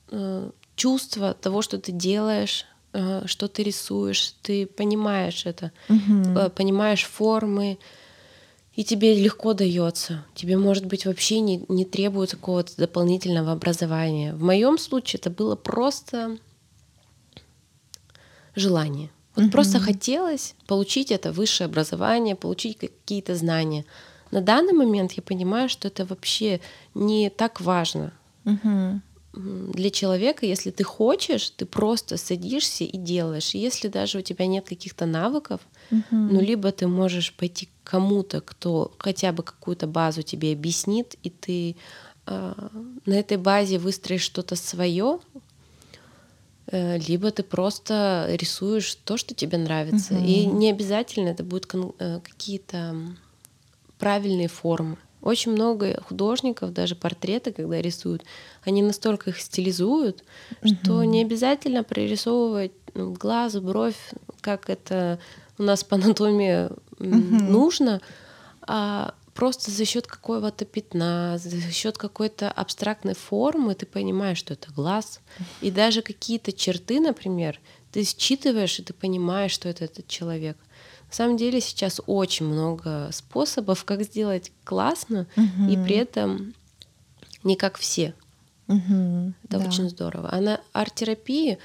э, 0.10 0.50
чувство 0.76 1.34
того, 1.34 1.62
что 1.62 1.80
ты 1.80 1.92
делаешь, 1.92 2.66
что 3.26 3.48
ты 3.48 3.64
рисуешь, 3.64 4.36
ты 4.42 4.66
понимаешь 4.68 5.46
это, 5.46 5.72
угу. 5.90 6.50
понимаешь 6.56 7.06
формы, 7.06 7.80
и 8.76 8.84
тебе 8.84 9.16
легко 9.16 9.54
дается. 9.54 10.26
Тебе, 10.34 10.58
может 10.58 10.86
быть, 10.86 11.06
вообще 11.06 11.40
не, 11.40 11.64
не 11.70 11.86
требуется 11.86 12.38
какого-то 12.38 12.76
дополнительного 12.78 13.52
образования. 13.52 14.34
В 14.34 14.44
моем 14.44 14.78
случае 14.78 15.20
это 15.20 15.30
было 15.30 15.56
просто 15.56 16.38
желание. 18.56 19.10
Вот 19.36 19.46
угу. 19.46 19.52
просто 19.52 19.80
хотелось 19.80 20.56
получить 20.68 21.12
это 21.12 21.32
высшее 21.32 21.66
образование, 21.66 22.36
получить 22.36 22.78
какие-то 22.78 23.36
знания. 23.36 23.86
На 24.32 24.42
данный 24.42 24.74
момент 24.74 25.12
я 25.14 25.22
понимаю, 25.22 25.70
что 25.70 25.88
это 25.88 26.06
вообще 26.06 26.60
не 26.96 27.30
так 27.30 27.62
важно. 27.62 28.12
Угу 28.46 29.02
для 29.34 29.90
человека, 29.90 30.46
если 30.46 30.70
ты 30.70 30.84
хочешь, 30.84 31.50
ты 31.50 31.66
просто 31.66 32.18
садишься 32.18 32.84
и 32.84 32.98
делаешь. 32.98 33.56
И 33.56 33.60
если 33.60 33.88
даже 33.88 34.20
у 34.20 34.22
тебя 34.22 34.46
нет 34.46 34.68
каких-то 34.68 35.06
навыков, 35.06 35.62
uh-huh. 35.90 36.04
ну 36.12 36.40
либо 36.40 36.72
ты 36.72 36.88
можешь 36.88 37.34
пойти 37.34 37.66
к 37.66 37.90
кому-то, 37.90 38.42
кто 38.42 38.94
хотя 39.00 39.32
бы 39.32 39.42
какую-то 39.42 39.88
базу 39.88 40.22
тебе 40.22 40.54
объяснит, 40.54 41.16
и 41.24 41.32
ты 41.32 41.76
э, 42.28 42.54
на 43.06 43.14
этой 43.14 43.38
базе 43.38 43.80
выстроишь 43.80 44.22
что-то 44.22 44.56
свое, 44.56 45.20
э, 46.68 47.00
либо 47.00 47.32
ты 47.32 47.42
просто 47.42 48.28
рисуешь 48.30 48.94
то, 49.04 49.18
что 49.18 49.34
тебе 49.34 49.58
нравится. 49.58 50.14
Uh-huh. 50.14 50.26
И 50.28 50.46
не 50.46 50.70
обязательно 50.70 51.30
это 51.30 51.44
будут 51.44 51.68
э, 51.74 52.20
какие-то 52.24 52.96
правильные 53.98 54.48
формы. 54.48 54.98
Очень 55.24 55.54
много 55.54 56.02
художников, 56.08 56.74
даже 56.74 56.96
портреты, 56.96 57.54
когда 57.54 57.82
рисуют, 57.82 58.24
они 58.64 58.82
настолько 58.82 59.30
их 59.30 59.40
стилизуют, 59.40 60.24
mm-hmm. 60.62 60.84
что 60.84 61.04
не 61.06 61.22
обязательно 61.22 61.84
прорисовывать 61.84 62.74
ну, 62.94 63.14
глаз, 63.14 63.56
бровь, 63.56 64.12
как 64.42 64.70
это 64.70 65.20
у 65.58 65.64
нас 65.64 65.86
по 65.86 65.96
анатомии 65.96 66.68
mm-hmm. 66.68 67.50
нужно, 67.50 68.02
а 68.62 69.14
просто 69.34 69.72
за 69.72 69.86
счет 69.86 70.08
какого-то 70.08 70.66
пятна, 70.66 71.38
за 71.38 71.72
счет 71.72 71.98
какой-то 71.98 72.52
абстрактной 72.52 73.16
формы 73.16 73.76
ты 73.76 73.86
понимаешь, 73.86 74.40
что 74.40 74.54
это 74.54 74.74
глаз. 74.74 75.22
И 75.62 75.72
даже 75.72 76.02
какие-то 76.02 76.52
черты, 76.52 77.00
например, 77.00 77.62
ты 77.94 78.04
считываешь, 78.04 78.78
и 78.80 78.84
ты 78.84 78.94
понимаешь, 78.94 79.52
что 79.52 79.70
это 79.70 79.86
этот 79.86 80.08
человек. 80.08 80.58
На 81.14 81.18
самом 81.18 81.38
деле 81.38 81.62
сейчас 81.62 82.02
очень 82.08 82.48
много 82.48 83.10
способов, 83.12 83.86
как 83.86 84.02
сделать 84.02 84.52
классно, 84.64 85.28
угу. 85.38 85.70
и 85.70 85.78
при 85.78 85.98
этом 85.98 86.56
не 87.44 87.56
как 87.56 87.78
все. 87.78 88.16
Угу, 88.68 89.34
это 89.44 89.60
да. 89.60 89.68
очень 89.68 89.92
здорово. 89.92 90.30
А 90.32 90.42
на 90.42 90.60
арт-терапии, 90.72 91.60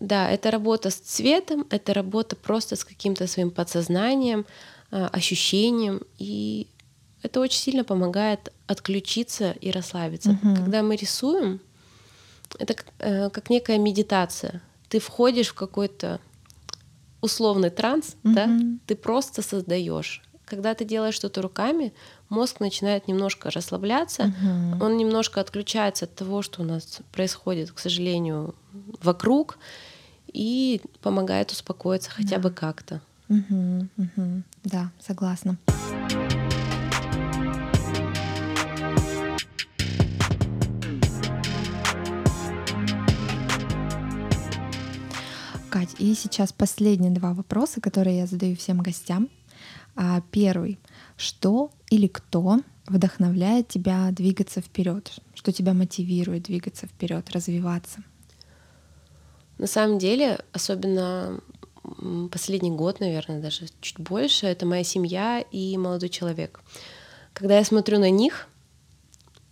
да, 0.00 0.28
это 0.28 0.50
работа 0.50 0.90
с 0.90 0.96
цветом, 0.96 1.68
это 1.70 1.94
работа 1.94 2.34
просто 2.34 2.74
с 2.74 2.84
каким-то 2.84 3.28
своим 3.28 3.52
подсознанием, 3.52 4.44
а, 4.90 5.06
ощущением, 5.06 6.00
и 6.18 6.66
это 7.22 7.38
очень 7.38 7.60
сильно 7.60 7.84
помогает 7.84 8.52
отключиться 8.66 9.52
и 9.60 9.70
расслабиться. 9.70 10.30
Угу. 10.30 10.56
Когда 10.56 10.82
мы 10.82 10.96
рисуем, 10.96 11.60
это 12.58 12.74
как, 12.74 12.86
э, 12.98 13.30
как 13.30 13.50
некая 13.50 13.78
медитация. 13.78 14.62
Ты 14.88 14.98
входишь 14.98 15.50
в 15.50 15.54
какой-то 15.54 16.18
условный 17.20 17.70
транс, 17.70 18.16
mm-hmm. 18.22 18.34
да, 18.34 18.48
ты 18.86 18.96
просто 18.96 19.42
создаешь. 19.42 20.22
Когда 20.44 20.74
ты 20.74 20.84
делаешь 20.84 21.14
что-то 21.14 21.42
руками, 21.42 21.92
мозг 22.28 22.60
начинает 22.60 23.06
немножко 23.06 23.50
расслабляться, 23.50 24.24
mm-hmm. 24.24 24.84
он 24.84 24.96
немножко 24.96 25.40
отключается 25.40 26.06
от 26.06 26.14
того, 26.14 26.42
что 26.42 26.62
у 26.62 26.64
нас 26.64 27.00
происходит, 27.12 27.70
к 27.70 27.78
сожалению, 27.78 28.54
вокруг, 29.02 29.58
и 30.32 30.80
помогает 31.02 31.50
успокоиться 31.50 32.10
хотя 32.10 32.36
да. 32.36 32.42
бы 32.42 32.50
как-то. 32.50 33.00
Угу, 33.28 33.88
угу. 33.96 34.42
Да, 34.64 34.90
согласна. 35.00 35.56
Кать, 45.80 45.96
и 45.98 46.14
сейчас 46.14 46.52
последние 46.52 47.10
два 47.10 47.32
вопроса, 47.32 47.80
которые 47.80 48.18
я 48.18 48.26
задаю 48.26 48.54
всем 48.56 48.80
гостям. 48.80 49.30
А, 49.96 50.20
первый. 50.30 50.78
Что 51.16 51.70
или 51.88 52.06
кто 52.06 52.60
вдохновляет 52.86 53.68
тебя 53.68 54.10
двигаться 54.10 54.60
вперед? 54.60 55.10
Что 55.34 55.52
тебя 55.52 55.72
мотивирует 55.72 56.44
двигаться 56.44 56.86
вперед, 56.86 57.30
развиваться? 57.30 58.02
На 59.56 59.66
самом 59.66 59.98
деле, 59.98 60.40
особенно 60.52 61.40
последний 62.30 62.70
год, 62.70 63.00
наверное, 63.00 63.40
даже 63.40 63.66
чуть 63.80 63.98
больше, 63.98 64.46
это 64.46 64.66
моя 64.66 64.84
семья 64.84 65.42
и 65.50 65.78
молодой 65.78 66.10
человек. 66.10 66.60
Когда 67.32 67.56
я 67.56 67.64
смотрю 67.64 67.98
на 67.98 68.10
них, 68.10 68.48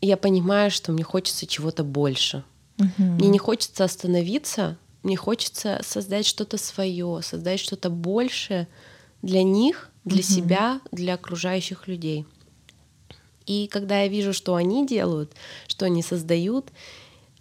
я 0.03 0.19
понимаю, 0.19 0.71
что 0.71 0.93
мне 0.93 1.05
хочется 1.05 1.47
чего-то 1.47 1.85
больше. 1.85 2.45
Угу. 2.79 3.03
Мне 3.03 3.29
не 3.29 3.39
хочется 3.39 3.85
остановиться 3.85 4.77
мне 5.03 5.17
хочется 5.17 5.81
создать 5.83 6.27
что-то 6.27 6.59
свое, 6.59 7.21
создать 7.23 7.61
что-то 7.61 7.91
большее 7.91 8.69
для 9.23 9.43
них, 9.43 9.91
для 10.05 10.21
угу. 10.21 10.27
себя, 10.27 10.81
для 10.93 11.15
окружающих 11.15 11.89
людей. 11.89 12.27
И 13.47 13.67
когда 13.69 14.03
я 14.03 14.09
вижу, 14.09 14.33
что 14.33 14.55
они 14.55 14.87
делают, 14.87 15.33
что 15.67 15.87
они 15.87 16.03
создают, 16.03 16.71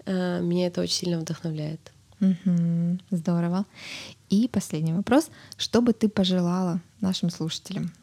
э, 0.05 0.41
меня 0.41 0.67
это 0.67 0.81
очень 0.81 0.95
сильно 0.95 1.19
вдохновляет. 1.19 1.91
Угу, 2.19 2.99
здорово. 3.11 3.65
И 4.29 4.47
последний 4.47 4.93
вопрос. 4.93 5.29
Что 5.57 5.81
бы 5.81 5.93
ты 5.93 6.09
пожелала 6.09 6.81
нашим 7.01 7.29
слушателям? 7.29 7.93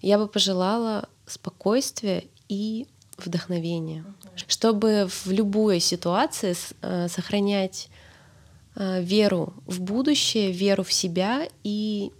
Я 0.00 0.18
бы 0.18 0.26
пожелала 0.26 1.08
спокойствия 1.26 2.24
и 2.48 2.86
вдохновения. 3.18 4.00
Угу 4.00 4.26
чтобы 4.46 5.08
в 5.08 5.30
любой 5.30 5.80
ситуации 5.80 6.54
э, 6.82 7.08
сохранять 7.08 7.88
веру 8.76 9.54
в 9.66 9.80
будущее, 9.80 10.52
веру 10.52 10.82
в 10.84 10.92
себя 10.92 11.48
и 11.64 12.12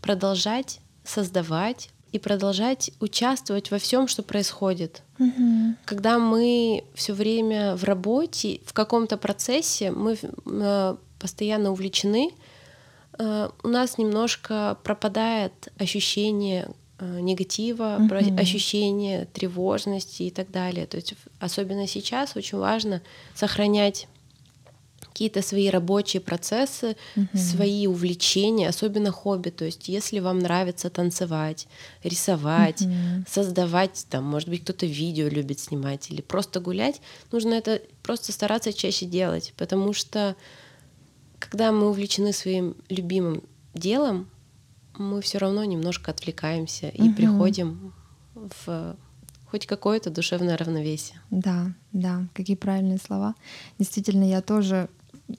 продолжать 0.00 0.80
создавать 1.04 1.90
и 2.12 2.18
продолжать 2.18 2.90
участвовать 3.00 3.70
во 3.70 3.78
всем, 3.78 4.08
что 4.08 4.22
происходит. 4.22 5.02
Мгм. 5.18 5.76
Когда 5.84 6.18
мы 6.18 6.84
все 6.94 7.12
время 7.12 7.76
в 7.76 7.84
работе, 7.84 8.60
в 8.64 8.72
каком-то 8.72 9.16
процессе, 9.16 9.90
мы 9.92 10.18
э, 10.46 10.96
постоянно 11.20 11.70
увлечены, 11.70 12.30
э, 13.18 13.48
у 13.62 13.68
нас 13.68 13.98
немножко 13.98 14.76
пропадает 14.82 15.52
ощущение 15.78 16.68
э, 16.98 17.20
негатива, 17.20 17.96
Мгм. 17.98 18.38
ощущение 18.38 19.26
тревожности 19.26 20.24
и 20.24 20.30
так 20.30 20.50
далее. 20.50 20.86
То 20.86 20.96
есть 20.96 21.14
особенно 21.38 21.86
сейчас 21.86 22.36
очень 22.36 22.58
важно 22.58 23.02
сохранять 23.34 24.08
какие-то 25.10 25.42
свои 25.42 25.68
рабочие 25.70 26.20
процессы, 26.20 26.96
свои 27.34 27.86
увлечения, 27.86 28.68
особенно 28.68 29.10
хобби. 29.10 29.50
То 29.50 29.64
есть 29.64 29.88
если 29.88 30.20
вам 30.20 30.38
нравится 30.38 30.88
танцевать, 30.90 31.68
рисовать, 32.02 32.82
Мгм. 32.82 33.26
создавать, 33.28 34.06
там, 34.08 34.24
может 34.24 34.48
быть, 34.48 34.62
кто-то 34.62 34.86
видео 34.86 35.28
любит 35.28 35.58
снимать 35.58 36.10
или 36.10 36.20
просто 36.22 36.60
гулять, 36.60 37.00
нужно 37.32 37.54
это 37.54 37.82
просто 38.02 38.32
стараться 38.32 38.72
чаще 38.72 39.06
делать, 39.06 39.52
потому 39.56 39.92
что 39.92 40.36
когда 41.38 41.72
мы 41.72 41.88
увлечены 41.88 42.32
своим 42.32 42.76
любимым 42.88 43.42
делом, 43.74 44.28
мы 44.94 45.20
все 45.22 45.38
равно 45.38 45.64
немножко 45.64 46.10
отвлекаемся 46.10 46.88
и 46.88 47.08
приходим 47.08 47.92
в 48.34 48.96
хоть 49.46 49.66
какое-то 49.66 50.10
душевное 50.10 50.56
равновесие. 50.56 51.20
Да, 51.30 51.72
да, 51.92 52.28
какие 52.34 52.56
правильные 52.56 52.98
слова. 52.98 53.34
Действительно, 53.78 54.22
я 54.28 54.42
тоже 54.42 54.88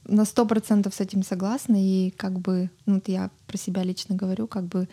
на 0.06 0.26
сто 0.26 0.46
процентов 0.46 0.94
с 0.94 1.00
этим 1.00 1.24
согласна. 1.24 1.76
И 1.78 2.12
как 2.12 2.40
бы, 2.40 2.70
ну 2.86 2.96
вот 2.96 3.08
я 3.08 3.30
про 3.48 3.58
себя 3.58 3.84
лично 3.84 4.16
говорю, 4.16 4.48
как 4.48 4.66
бы 4.66 4.88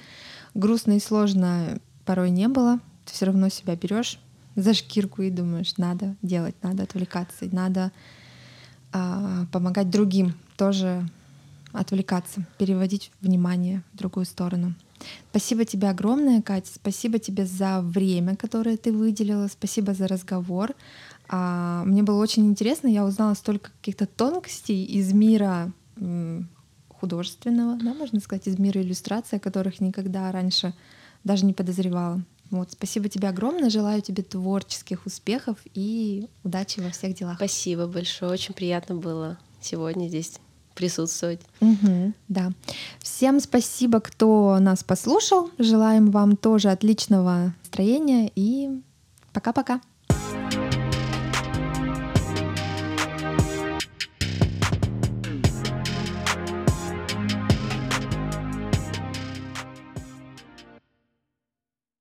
грустно 0.55 0.93
и 0.93 1.01
сложно 1.01 1.79
порой 2.05 2.31
не 2.31 2.49
было. 2.49 2.81
Ты 3.05 3.13
все 3.13 3.27
равно 3.27 3.49
себя 3.49 3.77
берешь 3.77 4.19
за 4.57 4.75
шкирку 4.75 5.23
и 5.23 5.31
думаешь, 5.31 5.77
надо 5.77 6.17
делать, 6.23 6.57
надо 6.63 6.83
отвлекаться, 6.83 7.47
надо 7.53 7.93
а, 8.93 9.47
помогать 9.53 9.91
другим 9.91 10.35
тоже 10.57 11.09
отвлекаться, 11.73 12.45
переводить 12.59 13.13
внимание 13.21 13.83
в 13.93 13.99
другую 13.99 14.27
сторону. 14.27 14.75
Спасибо 15.31 15.65
тебе 15.65 15.89
огромное, 15.89 16.43
Катя. 16.43 16.71
Спасибо 16.75 17.19
тебе 17.19 17.47
за 17.47 17.81
время, 17.81 18.37
которое 18.37 18.77
ты 18.77 18.93
выделила. 18.93 19.47
Спасибо 19.49 19.95
за 19.95 20.09
разговор. 20.09 20.75
А, 21.29 21.85
Мне 21.85 22.03
было 22.03 22.21
очень 22.21 22.47
интересно. 22.47 22.89
Я 22.89 23.05
узнала 23.05 23.35
столько 23.35 23.71
каких-то 23.71 24.07
тонкостей 24.07 24.85
из 24.85 25.13
мира 25.13 25.73
художественного, 26.89 27.77
да, 27.77 27.95
можно 27.95 28.21
сказать, 28.21 28.47
из 28.47 28.59
мира 28.59 28.81
иллюстрации, 28.81 29.37
о 29.37 29.41
которых 29.41 29.81
никогда 29.81 30.31
раньше 30.33 30.75
даже 31.25 31.45
не 31.45 31.53
подозревала. 31.53 32.23
Вот, 32.51 32.73
спасибо 32.73 33.09
тебе 33.09 33.29
огромное. 33.29 33.71
Желаю 33.71 34.01
тебе 34.01 34.23
творческих 34.23 35.05
успехов 35.07 35.59
и 35.75 36.27
удачи 36.45 36.81
во 36.81 36.91
всех 36.91 37.15
делах. 37.15 37.37
Спасибо 37.37 37.87
большое, 37.87 38.33
очень 38.33 38.55
приятно 38.55 38.95
было 38.95 39.39
сегодня 39.61 40.09
здесь 40.09 40.39
присутствовать. 40.75 41.41
Мгм, 41.61 42.15
да. 42.29 42.53
Всем 43.01 43.41
спасибо, 43.41 44.01
кто 44.01 44.59
нас 44.61 44.85
послушал. 44.85 45.51
Желаем 45.59 46.11
вам 46.11 46.37
тоже 46.37 46.71
отличного 46.71 47.55
настроения 47.61 48.31
и 48.35 48.81
пока-пока. 49.33 49.81